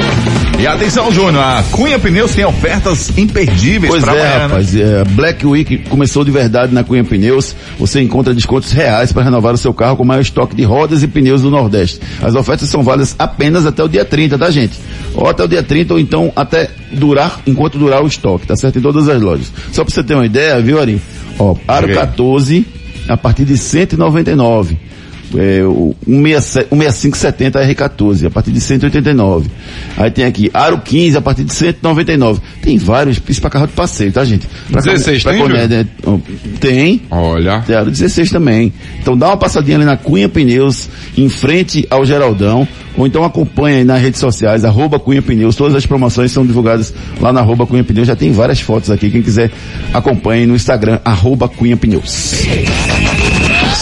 E 0.58 0.66
atenção, 0.66 1.12
Júnior, 1.12 1.44
a 1.44 1.62
Cunha 1.70 1.98
Pneus 1.98 2.34
tem 2.34 2.46
ofertas 2.46 3.16
imperdíveis 3.18 3.90
Pois 3.92 4.02
para 4.02 4.16
é, 4.16 4.20
amanhã, 4.20 4.36
né? 4.38 4.42
rapaz. 4.46 4.74
é, 4.74 5.04
Black 5.04 5.46
Week 5.46 5.78
começou 5.90 6.24
de 6.24 6.30
verdade 6.30 6.72
na 6.72 6.82
Cunha 6.82 7.04
Pneus. 7.04 7.54
Você 7.78 8.00
encontra 8.00 8.32
descontos 8.32 8.72
reais 8.72 9.12
para 9.12 9.22
renovar 9.24 9.52
o 9.52 9.58
seu 9.58 9.74
carro 9.74 9.96
com 9.98 10.04
o 10.04 10.06
maior 10.06 10.22
estoque 10.22 10.56
de 10.56 10.64
rodas 10.64 11.02
e 11.02 11.06
pneus 11.06 11.42
do 11.42 11.50
Nordeste. 11.50 12.00
As 12.22 12.34
ofertas 12.34 12.68
são 12.70 12.82
válidas 12.82 13.14
apenas 13.18 13.66
até 13.66 13.84
o 13.84 13.88
dia 13.88 14.06
30, 14.06 14.38
tá, 14.38 14.50
gente? 14.50 14.72
Ou 15.20 15.28
até 15.28 15.42
o 15.42 15.48
dia 15.48 15.62
30, 15.62 15.94
ou 15.94 16.00
então 16.00 16.32
até 16.36 16.70
durar, 16.92 17.40
enquanto 17.44 17.76
durar 17.76 18.02
o 18.04 18.06
estoque, 18.06 18.46
tá 18.46 18.54
certo? 18.56 18.78
Em 18.78 18.82
todas 18.82 19.08
as 19.08 19.20
lojas. 19.20 19.52
Só 19.72 19.84
para 19.84 19.92
você 19.92 20.04
ter 20.04 20.14
uma 20.14 20.24
ideia, 20.24 20.60
viu, 20.60 20.80
Ari? 20.80 21.00
Ó, 21.38 21.56
Aro 21.66 21.86
Ok. 21.86 21.94
14, 21.94 22.66
a 23.08 23.16
partir 23.16 23.44
de 23.44 23.58
199. 23.58 24.78
É, 25.36 25.62
o 25.62 25.94
16570 26.06 27.60
R14, 27.60 28.26
a 28.26 28.30
partir 28.30 28.52
de 28.52 28.60
189. 28.60 29.50
Aí 29.96 30.10
tem 30.10 30.24
aqui 30.24 30.50
Aro 30.54 30.78
15 30.78 31.16
a 31.16 31.20
partir 31.20 31.44
de 31.44 31.52
199. 31.52 32.40
Tem 32.62 32.78
vários, 32.78 33.20
isso 33.28 33.40
para 33.40 33.50
carro 33.50 33.66
de 33.66 33.72
passeio, 33.72 34.12
tá 34.12 34.24
gente? 34.24 34.46
Pra 34.70 34.80
16 34.80 35.22
pra 35.22 35.32
tem, 35.32 35.48
né, 35.48 35.86
Tem. 36.60 37.02
Olha. 37.10 37.60
Tem 37.66 37.76
Aro 37.76 37.90
16 37.90 38.30
também. 38.30 38.72
Então 39.00 39.16
dá 39.16 39.28
uma 39.28 39.36
passadinha 39.36 39.76
ali 39.76 39.84
na 39.84 39.96
Cunha 39.96 40.28
Pneus, 40.28 40.88
em 41.16 41.28
frente 41.28 41.86
ao 41.90 42.04
Geraldão, 42.04 42.66
ou 42.96 43.06
então 43.06 43.24
acompanha 43.24 43.78
aí 43.78 43.84
nas 43.84 44.00
redes 44.00 44.20
sociais, 44.20 44.64
arroba 44.64 44.98
Cunha 44.98 45.22
Pneus. 45.22 45.56
Todas 45.56 45.74
as 45.74 45.86
promoções 45.86 46.32
são 46.32 46.46
divulgadas 46.46 46.92
lá 47.20 47.32
na 47.32 47.40
arroba 47.40 47.66
Cunha 47.66 47.84
Pneus. 47.84 48.06
Já 48.06 48.16
tem 48.16 48.32
várias 48.32 48.60
fotos 48.60 48.90
aqui. 48.90 49.10
Quem 49.10 49.22
quiser 49.22 49.50
acompanhe 49.92 50.46
no 50.46 50.54
Instagram, 50.54 50.98
arroba 51.04 51.48
Cunha 51.48 51.76
Pneus. 51.76 52.44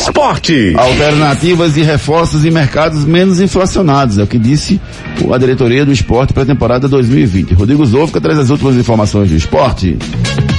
Esporte. 0.06 0.72
Alternativas 0.76 1.76
e 1.76 1.82
reforços 1.82 2.44
em 2.44 2.50
mercados 2.52 3.04
menos 3.04 3.40
inflacionados, 3.40 4.18
é 4.18 4.22
o 4.22 4.26
que 4.26 4.38
disse 4.38 4.80
a 5.32 5.36
diretoria 5.36 5.84
do 5.84 5.90
esporte 5.90 6.32
para 6.32 6.44
a 6.44 6.46
temporada 6.46 6.86
2020. 6.86 7.54
Rodrigo 7.54 7.84
Zofka 7.84 8.20
traz 8.20 8.38
as 8.38 8.48
últimas 8.48 8.76
informações 8.76 9.30
do 9.30 9.36
esporte. 9.36 9.98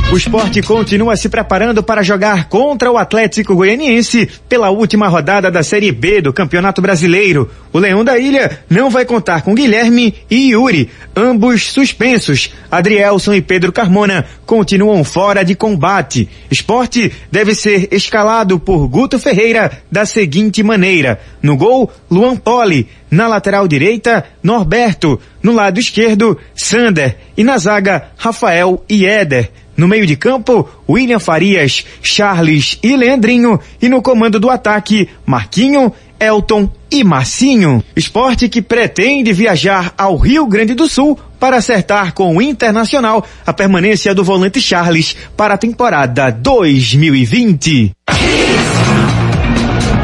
O 0.10 0.16
esporte 0.16 0.62
continua 0.62 1.18
se 1.18 1.28
preparando 1.28 1.84
para 1.84 2.02
jogar 2.02 2.48
contra 2.48 2.90
o 2.90 2.98
Atlético 2.98 3.54
Goianiense 3.54 4.30
pela 4.48 4.70
última 4.70 5.10
rodada 5.10 5.52
da 5.52 5.62
Série 5.62 5.92
B 5.92 6.22
do 6.22 6.32
Campeonato 6.32 6.82
Brasileiro. 6.82 7.52
O 7.74 7.78
Leão 7.78 8.06
da 8.06 8.18
Ilha 8.18 8.58
não 8.70 8.90
vai 8.90 9.04
contar 9.04 9.42
com 9.42 9.54
Guilherme 9.54 10.16
e 10.32 10.52
Yuri, 10.52 10.90
ambos 11.14 11.74
suspensos. 11.74 12.54
Adrielson 12.72 13.34
e 13.34 13.42
Pedro 13.42 13.74
Carmona 13.74 14.26
continuam 14.46 15.04
fora 15.04 15.44
de 15.44 15.56
combate. 15.56 16.30
Esporte 16.50 17.12
deve 17.30 17.54
ser 17.54 17.90
escalado 17.92 18.58
por 18.58 18.88
Guto 18.88 19.20
Ferreira 19.20 19.84
da 19.92 20.06
seguinte 20.06 20.64
maneira: 20.64 21.20
no 21.42 21.58
gol, 21.58 21.92
Luan 22.10 22.38
Poli, 22.38 22.88
na 23.12 23.28
lateral 23.28 23.68
direita, 23.68 24.24
Norberto, 24.42 25.20
no 25.44 25.52
lado 25.52 25.82
esquerdo, 25.82 26.38
Sander 26.56 27.18
e 27.36 27.44
na 27.44 27.58
zaga, 27.58 28.08
Rafael 28.16 28.82
e 28.88 29.06
Éder. 29.06 29.52
No 29.78 29.88
meio 29.88 30.08
de 30.08 30.16
campo, 30.16 30.68
William 30.90 31.20
Farias, 31.20 31.86
Charles 32.02 32.80
e 32.82 32.98
Leandrinho. 32.98 33.60
E 33.80 33.88
no 33.88 34.02
comando 34.02 34.40
do 34.40 34.50
ataque, 34.50 35.08
Marquinho, 35.24 35.94
Elton 36.20 36.70
e 36.90 37.04
Marcinho. 37.04 37.84
Esporte 37.96 38.50
que 38.50 38.62
pretende 38.62 39.32
viajar 39.32 39.94
ao 39.96 40.18
Rio 40.18 40.48
Grande 40.48 40.74
do 40.74 40.90
Sul 40.90 41.18
para 41.40 41.58
acertar 41.58 42.14
com 42.14 42.36
o 42.36 42.42
Internacional 42.42 43.24
a 43.46 43.54
permanência 43.54 44.16
do 44.16 44.24
volante 44.24 44.60
Charles 44.60 45.16
para 45.36 45.54
a 45.54 45.58
temporada 45.58 46.32
2020. 46.32 47.92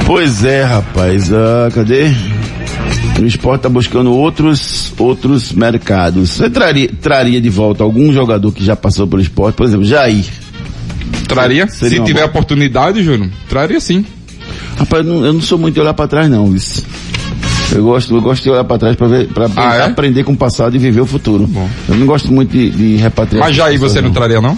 Pois 0.05 0.43
é, 0.43 0.63
rapaz. 0.63 1.31
Ah, 1.33 1.69
cadê? 1.73 2.11
O 3.23 3.27
esporte 3.27 3.59
está 3.59 3.69
buscando 3.69 4.11
outros, 4.11 4.93
outros 4.97 5.51
mercados. 5.53 6.31
Você 6.31 6.49
traria, 6.49 6.89
traria 7.01 7.39
de 7.41 7.49
volta 7.49 7.83
algum 7.83 8.11
jogador 8.11 8.51
que 8.51 8.63
já 8.63 8.75
passou 8.75 9.07
pelo 9.07 9.21
esporte? 9.21 9.55
Por 9.55 9.65
exemplo, 9.65 9.85
Jair. 9.85 10.25
Traria? 11.27 11.67
Seria 11.67 11.99
Se 11.99 12.05
tiver 12.05 12.19
boa. 12.21 12.29
oportunidade, 12.29 13.03
Júnior, 13.03 13.29
traria 13.49 13.79
sim. 13.79 14.05
Rapaz, 14.77 15.05
eu 15.05 15.13
não, 15.13 15.25
eu 15.25 15.33
não 15.33 15.41
sou 15.41 15.57
muito 15.57 15.75
de 15.75 15.81
olhar 15.81 15.93
para 15.93 16.07
trás, 16.07 16.29
não, 16.29 16.53
isso. 16.55 16.83
Eu 17.71 17.83
gosto, 17.83 18.13
eu 18.15 18.21
gosto 18.21 18.43
de 18.43 18.49
olhar 18.51 18.63
para 18.65 18.77
trás 18.77 18.95
para 18.95 19.07
ver, 19.07 19.27
para 19.29 19.47
Ah, 19.55 19.75
é? 19.75 19.81
aprender 19.83 20.23
com 20.23 20.33
o 20.33 20.37
passado 20.37 20.75
e 20.75 20.79
viver 20.79 21.01
o 21.01 21.05
futuro. 21.05 21.49
Eu 21.89 21.95
não 21.95 22.05
gosto 22.05 22.31
muito 22.31 22.51
de, 22.51 22.69
de 22.69 22.95
repatriar. 22.97 23.45
Mas 23.47 23.55
Jair 23.55 23.79
você 23.79 24.01
não 24.01 24.11
traria 24.11 24.39
não? 24.41 24.57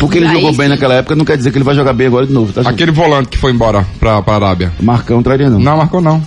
Porque 0.00 0.18
ele 0.18 0.26
Jair, 0.26 0.38
jogou 0.40 0.52
bem 0.56 0.66
sim. 0.66 0.70
naquela 0.70 0.94
época, 0.94 1.14
não 1.14 1.24
quer 1.24 1.36
dizer 1.36 1.52
que 1.52 1.58
ele 1.58 1.64
vai 1.64 1.74
jogar 1.76 1.92
bem 1.92 2.06
agora 2.08 2.26
de 2.26 2.32
novo, 2.32 2.52
tá? 2.52 2.68
Aquele 2.68 2.90
volante 2.90 3.28
que 3.28 3.38
foi 3.38 3.52
embora 3.52 3.86
pra, 4.00 4.20
pra 4.22 4.34
Arábia. 4.34 4.72
Marcão 4.80 5.22
traria 5.22 5.48
não. 5.48 5.60
Não, 5.60 5.76
Marcou 5.76 6.00
não. 6.00 6.20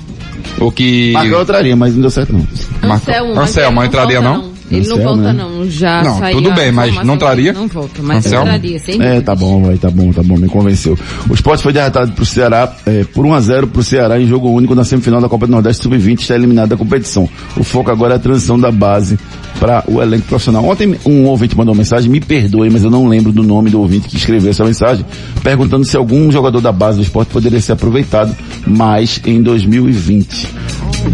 O 0.60 0.72
que... 0.72 1.12
Marcão 1.12 1.40
eu 1.40 1.46
traria, 1.46 1.76
mas 1.76 1.94
não 1.94 2.02
deu 2.02 2.10
certo 2.10 2.32
não. 2.34 2.48
Marcou- 2.88 3.14
Anselmo, 3.14 3.36
mas 3.36 3.50
Anselmo, 3.50 3.82
ele 3.82 3.88
entraria 3.88 4.22
volta, 4.22 4.38
não? 4.48 4.55
Ele 4.72 4.88
não 4.88 4.98
volta 4.98 5.22
né? 5.22 5.34
não, 5.34 5.70
já 5.70 6.04
Não, 6.04 6.18
saiu 6.18 6.42
tudo 6.42 6.56
bem, 6.56 6.72
mas 6.72 6.96
não 7.06 7.18
traria? 7.18 7.54
Não 7.54 7.68
volta, 7.68 8.02
mas 8.02 8.26
Anselmo? 8.26 8.46
entraria, 8.46 8.80
sem 8.80 9.02
É, 9.02 9.22
tá 9.22 9.36
bom, 9.36 9.64
vai, 9.64 9.78
tá 9.78 9.90
bom, 9.90 10.12
tá 10.12 10.24
bom, 10.24 10.38
me 10.38 10.48
convenceu. 10.48 10.98
O 11.30 11.34
esporte 11.34 11.62
foi 11.62 11.72
derrotado 11.72 12.12
pro 12.14 12.26
Ceará, 12.26 12.74
é, 12.86 13.04
por 13.04 13.26
1x0 13.26 13.68
pro 13.68 13.84
Ceará 13.84 14.20
em 14.20 14.28
jogo 14.28 14.50
único 14.50 14.74
na 14.74 14.84
semifinal 14.84 15.22
da 15.22 15.30
Copa 15.30 15.46
do 15.46 15.52
Nordeste 15.52 15.84
Sub-20, 15.84 16.22
está 16.22 16.36
eliminado 16.36 16.70
da 16.70 16.78
competição. 16.78 17.30
O 17.56 17.64
foco 17.64 17.92
agora 17.92 18.14
é 18.14 18.18
a 18.18 18.20
transição 18.20 18.60
da 18.60 18.72
base 18.72 19.20
para 19.60 19.84
o 19.88 20.02
elenco 20.02 20.26
profissional. 20.28 20.66
Ontem 20.66 20.96
um 21.06 21.26
ouvinte 21.26 21.56
mandou 21.56 21.74
uma 21.74 21.80
mensagem, 21.80 22.10
me 22.10 22.20
perdoe, 22.20 22.70
mas 22.70 22.84
eu 22.84 22.90
não 22.90 23.08
lembro 23.08 23.32
do 23.32 23.44
nome 23.44 23.70
do 23.70 23.80
ouvinte 23.80 24.08
que 24.08 24.18
escreveu 24.18 24.50
essa 24.50 24.66
mensagem, 24.66 25.06
perguntando 25.44 25.86
se 25.86 25.96
algum 25.96 26.32
jogador 26.32 26.62
da 26.62 26.72
base 26.72 26.98
do 26.98 27.04
esporte 27.04 27.30
poderia 27.32 27.62
ser 27.62 27.74
aproveitado 27.74 28.36
mais 28.66 29.22
em 29.26 29.42
2020. 29.42 30.48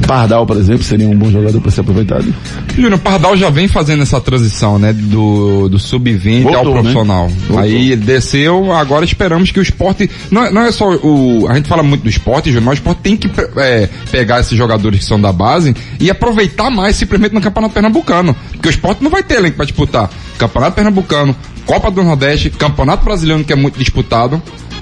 Pardal, 0.07 0.45
por 0.45 0.57
exemplo, 0.57 0.83
seria 0.83 1.07
um 1.07 1.15
bom 1.15 1.29
jogador 1.29 1.59
para 1.61 1.71
ser 1.71 1.81
aproveitado? 1.81 2.33
Júnior, 2.75 2.99
Pardal 2.99 3.35
já 3.35 3.49
vem 3.49 3.67
fazendo 3.67 4.03
essa 4.03 4.19
transição, 4.19 4.77
né? 4.79 4.93
Do, 4.93 5.69
do 5.69 5.79
sub-20 5.79 6.53
ao 6.53 6.65
né? 6.65 6.71
profissional. 6.71 7.27
Voltou. 7.27 7.59
Aí 7.59 7.95
desceu, 7.95 8.71
agora 8.73 9.05
esperamos 9.05 9.51
que 9.51 9.59
o 9.59 9.61
esporte. 9.61 10.09
Não, 10.29 10.45
é- 10.45 10.51
não 10.51 10.61
é 10.61 10.71
só 10.71 10.89
o. 10.95 11.47
A 11.49 11.55
gente 11.55 11.67
fala 11.67 11.83
muito 11.83 12.03
do 12.03 12.09
esporte, 12.09 12.49
Júnior, 12.51 12.65
mas 12.65 12.73
o 12.73 12.79
esporte 12.81 13.01
tem 13.01 13.17
que 13.17 13.29
é, 13.57 13.89
pegar 14.11 14.39
esses 14.39 14.57
jogadores 14.57 14.99
que 14.99 15.05
são 15.05 15.19
da 15.19 15.31
base 15.31 15.75
e 15.99 16.09
aproveitar 16.09 16.69
mais 16.69 16.95
simplesmente 16.95 17.33
no 17.33 17.41
Campeonato 17.41 17.73
Pernambucano. 17.73 18.35
Porque 18.51 18.67
o 18.67 18.71
esporte 18.71 19.03
não 19.03 19.11
vai 19.11 19.23
ter 19.23 19.35
elenco 19.35 19.57
para 19.57 19.65
disputar. 19.65 20.09
Campeonato 20.37 20.75
Pernambucano, 20.75 21.35
Copa 21.65 21.91
do 21.91 22.03
Nordeste, 22.03 22.49
Campeonato 22.49 23.05
Brasileiro 23.05 23.43
que 23.43 23.53
é 23.53 23.55
muito 23.55 23.77
disputado. 23.77 24.41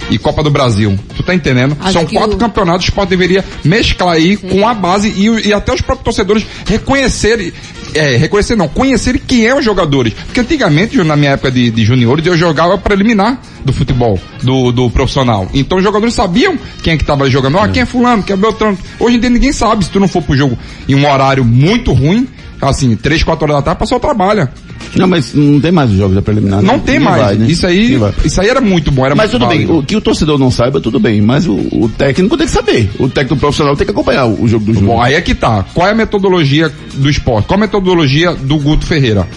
E 0.09 0.17
Copa 0.17 0.41
do 0.43 0.49
Brasil. 0.49 0.97
Tu 1.15 1.21
tá 1.23 1.35
entendendo? 1.35 1.77
Acho 1.79 1.93
São 1.93 2.05
quatro 2.07 2.35
o- 2.35 2.39
campeonatos, 2.39 2.85
o 2.85 2.89
esporte 2.89 3.09
deveria 3.09 3.43
mesclar 3.63 4.15
aí 4.15 4.35
com 4.37 4.67
a 4.67 4.73
base 4.73 5.13
e, 5.15 5.29
o- 5.29 5.39
e 5.39 5.53
até 5.53 5.73
os 5.73 5.81
próprios 5.81 6.03
torcedores 6.05 6.45
reconhecerem, 6.65 7.51
é, 7.93 8.15
reconhecer 8.17 8.55
não, 8.55 8.67
conhecerem 8.67 9.21
quem 9.25 9.45
é 9.45 9.55
os 9.55 9.63
jogadores. 9.63 10.13
Porque 10.13 10.39
antigamente, 10.39 10.97
na 11.03 11.15
minha 11.15 11.31
época 11.31 11.51
de, 11.51 11.69
de 11.69 11.83
juniores, 11.85 12.25
eu 12.25 12.35
jogava 12.37 12.77
preliminar 12.77 13.39
do 13.63 13.71
futebol, 13.73 14.19
do, 14.41 14.71
do 14.71 14.89
profissional. 14.89 15.47
Então 15.53 15.77
os 15.77 15.83
jogadores 15.83 16.13
sabiam 16.15 16.57
quem 16.81 16.93
é 16.93 16.97
que 16.97 17.03
tava 17.05 17.29
jogando. 17.29 17.59
Ah, 17.59 17.67
quem 17.67 17.83
é 17.83 17.85
fulano, 17.85 18.23
quem 18.23 18.33
é 18.33 18.37
Beltrano. 18.37 18.77
Hoje 18.99 19.17
em 19.17 19.19
dia 19.19 19.29
ninguém 19.29 19.51
sabe, 19.53 19.85
se 19.85 19.91
tu 19.91 19.99
não 19.99 20.07
for 20.07 20.21
pro 20.23 20.35
jogo 20.35 20.57
em 20.87 20.95
um 20.95 21.07
horário 21.09 21.43
muito 21.45 21.91
ruim, 21.93 22.27
assim, 22.61 22.95
três, 22.95 23.21
quatro 23.23 23.43
horas 23.45 23.57
da 23.57 23.61
tarde, 23.61 23.79
passou 23.79 23.99
trabalha. 23.99 24.51
Não, 24.95 25.07
mas 25.07 25.33
não 25.33 25.59
tem 25.59 25.71
mais 25.71 25.91
os 25.91 25.97
jogos 25.97 26.15
da 26.15 26.21
preliminar. 26.21 26.61
Não 26.61 26.77
né? 26.77 26.83
tem 26.85 26.99
mais. 26.99 27.21
vai, 27.21 27.35
né? 27.35 27.45
Isso 27.47 27.65
aí, 27.65 27.99
isso 28.23 28.41
aí 28.41 28.47
era 28.47 28.61
muito 28.61 28.91
bom, 28.91 29.05
era 29.05 29.15
Mas 29.15 29.31
muito 29.31 29.41
tudo 29.41 29.49
bem, 29.49 29.65
válido. 29.65 29.79
o 29.79 29.83
que 29.83 29.95
o 29.95 30.01
torcedor 30.01 30.37
não 30.37 30.49
saiba, 30.51 30.79
tudo 30.81 30.99
bem, 30.99 31.21
mas 31.21 31.47
o, 31.47 31.53
o 31.53 31.89
técnico 31.97 32.35
tem 32.37 32.45
que 32.47 32.51
saber. 32.53 32.89
O 32.99 33.07
técnico 33.09 33.37
profissional 33.37 33.75
tem 33.75 33.85
que 33.85 33.91
acompanhar 33.91 34.25
o, 34.25 34.43
o 34.43 34.47
jogo 34.47 34.65
do 34.65 34.73
jogo. 34.73 34.87
Bom, 34.87 35.01
aí 35.01 35.13
é 35.13 35.21
que 35.21 35.35
tá. 35.35 35.65
Qual 35.73 35.87
é 35.87 35.91
a 35.91 35.95
metodologia 35.95 36.71
do 36.95 37.09
esporte? 37.09 37.47
Qual 37.47 37.57
a 37.57 37.61
metodologia 37.61 38.33
do 38.33 38.57
Guto 38.57 38.85
Ferreira? 38.85 39.27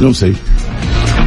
Não 0.00 0.14
sei. 0.14 0.34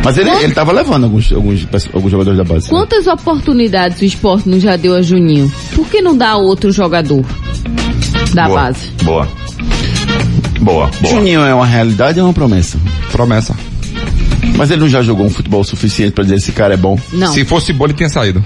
Mas 0.04 0.18
ele, 0.18 0.30
ele 0.30 0.54
tava 0.54 0.72
levando 0.72 1.04
alguns, 1.06 1.32
alguns, 1.34 1.68
alguns 1.94 2.12
jogadores 2.12 2.38
da 2.38 2.44
base. 2.44 2.70
Quantas 2.70 3.08
oportunidades 3.08 4.00
o 4.02 4.06
esporte 4.06 4.48
não 4.48 4.60
já 4.60 4.76
deu 4.78 4.96
a 4.96 5.02
Juninho? 5.02 5.52
Por 5.76 5.88
que 5.88 6.02
não 6.02 6.16
dá 6.18 6.30
a 6.30 6.38
outro 6.38 6.72
jogador 6.72 7.26
da 8.34 8.46
Boa. 8.48 8.62
base? 8.62 8.88
Boa. 9.04 9.28
Boa, 10.62 10.90
boa. 11.02 11.14
Juninho 11.14 11.42
é 11.42 11.54
uma 11.54 11.66
realidade 11.66 12.20
ou 12.20 12.26
é 12.26 12.28
uma 12.28 12.34
promessa? 12.34 12.78
Promessa. 13.18 13.56
Mas 14.56 14.70
ele 14.70 14.82
não 14.82 14.88
já 14.90 15.02
jogou 15.02 15.26
um 15.26 15.30
futebol 15.30 15.64
suficiente 15.64 16.12
pra 16.12 16.24
dizer 16.24 16.36
esse 16.36 16.52
cara 16.52 16.76
é 16.76 16.78
bom? 16.78 17.00
Não. 17.12 17.34
Se 17.34 17.44
fosse 17.44 17.74
bom, 17.74 17.86
ele 17.86 17.94
tinha 17.96 18.10
saído. 18.10 18.44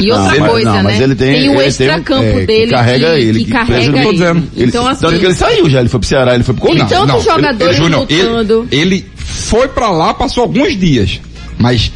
E 0.00 0.10
outra 0.10 0.32
Não, 0.32 0.40
mas- 0.40 0.50
coisa, 0.50 0.72
não, 0.76 0.82
mas 0.82 0.98
né? 0.98 1.04
ele 1.04 1.14
tem- 1.14 1.48
o 1.50 1.54
ele 1.60 1.64
extra-campo 1.68 2.22
tem 2.22 2.32
um- 2.32 2.38
é, 2.38 2.40
que 2.40 2.46
dele 2.46 2.70
carrega 2.70 3.06
que, 3.14 3.20
ele, 3.20 3.38
que 3.40 3.44
que 3.44 3.50
carrega 3.50 3.98
ele. 4.00 4.12
dizendo. 4.12 4.42
Ele- 4.56 4.66
Então, 4.66 4.86
assim, 4.88 5.00
tanto 5.02 5.18
que 5.18 5.26
ele 5.26 5.34
saiu 5.34 5.68
já, 5.68 5.80
ele 5.80 5.88
foi 5.90 6.00
pro 6.00 6.08
Ceará, 6.08 6.34
ele 6.34 6.42
foi 6.42 6.54
pro 6.54 6.62
Corinthians. 6.62 6.90
Então, 6.90 7.06
Tantos 7.06 7.24
jogadores 7.24 7.76
Júnior, 7.76 8.00
lutando. 8.00 8.66
Ele, 8.70 8.80
ele 8.80 9.06
foi 9.14 9.68
pra 9.68 9.90
lá, 9.90 10.14
passou 10.14 10.42
alguns 10.44 10.74
dias. 10.78 11.20
Mas 11.58 11.92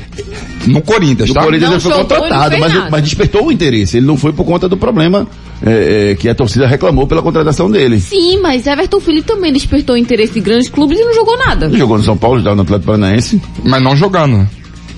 no 0.66 0.82
Corinthians, 0.82 1.30
No 1.30 1.34
tá? 1.34 1.42
Corinthians 1.42 1.70
Não 1.70 1.76
ele 1.78 1.82
foi 1.82 1.92
contratado, 1.92 2.58
mas, 2.58 2.90
mas 2.90 3.02
despertou 3.02 3.46
o 3.46 3.50
interesse. 3.52 3.96
Ele 3.96 4.04
não 4.06 4.18
foi 4.18 4.34
por 4.34 4.44
conta 4.44 4.68
do 4.68 4.76
problema 4.76 5.26
é, 5.64 6.10
é, 6.10 6.14
que 6.14 6.28
a 6.28 6.34
torcida 6.34 6.66
reclamou 6.66 7.06
pela 7.06 7.22
contratação 7.22 7.70
dele. 7.70 7.98
Sim, 7.98 8.38
mas 8.40 8.66
Everton 8.66 9.00
Felipe 9.00 9.26
também 9.26 9.52
despertou 9.52 9.96
interesse 9.96 10.34
de 10.34 10.40
grandes 10.40 10.68
clubes 10.68 10.98
e 10.98 11.04
não 11.04 11.14
jogou 11.14 11.36
nada. 11.38 11.66
Ele 11.66 11.78
jogou 11.78 11.96
no 11.96 12.04
São 12.04 12.16
Paulo, 12.16 12.38
jogou 12.38 12.56
no 12.56 12.62
Atlético 12.62 12.86
Paranaense. 12.86 13.40
Mas 13.64 13.82
não 13.82 13.96
jogando. 13.96 14.46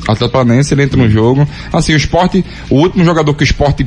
Atlético 0.03 0.31
Paranaense, 0.31 0.75
ele 0.75 0.83
entra 0.83 0.97
no 0.97 1.09
jogo. 1.09 1.47
Assim, 1.73 1.93
o 1.93 1.97
esporte, 1.97 2.45
o 2.69 2.77
último 2.77 3.05
jogador 3.05 3.33
que 3.35 3.43
o 3.43 3.45
esporte 3.45 3.87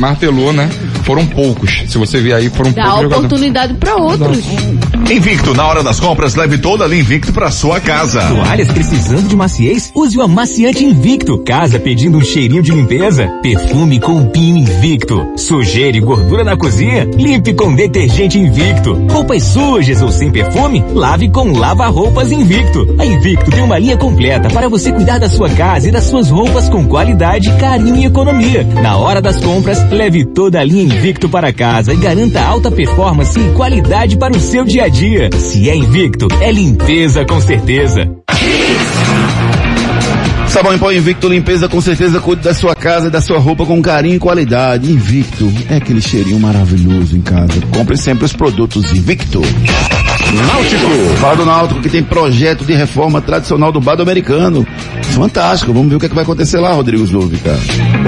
martelou, 0.00 0.52
né? 0.52 0.68
Foram 1.04 1.26
poucos. 1.26 1.84
Se 1.88 1.98
você 1.98 2.20
ver 2.20 2.34
aí, 2.34 2.48
foram 2.50 2.72
Dá 2.72 2.82
poucos 2.84 3.02
jogadores. 3.02 3.26
oportunidade 3.26 3.74
para 3.74 3.96
outros. 3.96 4.38
Invicto, 5.10 5.54
na 5.54 5.66
hora 5.66 5.82
das 5.82 5.98
compras, 6.00 6.34
leve 6.34 6.58
toda 6.58 6.84
a 6.84 6.88
linha 6.88 7.00
Invicto 7.00 7.32
pra 7.32 7.50
sua 7.50 7.80
casa. 7.80 8.20
Toalhas 8.22 8.70
precisando 8.70 9.28
de 9.28 9.36
maciez? 9.36 9.90
Use 9.94 10.16
o 10.16 10.22
amaciante 10.22 10.84
Invicto. 10.84 11.38
Casa 11.38 11.78
pedindo 11.78 12.18
um 12.18 12.24
cheirinho 12.24 12.62
de 12.62 12.70
limpeza? 12.72 13.26
Perfume 13.42 13.98
com 14.00 14.24
Pino 14.26 14.58
Invicto. 14.58 15.26
Sujeira 15.36 15.96
e 15.96 16.00
gordura 16.00 16.44
na 16.44 16.56
cozinha? 16.56 17.08
Limpe 17.16 17.52
com 17.54 17.74
detergente 17.74 18.38
Invicto. 18.38 18.94
Roupas 19.10 19.42
sujas 19.42 20.00
ou 20.02 20.10
sem 20.12 20.30
perfume? 20.30 20.84
Lave 20.94 21.28
com 21.30 21.52
lava-roupas 21.52 22.30
Invicto. 22.30 22.94
A 22.98 23.04
Invicto 23.04 23.50
tem 23.50 23.62
uma 23.62 23.78
linha 23.78 23.96
completa 23.96 24.48
para 24.50 24.68
você 24.68 24.92
cuidar 24.92 25.18
da 25.18 25.28
sua 25.28 25.48
casa 25.50 25.88
e 25.88 25.92
das 25.92 26.04
suas 26.04 26.30
roupas 26.30 26.68
com 26.68 26.86
qualidade, 26.86 27.50
carinho 27.58 27.96
e 27.96 28.04
economia. 28.04 28.64
Na 28.82 28.96
hora 28.96 29.20
das 29.20 29.38
compras, 29.40 29.78
leve 29.90 30.24
toda 30.24 30.60
a 30.60 30.64
linha 30.64 30.84
Invicto 30.84 31.28
para 31.28 31.52
casa 31.52 31.92
e 31.92 31.96
garanta 31.96 32.40
alta 32.40 32.70
performance 32.70 33.38
e 33.38 33.52
qualidade 33.52 34.16
para 34.16 34.36
o 34.36 34.40
seu 34.40 34.64
dia 34.64 34.84
a 34.84 34.88
dia. 34.88 35.30
Se 35.36 35.68
é 35.68 35.76
Invicto, 35.76 36.28
é 36.40 36.50
limpeza 36.50 37.24
com 37.24 37.40
certeza. 37.40 38.08
Sabão 40.48 40.74
em 40.74 40.78
pó 40.78 40.90
Invicto, 40.90 41.28
limpeza 41.28 41.68
com 41.68 41.80
certeza, 41.80 42.18
cuide 42.18 42.42
da 42.42 42.52
sua 42.52 42.74
casa 42.74 43.06
e 43.06 43.10
da 43.10 43.20
sua 43.20 43.38
roupa 43.38 43.64
com 43.64 43.80
carinho 43.80 44.16
e 44.16 44.18
qualidade. 44.18 44.90
Invicto 44.90 45.50
é 45.68 45.76
aquele 45.76 46.00
cheirinho 46.00 46.40
maravilhoso 46.40 47.16
em 47.16 47.20
casa. 47.20 47.60
Compre 47.72 47.96
sempre 47.96 48.24
os 48.24 48.32
produtos 48.32 48.92
Invicto. 48.92 49.40
Náutico. 50.32 51.16
Fala 51.20 51.36
do 51.36 51.44
Náutico 51.44 51.80
que 51.80 51.88
tem 51.88 52.02
projeto 52.02 52.64
de 52.64 52.72
reforma 52.72 53.20
tradicional 53.20 53.72
do 53.72 53.80
Bado 53.80 54.02
Americano. 54.02 54.66
Fantástico. 55.12 55.72
Vamos 55.72 55.88
ver 55.90 55.96
o 55.96 56.00
que, 56.00 56.06
é 56.06 56.08
que 56.08 56.14
vai 56.14 56.22
acontecer 56.22 56.58
lá, 56.58 56.72
Rodrigo 56.72 57.02
Slovica. 57.02 57.58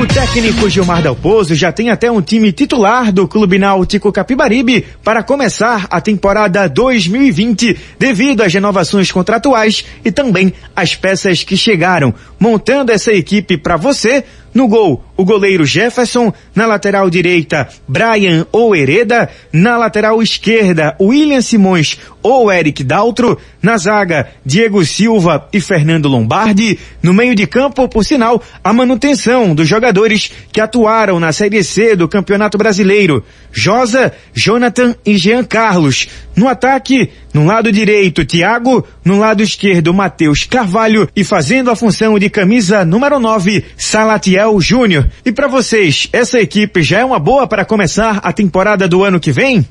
O 0.00 0.06
técnico 0.06 0.70
Gilmar 0.70 1.02
Dalpozo 1.02 1.54
já 1.54 1.72
tem 1.72 1.90
até 1.90 2.10
um 2.10 2.22
time 2.22 2.52
titular 2.52 3.10
do 3.12 3.26
Clube 3.26 3.58
Náutico 3.58 4.12
Capibaribe 4.12 4.84
para 5.02 5.22
começar 5.22 5.86
a 5.90 6.00
temporada 6.00 6.68
2020 6.68 7.76
devido 7.98 8.42
às 8.42 8.54
renovações 8.54 9.10
contratuais 9.10 9.84
e 10.04 10.12
também 10.12 10.52
às 10.76 10.94
peças 10.94 11.42
que 11.42 11.56
chegaram, 11.56 12.14
montando 12.38 12.92
essa 12.92 13.12
equipe 13.12 13.56
para 13.56 13.76
você 13.76 14.24
no 14.54 14.68
gol, 14.68 15.02
o 15.22 15.24
goleiro 15.24 15.64
Jefferson. 15.64 16.32
Na 16.54 16.66
lateral 16.66 17.08
direita, 17.08 17.68
Brian 17.88 18.46
ou 18.52 18.76
Hereda. 18.76 19.30
Na 19.52 19.78
lateral 19.78 20.22
esquerda, 20.22 20.96
William 21.00 21.40
Simões 21.40 21.98
ou 22.22 22.52
Eric 22.52 22.84
Daltro. 22.84 23.38
Na 23.62 23.76
zaga, 23.76 24.28
Diego 24.44 24.84
Silva 24.84 25.48
e 25.52 25.60
Fernando 25.60 26.08
Lombardi. 26.08 26.78
No 27.02 27.14
meio 27.14 27.34
de 27.34 27.46
campo, 27.46 27.88
por 27.88 28.04
sinal, 28.04 28.42
a 28.62 28.72
manutenção 28.72 29.54
dos 29.54 29.68
jogadores 29.68 30.30
que 30.52 30.60
atuaram 30.60 31.18
na 31.18 31.32
Série 31.32 31.62
C 31.64 31.96
do 31.96 32.08
Campeonato 32.08 32.58
Brasileiro. 32.58 33.24
Josa, 33.52 34.12
Jonathan 34.34 34.94
e 35.06 35.16
Jean 35.16 35.44
Carlos. 35.44 36.08
No 36.34 36.48
ataque, 36.48 37.10
no 37.32 37.44
lado 37.44 37.70
direito, 37.70 38.24
Thiago. 38.24 38.86
No 39.04 39.18
lado 39.18 39.42
esquerdo, 39.42 39.92
Matheus 39.92 40.44
Carvalho. 40.44 41.08
E 41.14 41.22
fazendo 41.22 41.70
a 41.70 41.76
função 41.76 42.18
de 42.18 42.30
camisa 42.30 42.84
número 42.84 43.18
9, 43.18 43.64
Salatiel 43.76 44.58
Júnior. 44.60 45.08
E 45.24 45.32
para 45.32 45.48
vocês, 45.48 46.08
essa 46.12 46.40
equipe 46.40 46.82
já 46.82 47.00
é 47.00 47.04
uma 47.04 47.18
boa 47.18 47.46
para 47.46 47.64
começar 47.64 48.20
a 48.22 48.32
temporada 48.32 48.88
do 48.88 49.04
ano 49.04 49.20
que 49.20 49.32
vem? 49.32 49.66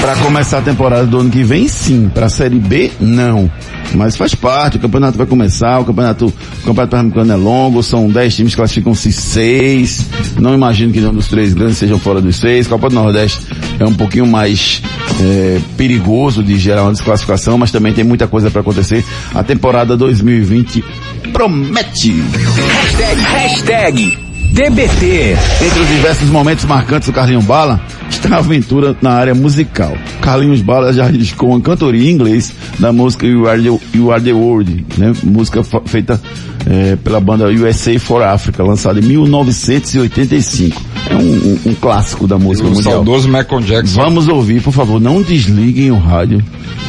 Para 0.00 0.16
começar 0.16 0.58
a 0.58 0.62
temporada 0.62 1.06
do 1.06 1.18
ano 1.18 1.30
que 1.30 1.42
vem, 1.42 1.66
sim. 1.66 2.10
Para 2.12 2.26
a 2.26 2.28
Série 2.28 2.58
B, 2.58 2.90
não. 3.00 3.50
Mas 3.94 4.16
faz 4.16 4.34
parte, 4.34 4.76
o 4.76 4.80
campeonato 4.80 5.16
vai 5.16 5.26
começar, 5.26 5.78
o 5.80 5.84
campeonato, 5.84 6.26
o 6.26 6.66
campeonato 6.66 6.90
pernambucano 6.90 7.32
é 7.32 7.36
longo, 7.36 7.82
são 7.82 8.08
10 8.08 8.36
times, 8.36 8.54
classificam-se 8.54 9.12
seis. 9.12 10.06
Não 10.38 10.54
imagino 10.54 10.92
que 10.92 11.00
nenhum 11.00 11.14
dos 11.14 11.28
três 11.28 11.54
grandes 11.54 11.78
sejam 11.78 11.98
fora 11.98 12.20
dos 12.20 12.36
seis. 12.36 12.66
Copa 12.66 12.88
do 12.88 12.94
Nordeste 12.94 13.46
é 13.78 13.84
um 13.84 13.94
pouquinho 13.94 14.26
mais 14.26 14.82
é, 15.20 15.60
perigoso 15.76 16.42
de 16.42 16.58
gerar 16.58 16.82
uma 16.82 16.92
desclassificação, 16.92 17.56
mas 17.56 17.70
também 17.70 17.92
tem 17.92 18.04
muita 18.04 18.26
coisa 18.26 18.50
para 18.50 18.60
acontecer. 18.60 19.04
A 19.34 19.42
temporada 19.42 19.96
2020 19.96 20.84
promete. 21.32 22.12
Hashtag, 22.12 23.20
hashtag 23.22 24.25
DBT. 24.56 25.36
Entre 25.66 25.80
os 25.80 25.86
diversos 25.86 26.30
momentos 26.30 26.64
marcantes 26.64 27.10
do 27.10 27.12
Carlinhos 27.12 27.44
Bala, 27.44 27.78
está 28.08 28.36
a 28.36 28.38
aventura 28.38 28.96
na 29.02 29.10
área 29.10 29.34
musical. 29.34 29.92
Carlinhos 30.22 30.62
Bala 30.62 30.94
já 30.94 31.04
riscou 31.04 31.50
uma 31.50 31.60
cantoria 31.60 32.10
em 32.10 32.14
inglês 32.14 32.54
da 32.78 32.90
música 32.90 33.26
You 33.26 33.46
Are 33.46 33.62
the, 33.62 33.78
you 33.94 34.10
Are 34.10 34.24
the 34.24 34.32
World, 34.32 34.86
né? 34.96 35.12
música 35.22 35.62
feita 35.84 36.18
é, 36.64 36.96
pela 36.96 37.20
banda 37.20 37.48
USA 37.48 37.98
for 37.98 38.22
Africa, 38.22 38.62
lançada 38.62 38.98
em 38.98 39.02
1985. 39.02 40.82
É 41.10 41.14
um, 41.16 41.18
um, 41.18 41.60
um 41.66 41.74
clássico 41.74 42.26
da 42.26 42.38
música 42.38 42.66
o 42.66 42.70
mundial. 42.70 42.94
saudoso 42.94 43.28
Michael 43.28 43.60
Jackson. 43.60 44.00
Vamos 44.00 44.26
ouvir, 44.26 44.62
por 44.62 44.72
favor, 44.72 44.98
não 44.98 45.20
desliguem 45.20 45.90
o 45.90 45.98
rádio. 45.98 46.42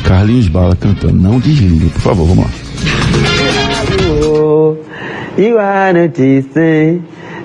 Carlinhos 0.05 0.47
Bala 0.47 0.74
cantando, 0.74 1.15
não 1.15 1.38
desliguem, 1.38 1.89
por 1.89 2.01
favor, 2.01 2.28
vamos 2.28 2.45
lá. 2.45 2.51
You 5.38 5.59
are 5.59 6.07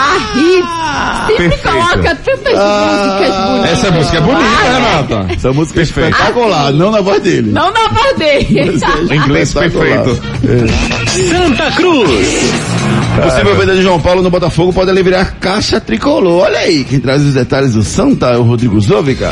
Ah, 0.00 0.16
hits. 0.36 1.28
Sempre 1.28 1.48
Perfeito. 1.48 1.62
coloca 1.78 2.14
tantas 2.16 2.52
músicas 2.54 3.46
bonitas. 3.48 3.72
Essa 3.72 3.90
música 3.90 4.16
é 4.16 4.20
bonita, 4.20 4.62
Renata. 4.62 5.34
Essa 5.34 5.52
música 5.52 5.80
é 5.80 5.82
espetacular, 5.82 6.72
não 6.72 6.90
na 6.90 7.00
voz 7.00 7.22
dele. 7.22 7.50
Não 7.50 7.72
dá 7.72 7.88
pra 7.88 8.12
dele. 8.12 8.78
Inglês 9.14 9.48
Espetacular. 9.48 10.04
perfeito. 10.04 10.98
Santa 11.28 11.70
Cruz. 11.72 12.52
Possível 13.22 13.56
venda 13.56 13.74
de 13.74 13.82
João 13.82 14.00
Paulo 14.00 14.22
no 14.22 14.30
Botafogo 14.30 14.72
pode 14.72 14.90
aliviar 14.90 15.34
caixa 15.40 15.80
tricolor. 15.80 16.44
Olha 16.44 16.58
aí, 16.60 16.84
quem 16.84 17.00
traz 17.00 17.20
os 17.22 17.34
detalhes 17.34 17.72
do 17.74 17.82
Santa 17.82 18.26
é 18.26 18.36
o 18.36 18.42
Rodrigo 18.42 18.80
Zovica. 18.80 19.30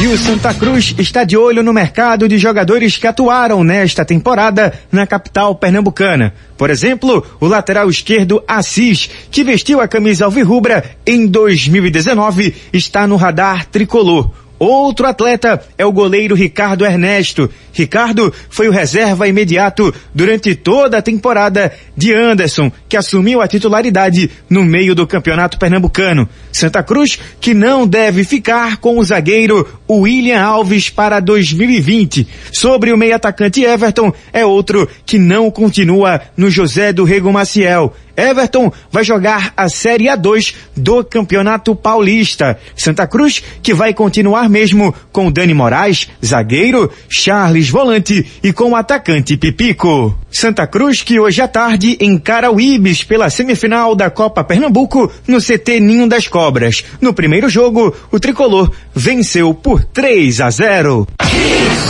E 0.00 0.06
o 0.08 0.18
Santa 0.18 0.52
Cruz 0.52 0.94
está 0.98 1.24
de 1.24 1.36
olho 1.36 1.62
no 1.62 1.72
mercado 1.72 2.28
de 2.28 2.36
jogadores 2.36 2.98
que 2.98 3.06
atuaram 3.06 3.64
nesta 3.64 4.04
temporada 4.04 4.72
na 4.92 5.06
capital 5.06 5.54
pernambucana. 5.54 6.34
Por 6.56 6.70
exemplo, 6.70 7.24
o 7.38 7.46
lateral 7.46 7.88
esquerdo 7.90 8.42
Assis, 8.46 9.10
que 9.30 9.44
vestiu 9.44 9.80
a 9.80 9.88
camisa 9.88 10.24
alvirrubra 10.24 10.96
em 11.06 11.26
2019, 11.26 12.54
está 12.72 13.06
no 13.06 13.16
radar 13.16 13.66
tricolor. 13.66 14.30
Outro 14.58 15.06
atleta 15.06 15.62
é 15.76 15.84
o 15.84 15.92
goleiro 15.92 16.34
Ricardo 16.34 16.84
Ernesto. 16.84 17.50
Ricardo 17.72 18.32
foi 18.48 18.68
o 18.68 18.72
reserva 18.72 19.28
imediato 19.28 19.94
durante 20.14 20.54
toda 20.54 20.96
a 20.96 21.02
temporada 21.02 21.72
de 21.94 22.14
Anderson, 22.14 22.72
que 22.88 22.96
assumiu 22.96 23.42
a 23.42 23.48
titularidade 23.48 24.30
no 24.48 24.64
meio 24.64 24.94
do 24.94 25.06
campeonato 25.06 25.58
pernambucano. 25.58 26.26
Santa 26.50 26.82
Cruz, 26.82 27.18
que 27.38 27.52
não 27.52 27.86
deve 27.86 28.24
ficar 28.24 28.78
com 28.78 28.98
o 28.98 29.04
zagueiro 29.04 29.68
William 29.88 30.40
Alves 30.40 30.88
para 30.88 31.20
2020. 31.20 32.26
Sobre 32.50 32.92
o 32.92 32.96
meio 32.96 33.14
atacante 33.14 33.62
Everton, 33.62 34.10
é 34.32 34.44
outro 34.44 34.88
que 35.04 35.18
não 35.18 35.50
continua 35.50 36.20
no 36.34 36.50
José 36.50 36.94
do 36.94 37.04
Rego 37.04 37.30
Maciel. 37.30 37.94
Everton 38.16 38.72
vai 38.90 39.04
jogar 39.04 39.52
a 39.56 39.68
Série 39.68 40.06
A2 40.06 40.54
do 40.76 41.04
Campeonato 41.04 41.74
Paulista. 41.74 42.58
Santa 42.74 43.06
Cruz, 43.06 43.42
que 43.62 43.74
vai 43.74 43.92
continuar 43.92 44.48
mesmo 44.48 44.94
com 45.12 45.30
Dani 45.30 45.54
Moraes, 45.54 46.08
zagueiro, 46.24 46.90
Charles 47.08 47.68
Volante 47.68 48.24
e 48.42 48.52
com 48.52 48.70
o 48.70 48.76
atacante 48.76 49.36
Pipico. 49.36 50.16
Santa 50.30 50.66
Cruz, 50.66 51.02
que 51.02 51.18
hoje 51.18 51.40
à 51.40 51.48
tarde 51.48 51.96
encara 52.00 52.50
o 52.50 52.60
Ibis 52.60 53.02
pela 53.02 53.30
semifinal 53.30 53.94
da 53.94 54.10
Copa 54.10 54.44
Pernambuco 54.44 55.10
no 55.26 55.38
CT 55.40 55.80
Ninho 55.80 56.08
das 56.08 56.28
Cobras. 56.28 56.84
No 57.00 57.14
primeiro 57.14 57.48
jogo, 57.48 57.94
o 58.12 58.20
tricolor 58.20 58.70
venceu 58.94 59.54
por 59.54 59.82
3 59.84 60.40
a 60.40 60.50
0. 60.50 61.06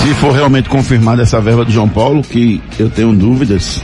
Se 0.03 0.15
for 0.15 0.33
realmente 0.33 0.69
confirmada 0.69 1.23
essa 1.23 1.41
verba 1.41 1.65
do 1.65 1.73
João 1.73 1.89
Paulo, 1.89 2.23
que 2.23 2.63
eu 2.79 2.89
tenho 2.89 3.13
dúvidas, 3.13 3.83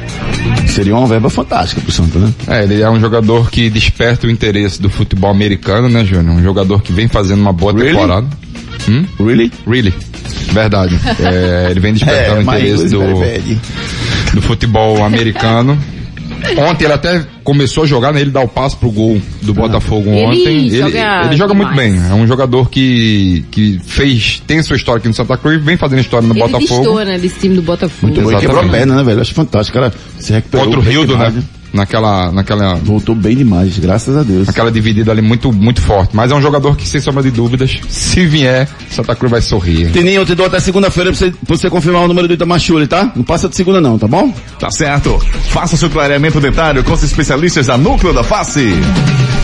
seria 0.72 0.96
uma 0.96 1.06
verba 1.06 1.28
fantástica 1.30 1.80
pro 1.80 1.92
Santa, 1.92 2.18
né? 2.18 2.32
É, 2.48 2.64
ele 2.64 2.80
é 2.80 2.90
um 2.90 2.98
jogador 3.00 3.50
que 3.50 3.68
desperta 3.70 4.26
o 4.26 4.30
interesse 4.30 4.80
do 4.80 4.88
futebol 4.90 5.30
americano, 5.30 5.88
né, 5.88 6.04
Júnior? 6.04 6.34
Um 6.36 6.42
jogador 6.42 6.82
que 6.82 6.92
vem 6.92 7.08
fazendo 7.08 7.40
uma 7.40 7.52
boa 7.52 7.72
Really? 7.72 7.90
temporada. 7.92 8.26
Hum? 8.88 9.04
Really? 9.20 9.52
Really. 9.66 9.94
Verdade. 10.52 10.98
É, 11.20 11.68
ele 11.70 11.80
vem 11.80 11.92
despertando 11.92 12.36
É, 12.36 12.38
o 12.38 12.42
interesse 12.42 12.88
do, 12.88 13.00
do 14.34 14.42
futebol 14.42 15.04
americano. 15.04 15.78
Ontem 16.58 16.84
ele 16.84 16.92
até 16.92 17.24
começou 17.44 17.84
a 17.84 17.86
jogar, 17.86 18.12
né? 18.12 18.20
Ele 18.20 18.30
dá 18.30 18.40
o 18.40 18.48
passo 18.48 18.76
pro 18.76 18.90
gol 18.90 19.20
do 19.42 19.54
Botafogo 19.54 20.10
Ele 20.10 20.26
ontem. 20.26 20.70
joga 20.70 21.26
ele 21.26 21.36
joga 21.36 21.54
muito 21.54 21.74
bem. 21.74 21.94
É 22.10 22.14
um 22.14 22.26
jogador 22.26 22.68
que, 22.68 23.44
que 23.50 23.80
fez, 23.84 24.42
tem 24.46 24.62
sua 24.62 24.76
história 24.76 24.98
aqui 24.98 25.08
no 25.08 25.14
Santa 25.14 25.36
Cruz, 25.36 25.62
vem 25.62 25.76
fazendo 25.76 26.00
história 26.00 26.26
no 26.26 26.34
Ele 26.34 26.40
Botafogo. 26.40 26.80
distou, 26.80 27.04
né, 27.04 27.18
desse 27.18 27.38
time 27.40 27.54
do 27.56 27.62
Botafogo. 27.62 28.06
Muito 28.06 28.20
bom, 28.20 28.30
ele 28.30 28.40
quebrou 28.40 28.60
a 28.60 28.68
perna, 28.68 28.96
né, 28.96 29.02
velho? 29.02 29.20
Acho 29.20 29.34
fantástico, 29.34 29.78
cara. 29.78 29.92
Se 30.18 30.32
recuperou. 30.32 30.66
Contra 30.66 30.80
o 30.80 30.82
Rildo, 30.82 31.16
né? 31.16 31.32
Naquela, 31.72 32.30
naquela. 32.32 32.74
Voltou 32.76 33.14
bem 33.14 33.36
demais, 33.36 33.78
graças 33.78 34.16
a 34.16 34.22
Deus. 34.22 34.48
Aquela 34.48 34.70
dividida 34.70 35.10
ali 35.10 35.22
muito, 35.22 35.52
muito 35.52 35.80
forte. 35.80 36.14
Mas 36.14 36.30
é 36.30 36.34
um 36.34 36.42
jogador 36.42 36.76
que, 36.76 36.86
sem 36.86 37.00
sombra 37.00 37.22
de 37.22 37.30
dúvidas, 37.30 37.80
se 37.88 38.26
vier, 38.26 38.68
Santa 38.90 39.14
Cruz 39.14 39.30
vai 39.30 39.40
sorrir. 39.40 39.90
Tininho, 39.90 40.20
eu 40.20 40.26
te 40.26 40.34
dou 40.34 40.46
até 40.46 40.60
segunda-feira 40.60 41.10
pra 41.10 41.18
você, 41.18 41.30
pra 41.30 41.56
você 41.56 41.70
confirmar 41.70 42.02
o 42.02 42.08
número 42.08 42.28
do 42.28 42.34
Itamachule, 42.34 42.86
tá? 42.86 43.12
Não 43.14 43.24
passa 43.24 43.48
de 43.48 43.56
segunda 43.56 43.80
não, 43.80 43.98
tá 43.98 44.06
bom? 44.06 44.32
Tá 44.58 44.70
certo. 44.70 45.18
Faça 45.50 45.76
seu 45.76 45.90
clareamento 45.90 46.40
dentário 46.40 46.84
com 46.84 46.92
os 46.92 47.02
especialistas 47.02 47.66
da 47.66 47.76
Núcleo 47.76 48.12
da 48.12 48.22
Face. 48.22 48.72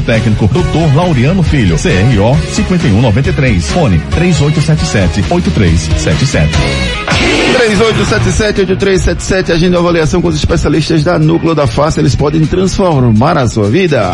técnico, 0.00 0.48
Dr. 0.48 0.94
Laureano 0.94 1.42
Filho, 1.42 1.76
CRO 1.76 2.36
5193, 2.52 3.70
fone 3.70 3.98
3877-8377. 4.14 6.48
3877-8377, 7.58 9.52
agenda 9.52 9.78
avaliação 9.78 10.20
com 10.20 10.28
os 10.28 10.36
especialistas 10.36 11.02
da 11.02 11.18
Núcleo 11.18 11.54
da 11.54 11.66
Face, 11.66 11.98
eles 11.98 12.14
podem 12.14 12.44
transformar 12.44 13.38
a 13.38 13.48
sua 13.48 13.70
vida. 13.70 14.12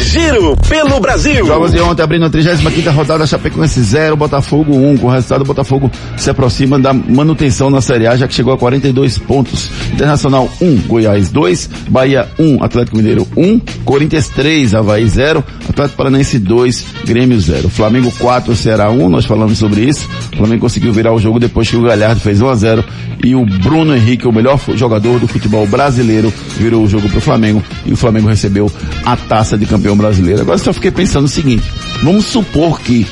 Giro 0.00 0.56
pelo 0.68 0.98
Brasil. 0.98 1.46
Jogos 1.46 1.72
de 1.72 1.80
ontem 1.80 2.02
abrindo 2.02 2.24
a 2.24 2.30
35 2.30 2.90
rodada, 2.90 3.26
Chapecoense 3.26 3.80
0, 3.80 4.16
Botafogo 4.16 4.74
1. 4.74 4.96
Com 4.98 5.06
o 5.06 5.10
resultado, 5.10 5.44
Botafogo 5.44 5.90
se 6.16 6.30
aproxima 6.30 6.78
da 6.78 6.92
manutenção 6.92 7.70
na 7.70 7.80
Série 7.80 8.06
A, 8.06 8.16
já 8.16 8.26
que 8.26 8.34
chegou 8.34 8.52
a 8.52 8.58
42 8.58 9.18
pontos. 9.18 9.70
Internacional 9.92 10.48
1, 10.60 10.76
Goiás 10.86 11.30
2, 11.30 11.70
Bahia 11.88 12.28
1, 12.38 12.62
Atlético 12.62 12.96
Mineiro 12.96 13.26
1, 13.36 13.58
Corinthians 13.84 14.28
3, 14.28 14.74
Havaí 14.74 15.06
0, 15.06 15.44
Atlético 15.68 15.96
Paranaense 15.96 16.38
2, 16.38 16.84
Grêmio 17.04 17.40
0. 17.40 17.68
Flamengo 17.68 18.12
4, 18.18 18.56
Ceará 18.56 18.90
1, 18.90 19.08
nós 19.08 19.24
falamos 19.26 19.58
sobre 19.58 19.82
isso. 19.82 20.08
O 20.32 20.36
Flamengo 20.36 20.62
conseguiu 20.62 20.92
virar 20.92 21.12
o 21.12 21.18
jogo 21.18 21.38
depois 21.38 21.68
que 21.68 21.76
o 21.76 21.82
Galhardo 21.82 22.20
fez 22.20 22.40
1 22.40 22.48
a 22.48 22.54
0 22.54 22.84
e 23.22 23.34
o 23.34 23.44
Bruno 23.44 23.94
Henrique, 23.94 24.26
o 24.26 24.32
melhor 24.32 24.58
jogador 24.74 25.18
do 25.18 25.28
futebol 25.28 25.66
brasileiro, 25.66 26.32
virou 26.56 26.82
o 26.82 26.88
jogo 26.88 27.08
para 27.08 27.18
o 27.18 27.20
Flamengo 27.20 27.62
e 27.84 27.92
o 27.92 27.96
Flamengo 27.96 28.28
recebeu 28.28 28.70
a 29.04 29.16
taça 29.16 29.58
de 29.58 29.66
campeão 29.66 29.89
brasileiro. 29.96 30.42
Agora 30.42 30.58
só 30.58 30.72
fiquei 30.72 30.90
pensando 30.90 31.24
o 31.24 31.28
seguinte, 31.28 31.64
vamos 32.02 32.26
supor 32.26 32.80
que 32.80 33.06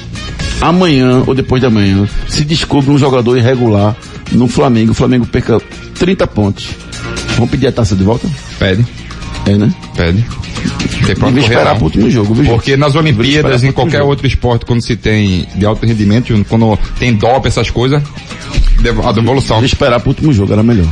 amanhã 0.61 1.23
ou 1.27 1.35
depois 1.35 1.61
de 1.61 1.67
amanhã 1.67 2.09
se 2.29 2.45
descobre 2.45 2.91
um 2.91 2.99
jogador 2.99 3.37
irregular 3.37 3.97
no 4.33 4.49
Flamengo, 4.49 4.93
o 4.93 4.95
Flamengo 4.95 5.27
perca 5.27 5.61
30 5.99 6.27
pontos. 6.27 6.69
Vamos 7.35 7.51
pedir 7.51 7.69
a 7.69 7.73
taça 7.73 7.95
de 7.95 8.05
volta? 8.05 8.29
Pede. 8.59 8.87
É, 9.47 9.57
né? 9.57 9.73
Pede. 9.97 10.25
Tem 11.07 11.15
pra 11.15 11.29
correr, 11.29 11.41
esperar 11.41 11.75
pro 11.77 11.85
último 11.85 12.11
jogo, 12.11 12.35
viu? 12.35 12.45
Porque 12.45 12.77
nas 12.77 12.95
Olimpíadas, 12.95 13.65
em 13.65 13.73
qualquer 13.73 14.03
outro 14.03 14.27
esporte, 14.27 14.67
quando 14.67 14.83
se 14.83 14.97
tem 14.97 15.47
de 15.55 15.65
alto 15.65 15.87
rendimento, 15.87 16.35
quando 16.49 16.79
tem 16.99 17.15
dope, 17.15 17.49
essas 17.49 17.71
coisas, 17.71 18.03
a 19.05 19.13
devolução. 19.13 19.65
esperar 19.65 20.01
pro 20.01 20.11
último 20.11 20.33
jogo, 20.33 20.53
era 20.53 20.63
melhor. 20.63 20.89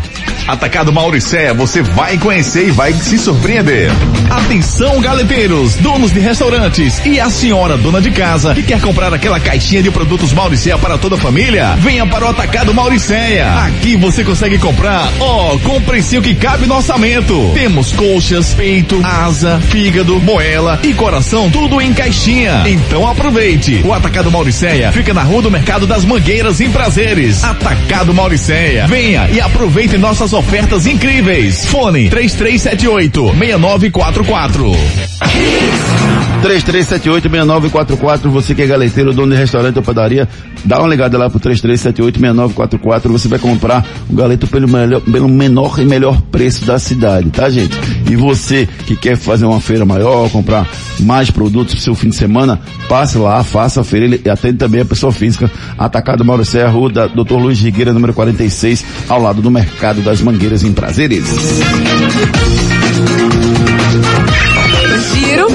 Atacado 0.46 0.92
Mauricéia, 0.92 1.52
você 1.52 1.82
vai 1.82 2.16
conhecer 2.18 2.68
e 2.68 2.70
vai 2.70 2.92
se 2.92 3.18
surpreender. 3.18 3.90
Atenção, 4.30 5.00
galeteiros, 5.00 5.74
donos 5.76 6.12
de 6.12 6.20
restaurantes 6.20 7.04
e 7.04 7.18
a 7.18 7.28
senhora 7.28 7.76
dona 7.76 8.00
de 8.00 8.12
casa 8.12 8.54
que 8.54 8.62
quer 8.62 8.80
comprar 8.80 9.12
aquela 9.12 9.40
caixinha 9.40 9.82
de 9.82 9.90
produtos 9.90 10.32
Mauricéia 10.32 10.78
para 10.78 10.96
toda 10.98 11.16
a 11.16 11.18
família? 11.18 11.74
Venha 11.78 12.06
para 12.06 12.26
o 12.26 12.28
Atacado 12.28 12.72
Mauricéia. 12.72 13.52
Aqui 13.64 13.96
você 13.96 14.22
consegue 14.22 14.58
comprar, 14.58 15.10
ó, 15.18 15.58
com 15.58 15.78
o 15.78 16.22
que 16.22 16.34
cabe 16.34 16.66
no 16.66 16.76
orçamento. 16.76 17.50
Temos 17.54 17.92
coxas, 17.92 18.54
peito, 18.54 19.00
asa, 19.04 19.60
fígado, 19.68 20.20
moela 20.20 20.78
e 20.82 20.94
coração, 20.94 21.50
tudo 21.50 21.80
em 21.80 21.92
caixinha. 21.92 22.62
Então 22.66 23.08
aproveite. 23.08 23.82
O 23.84 23.92
Atacado 23.92 24.30
Mauricéia 24.30 24.92
fica 24.92 25.12
na 25.12 25.22
Rua 25.22 25.42
do 25.42 25.50
Mercado 25.50 25.86
das 25.86 26.04
Mangueiras 26.04 26.60
em 26.60 26.70
Prazeres. 26.70 27.42
Atacado 27.42 28.14
Mauricéia. 28.14 28.86
Venha 28.86 29.28
e 29.32 29.40
aproveite 29.40 29.96
nossas 29.96 30.32
ofertas 30.36 30.86
incríveis. 30.86 31.66
Fone 31.66 32.10
3378 32.10 33.32
6944. 33.32 36.15
3378-6944, 36.42 38.28
você 38.28 38.54
que 38.54 38.62
é 38.62 38.66
galeteiro, 38.66 39.12
dono 39.12 39.32
de 39.32 39.38
restaurante 39.38 39.76
ou 39.76 39.82
padaria, 39.82 40.28
dá 40.64 40.78
uma 40.78 40.88
ligada 40.88 41.16
lá 41.18 41.28
pro 41.30 41.40
3378-6944, 41.40 43.08
você 43.08 43.28
vai 43.28 43.38
comprar 43.38 43.84
o 44.08 44.14
galeto 44.14 44.46
pelo, 44.46 44.68
melhor, 44.68 45.00
pelo 45.00 45.28
menor 45.28 45.78
e 45.80 45.84
melhor 45.84 46.20
preço 46.22 46.64
da 46.64 46.78
cidade, 46.78 47.30
tá 47.30 47.48
gente? 47.50 47.76
E 48.10 48.16
você 48.16 48.68
que 48.86 48.94
quer 48.96 49.16
fazer 49.16 49.46
uma 49.46 49.60
feira 49.60 49.84
maior, 49.84 50.30
comprar 50.30 50.68
mais 51.00 51.30
produtos 51.30 51.74
pro 51.74 51.82
seu 51.82 51.94
fim 51.94 52.10
de 52.10 52.16
semana, 52.16 52.60
passe 52.88 53.18
lá, 53.18 53.42
faça 53.42 53.80
a 53.80 53.84
feira, 53.84 54.06
ele 54.06 54.28
atende 54.28 54.58
também 54.58 54.80
a 54.80 54.84
pessoa 54.84 55.12
física, 55.12 55.50
Atacado 55.78 56.24
Mauro 56.24 56.44
Serra, 56.44 56.70
rua 56.70 56.92
da 56.92 57.06
Dr. 57.06 57.34
Luiz 57.34 57.60
Rigueira, 57.60 57.92
número 57.92 58.12
46, 58.12 58.84
ao 59.08 59.20
lado 59.20 59.42
do 59.42 59.50
Mercado 59.50 60.00
das 60.02 60.20
Mangueiras 60.20 60.62
em 60.62 60.72
Prazeres. 60.72 61.26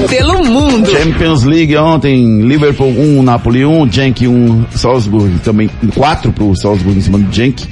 Pelo 0.08 0.44
mundo. 0.44 0.90
Champions 0.90 1.44
League 1.44 1.76
ontem, 1.76 2.42
Liverpool 2.42 2.88
1, 2.88 3.22
Napoli 3.22 3.64
1, 3.64 3.90
Genk 3.90 4.26
1, 4.26 4.66
Salzburg 4.70 5.38
também 5.40 5.70
4 5.94 6.32
pro 6.32 6.54
Salzburg 6.56 6.98
em 6.98 7.02
cima 7.02 7.18
do 7.18 7.32
Genk. 7.32 7.66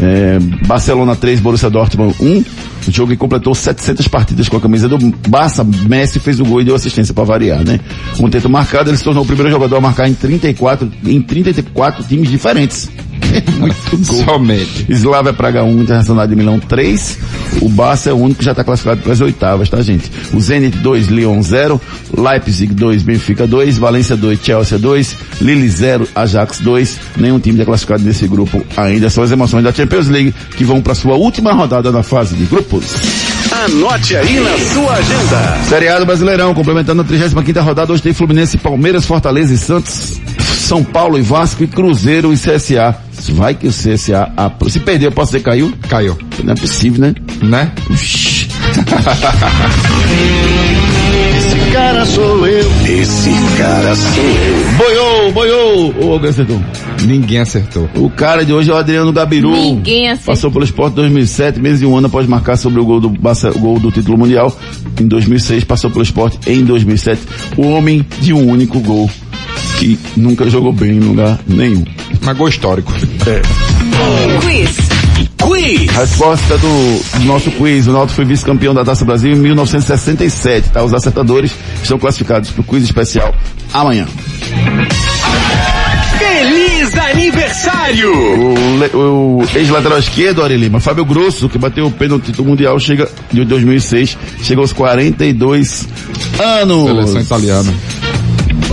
É, 0.00 0.38
Barcelona 0.66 1.14
3, 1.14 1.40
Borussia 1.40 1.70
Dortmund 1.70 2.14
1. 2.20 2.44
O 2.86 2.90
jogo 2.90 3.12
que 3.12 3.16
completou 3.16 3.54
700 3.54 4.08
partidas 4.08 4.48
com 4.48 4.56
a 4.56 4.60
camisa 4.60 4.88
do 4.88 4.98
Barça. 5.28 5.64
Messi 5.64 6.18
fez 6.18 6.40
o 6.40 6.44
gol 6.44 6.60
e 6.60 6.64
deu 6.64 6.74
assistência 6.74 7.14
para 7.14 7.24
variar, 7.24 7.64
né? 7.64 7.80
Um 8.20 8.28
tento 8.28 8.48
marcado, 8.48 8.90
ele 8.90 8.96
se 8.96 9.04
tornou 9.04 9.22
o 9.22 9.26
primeiro 9.26 9.50
jogador 9.50 9.76
a 9.76 9.80
marcar 9.80 10.08
em 10.08 10.14
34, 10.14 10.90
em 11.06 11.20
34 11.20 12.04
times 12.04 12.30
diferentes. 12.30 12.90
Muito 13.58 14.12
gol. 14.12 14.24
Somente. 14.24 14.86
Slavia 14.88 15.32
Praga 15.32 15.64
1, 15.64 15.82
Internacional 15.82 16.26
de 16.26 16.36
Milão 16.36 16.58
3. 16.58 17.18
O 17.60 17.68
Barça 17.68 18.10
é 18.10 18.12
o 18.12 18.16
único 18.16 18.38
que 18.38 18.44
já 18.44 18.52
está 18.52 18.64
classificado 18.64 19.00
para 19.02 19.12
as 19.12 19.20
oitavas, 19.20 19.68
tá, 19.68 19.80
gente? 19.82 20.10
O 20.32 20.40
Zenit 20.40 20.76
2, 20.78 21.08
Lyon 21.08 21.42
0. 21.42 21.80
Leipzig 22.16 22.72
2, 22.74 23.02
Benfica 23.02 23.46
2. 23.46 23.78
Valência 23.78 24.16
2, 24.16 24.38
Chelsea 24.42 24.78
2. 24.78 25.16
Lille 25.40 25.68
0, 25.68 26.08
Ajax 26.14 26.60
2. 26.60 26.98
Nenhum 27.16 27.38
time 27.38 27.58
já 27.58 27.64
classificado 27.64 28.02
nesse 28.04 28.26
grupo 28.26 28.64
ainda. 28.76 29.10
São 29.10 29.24
as 29.24 29.30
emoções 29.30 29.64
da 29.64 29.72
Champions 29.72 30.08
League 30.08 30.34
que 30.56 30.64
vão 30.64 30.80
para 30.80 30.94
sua 30.94 31.14
última 31.14 31.52
rodada 31.52 31.90
na 31.90 32.02
fase 32.02 32.34
de 32.34 32.44
grupos. 32.44 32.94
Anote 33.52 34.16
aí 34.16 34.40
na 34.40 34.58
sua 34.58 34.92
agenda. 34.94 35.58
Série 35.68 35.88
A 35.88 35.98
do 35.98 36.06
Brasileirão, 36.06 36.52
complementando 36.54 37.02
a 37.02 37.04
35ª 37.04 37.60
rodada, 37.62 37.92
hoje 37.92 38.02
tem 38.02 38.12
Fluminense, 38.12 38.58
Palmeiras, 38.58 39.06
Fortaleza 39.06 39.54
e 39.54 39.56
Santos, 39.56 40.20
São 40.58 40.82
Paulo 40.82 41.18
e 41.18 41.22
Vasco 41.22 41.62
e 41.62 41.66
Cruzeiro 41.66 42.32
e 42.32 42.36
CSA. 42.36 43.03
Vai 43.32 43.54
que 43.54 43.66
o 43.66 43.70
CSA, 43.70 44.30
apro- 44.36 44.68
se 44.70 44.80
perder, 44.80 45.06
eu 45.06 45.12
posso 45.12 45.32
dizer 45.32 45.44
caiu? 45.44 45.72
Caiu. 45.88 46.16
Não 46.42 46.52
é 46.52 46.56
possível, 46.56 47.00
né? 47.00 47.14
Né? 47.42 47.72
Uxi. 47.90 48.48
Esse 51.36 51.70
cara 51.72 52.04
sou 52.06 52.46
eu. 52.46 52.70
Esse 52.86 53.30
cara 53.56 53.94
sou 53.96 54.24
eu. 54.24 54.72
Boiou, 54.78 55.32
boiou! 55.32 55.94
Ô, 56.00 56.12
alguém 56.12 56.30
acertou? 56.30 56.60
Ninguém 57.04 57.38
acertou. 57.40 57.88
O 57.96 58.08
cara 58.08 58.44
de 58.44 58.52
hoje 58.52 58.70
é 58.70 58.74
o 58.74 58.76
Adriano 58.76 59.12
Gabiru. 59.12 59.50
Ninguém 59.50 60.08
acertou. 60.10 60.34
Passou 60.34 60.50
pelo 60.50 60.64
Sport 60.64 60.94
2007, 60.94 61.60
menos 61.60 61.80
de 61.80 61.86
um 61.86 61.96
ano 61.96 62.06
após 62.06 62.26
marcar 62.26 62.56
sobre 62.56 62.80
o 62.80 62.84
gol 62.84 63.00
do, 63.00 63.10
gol 63.58 63.78
do 63.78 63.90
título 63.90 64.16
mundial. 64.16 64.56
Em 65.00 65.06
2006, 65.06 65.64
passou 65.64 65.90
pelo 65.90 66.02
Sport 66.02 66.36
em 66.46 66.64
2007. 66.64 67.20
O 67.56 67.62
homem 67.68 68.04
de 68.20 68.32
um 68.32 68.48
único 68.48 68.80
gol 68.80 69.10
que 69.78 69.98
nunca 70.16 70.48
jogou 70.48 70.72
bem 70.72 70.92
em 70.92 71.00
lugar 71.00 71.38
nenhum. 71.46 71.84
Mas 72.20 72.36
gol 72.36 72.48
histórico. 72.48 72.92
Quiz. 74.40 74.76
Quiz. 75.38 75.90
Resposta 75.90 76.58
do, 76.58 77.18
do 77.18 77.24
nosso 77.24 77.50
quiz. 77.52 77.86
O 77.86 77.92
Náutico 77.92 78.16
foi 78.16 78.24
vice-campeão 78.24 78.74
da 78.74 78.84
Taça 78.84 79.04
Brasil 79.04 79.32
em 79.32 79.36
1967, 79.36 80.70
tá? 80.70 80.82
Os 80.82 80.94
acertadores 80.94 81.52
estão 81.82 81.98
classificados 81.98 82.50
para 82.50 82.60
o 82.60 82.64
quiz 82.64 82.82
especial 82.82 83.34
amanhã. 83.72 84.06
Feliz 86.18 86.96
aniversário. 86.96 88.12
O, 88.12 89.40
o 89.40 89.44
ex-lateral 89.54 89.98
esquerdo, 89.98 90.42
Ari 90.42 90.56
Lima, 90.56 90.80
Fábio 90.80 91.04
Grosso, 91.04 91.48
que 91.48 91.58
bateu 91.58 91.86
o 91.86 91.90
pênalti 91.90 92.32
do 92.32 92.44
Mundial, 92.44 92.78
chega 92.78 93.08
de 93.32 93.44
2006, 93.44 94.16
chega 94.42 94.60
aos 94.60 94.72
42 94.72 95.88
anos. 96.38 96.86
Seleção 96.86 97.20
italiana. 97.20 97.74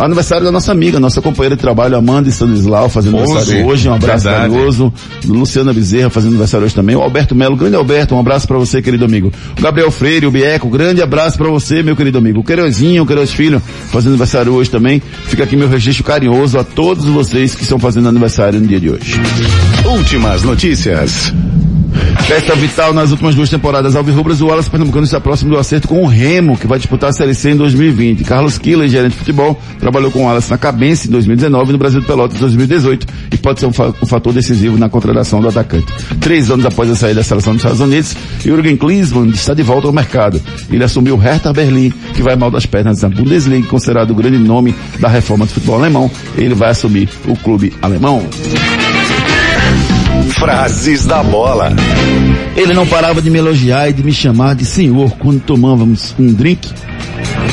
Aniversário 0.05 0.43
da 0.43 0.51
nossa 0.51 0.71
amiga, 0.71 0.99
nossa 0.99 1.21
companheira 1.21 1.55
de 1.55 1.61
trabalho, 1.61 1.95
Amanda 1.95 2.27
Stanislau, 2.27 2.89
fazendo 2.89 3.17
Hoje, 3.17 3.31
aniversário 3.31 3.65
hoje. 3.67 3.89
Um 3.89 3.93
abraço 3.93 4.23
verdade. 4.23 4.51
carinhoso. 4.51 4.93
Luciana 5.25 5.71
Bezerra 5.71 6.09
fazendo 6.09 6.31
aniversário 6.31 6.65
hoje 6.65 6.73
também. 6.73 6.95
O 6.95 7.01
Alberto 7.01 7.35
Melo, 7.35 7.55
grande 7.55 7.75
Alberto, 7.75 8.15
um 8.15 8.19
abraço 8.19 8.47
pra 8.47 8.57
você, 8.57 8.81
querido 8.81 9.05
amigo. 9.05 9.31
O 9.57 9.61
Gabriel 9.61 9.91
Freire, 9.91 10.25
o 10.25 10.31
Bieco, 10.31 10.67
grande 10.69 11.03
abraço 11.03 11.37
pra 11.37 11.49
você, 11.49 11.83
meu 11.83 11.95
querido 11.95 12.17
amigo. 12.17 12.39
O 12.39 12.43
Queirozinho, 12.43 13.03
o 13.03 13.05
Queiroz 13.05 13.31
Filho, 13.31 13.61
fazendo 13.91 14.13
aniversário 14.13 14.53
hoje 14.53 14.71
também. 14.71 15.01
Fica 15.25 15.43
aqui 15.43 15.55
meu 15.55 15.69
registro 15.69 16.03
carinhoso 16.03 16.57
a 16.57 16.63
todos 16.63 17.05
vocês 17.05 17.53
que 17.53 17.61
estão 17.61 17.77
fazendo 17.77 18.09
aniversário 18.09 18.59
no 18.59 18.65
dia 18.65 18.79
de 18.79 18.89
hoje. 18.89 19.21
Últimas 19.85 20.41
notícias. 20.41 21.31
Festa 22.27 22.55
vital 22.55 22.93
nas 22.93 23.11
últimas 23.11 23.35
duas 23.35 23.49
temporadas 23.49 23.95
Alvirrubras, 23.95 24.39
o 24.41 24.47
Wallace 24.47 24.69
Pernambucano 24.69 25.03
está 25.05 25.19
próximo 25.19 25.49
do 25.51 25.57
acerto 25.57 25.87
com 25.87 26.01
o 26.01 26.07
Remo, 26.07 26.57
que 26.57 26.65
vai 26.65 26.77
disputar 26.79 27.09
a 27.09 27.13
Série 27.13 27.33
C 27.35 27.51
em 27.51 27.55
2020. 27.57 28.23
Carlos 28.23 28.57
Killer, 28.57 28.87
gerente 28.87 29.11
de 29.13 29.17
futebol, 29.17 29.59
trabalhou 29.79 30.09
com 30.11 30.19
o 30.19 30.25
Wallace 30.25 30.49
na 30.49 30.57
Cabense 30.57 31.07
em 31.07 31.11
2019 31.11 31.69
e 31.69 31.71
no 31.73 31.77
Brasil 31.77 31.99
de 31.99 32.07
Pelotas 32.07 32.37
em 32.37 32.39
2018 32.39 33.07
e 33.33 33.37
pode 33.37 33.59
ser 33.59 33.65
um, 33.65 33.73
fa- 33.73 33.93
um 34.01 34.05
fator 34.05 34.31
decisivo 34.33 34.77
na 34.77 34.87
contratação 34.87 35.41
do 35.41 35.49
atacante. 35.49 35.87
Três 36.21 36.49
anos 36.49 36.65
após 36.65 36.89
a 36.89 36.95
saída 36.95 37.15
da 37.19 37.23
seleção 37.23 37.53
dos 37.53 37.61
Estados 37.61 37.81
Unidos, 37.81 38.15
Jürgen 38.39 38.77
Klinsmann 38.77 39.29
está 39.29 39.53
de 39.53 39.63
volta 39.63 39.87
ao 39.87 39.93
mercado. 39.93 40.41
Ele 40.69 40.83
assumiu 40.83 41.15
o 41.15 41.19
Hertha 41.19 41.51
Berlim, 41.51 41.91
que 42.13 42.21
vai 42.21 42.35
mal 42.37 42.49
das 42.49 42.65
pernas 42.65 43.01
na 43.01 43.09
Bundesliga, 43.09 43.67
considerado 43.67 44.11
o 44.11 44.15
grande 44.15 44.37
nome 44.37 44.73
da 44.99 45.09
reforma 45.09 45.45
do 45.45 45.51
futebol 45.51 45.75
alemão. 45.77 46.09
Ele 46.37 46.53
vai 46.55 46.69
assumir 46.69 47.09
o 47.27 47.35
clube 47.35 47.73
alemão. 47.81 48.25
Frases 50.29 51.05
da 51.05 51.23
bola. 51.23 51.73
Ele 52.55 52.73
não 52.73 52.85
parava 52.85 53.21
de 53.21 53.29
me 53.29 53.39
elogiar 53.39 53.89
e 53.89 53.93
de 53.93 54.03
me 54.03 54.13
chamar 54.13 54.55
de 54.55 54.65
senhor 54.65 55.11
quando 55.17 55.39
tomávamos 55.41 56.15
um 56.19 56.33
drink 56.33 56.69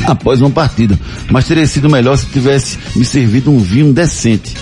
após 0.07 0.41
uma 0.41 0.51
partida. 0.51 0.99
Mas 1.31 1.47
teria 1.47 1.67
sido 1.67 1.89
melhor 1.89 2.17
se 2.17 2.27
tivesse 2.27 2.79
me 2.97 3.05
servido 3.05 3.51
um 3.51 3.59
vinho 3.59 3.93
decente. 3.93 4.55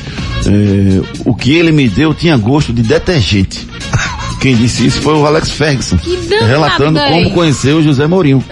É, 0.46 1.20
o 1.24 1.34
que 1.34 1.54
ele 1.54 1.72
me 1.72 1.88
deu 1.88 2.14
tinha 2.14 2.36
gosto 2.36 2.72
de 2.72 2.82
detergente. 2.82 3.66
Quem 4.40 4.54
disse 4.54 4.86
isso 4.86 5.00
foi 5.00 5.14
o 5.14 5.26
Alex 5.26 5.50
Ferguson, 5.50 5.98
relatando 6.46 7.00
como 7.00 7.30
conheceu 7.30 7.78
o 7.78 7.82
José 7.82 8.06
Mourinho. 8.06 8.44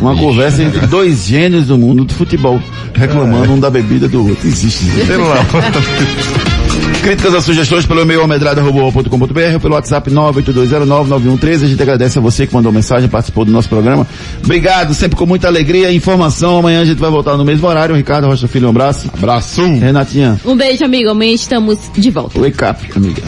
uma 0.00 0.14
conversa 0.14 0.62
entre 0.62 0.86
dois 0.86 1.26
gênios 1.26 1.66
do 1.66 1.78
mundo 1.78 2.04
do 2.04 2.14
futebol, 2.14 2.62
reclamando 2.94 3.52
um 3.52 3.58
da 3.58 3.70
bebida 3.70 4.06
do 4.06 4.28
outro. 4.28 4.46
Existe 4.46 4.84
isso. 4.84 5.06
Críticas 7.06 7.34
ou 7.34 7.40
sugestões 7.40 7.86
pelo 7.86 8.00
e-mail 8.00 8.22
almedrada.com.br 8.22 9.54
ou 9.54 9.60
pelo 9.60 9.74
WhatsApp 9.74 10.10
982099113. 10.10 11.62
A 11.62 11.68
gente 11.68 11.80
agradece 11.80 12.18
a 12.18 12.20
você 12.20 12.48
que 12.48 12.52
mandou 12.52 12.72
mensagem, 12.72 13.08
participou 13.08 13.44
do 13.44 13.52
nosso 13.52 13.68
programa. 13.68 14.04
Obrigado, 14.42 14.92
sempre 14.92 15.16
com 15.16 15.24
muita 15.24 15.46
alegria 15.46 15.92
e 15.92 15.96
informação. 15.96 16.58
Amanhã 16.58 16.80
a 16.80 16.84
gente 16.84 16.98
vai 16.98 17.08
voltar 17.08 17.36
no 17.36 17.44
mesmo 17.44 17.64
horário. 17.68 17.94
Ricardo 17.94 18.26
Rocha 18.26 18.48
Filho, 18.48 18.66
um 18.66 18.70
abraço. 18.70 19.08
Abraço. 19.16 19.62
Renatinha, 19.62 20.40
Um 20.44 20.56
beijo, 20.56 20.84
amigo. 20.84 21.08
Amanhã 21.08 21.32
estamos 21.32 21.78
de 21.96 22.10
volta. 22.10 22.40
wake 22.40 22.64
up, 22.64 22.84
amiga. 22.96 23.22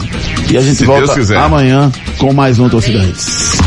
E 0.51 0.57
a 0.57 0.61
gente 0.61 0.75
Se 0.75 0.83
volta 0.83 1.13
amanhã 1.39 1.89
com 2.17 2.33
mais 2.33 2.59
um 2.59 2.67
Torcida 2.67 2.99
Hits. 3.01 3.59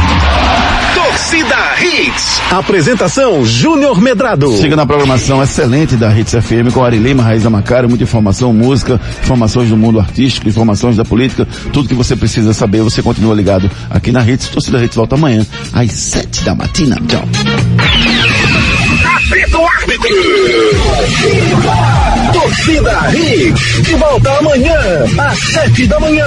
Torcida 0.94 1.56
Hits. 1.80 2.40
Apresentação 2.50 3.44
Júnior 3.44 4.00
Medrado. 4.00 4.56
Siga 4.56 4.76
na 4.76 4.86
programação 4.86 5.42
excelente 5.42 5.96
da 5.96 6.16
Hits 6.16 6.32
FM 6.32 6.72
com 6.72 6.84
Ari 6.84 6.98
Lima, 6.98 7.22
Raiz 7.22 7.42
da 7.42 7.50
Macário, 7.50 7.88
muita 7.88 8.04
informação, 8.04 8.52
música, 8.52 9.00
informações 9.22 9.68
do 9.68 9.76
mundo 9.76 9.98
artístico, 9.98 10.48
informações 10.48 10.96
da 10.96 11.04
política, 11.04 11.46
tudo 11.72 11.88
que 11.88 11.94
você 11.94 12.14
precisa 12.16 12.52
saber, 12.52 12.82
você 12.82 13.02
continua 13.02 13.34
ligado 13.34 13.70
aqui 13.90 14.12
na 14.12 14.28
Hits. 14.28 14.48
Torcida 14.48 14.82
Hits 14.82 14.96
volta 14.96 15.14
amanhã, 15.14 15.46
às 15.72 15.92
sete 15.92 16.42
da 16.42 16.54
matina. 16.54 16.96
Tchau. 17.08 17.22
Apito 19.16 19.58
árbitro. 19.58 20.08
Torcida 22.32 23.10
Hits. 23.14 23.82
De 23.82 23.94
volta 23.94 24.30
amanhã, 24.38 24.78
às 25.18 25.38
sete 25.38 25.86
da 25.86 25.98
manhã. 26.00 26.26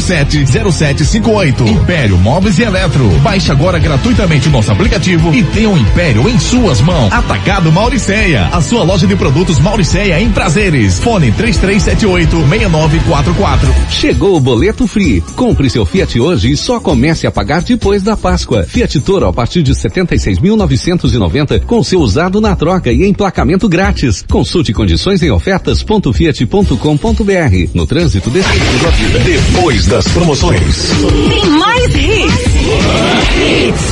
3447-0758. 0.01 1.67
Império 1.67 2.17
Móveis 2.17 2.57
e 2.57 2.63
Eletro. 2.63 3.07
Baixe 3.19 3.51
agora 3.51 3.77
gratuitamente 3.77 4.47
o 4.47 4.51
nosso 4.51 4.71
aplicativo 4.71 5.31
e 5.33 5.43
tenha 5.43 5.69
o 5.69 5.77
Império 5.77 6.27
em 6.27 6.39
suas 6.39 6.81
mãos. 6.81 7.13
Atacado 7.13 7.71
Mauricéia. 7.71 8.47
A 8.51 8.59
sua 8.61 8.81
loja 8.83 9.05
de 9.05 9.15
produtos 9.15 9.59
Mauricéia 9.59 10.19
em 10.19 10.31
prazeres. 10.31 10.97
Fone 10.99 11.31
3378-6944. 11.33 13.59
Chegou 13.89 14.35
o 14.35 14.39
boleto 14.39 14.87
Free. 14.87 15.21
Compre 15.35 15.69
seu 15.69 15.85
Fiat 15.85 16.19
hoje 16.19 16.51
e 16.51 16.57
só 16.57 16.79
comece 16.79 17.27
a 17.27 17.31
pagar 17.31 17.61
depois 17.61 18.01
da 18.01 18.17
Páscoa. 18.17 18.63
Fiat 18.63 18.99
Toro 19.01 19.27
a 19.27 19.33
partir 19.33 19.61
de 19.61 19.73
76.990 19.73 21.61
com 21.65 21.83
seu 21.83 21.99
usado 21.99 22.41
na 22.41 22.55
troca 22.55 22.91
e 22.91 23.07
emplacamento 23.07 23.69
grátis. 23.69 24.25
Consulte 24.29 24.73
condições 24.73 25.21
em 25.21 25.29
ofertas.fiat.com.br. 25.29 27.69
No 27.73 27.85
trânsito 27.85 28.29
desse. 28.29 28.49
Depois 29.23 29.90
das 29.91 30.07
promoções. 30.07 30.89
Tem 31.27 31.45
mais 31.49 31.93
hits. 31.95 33.91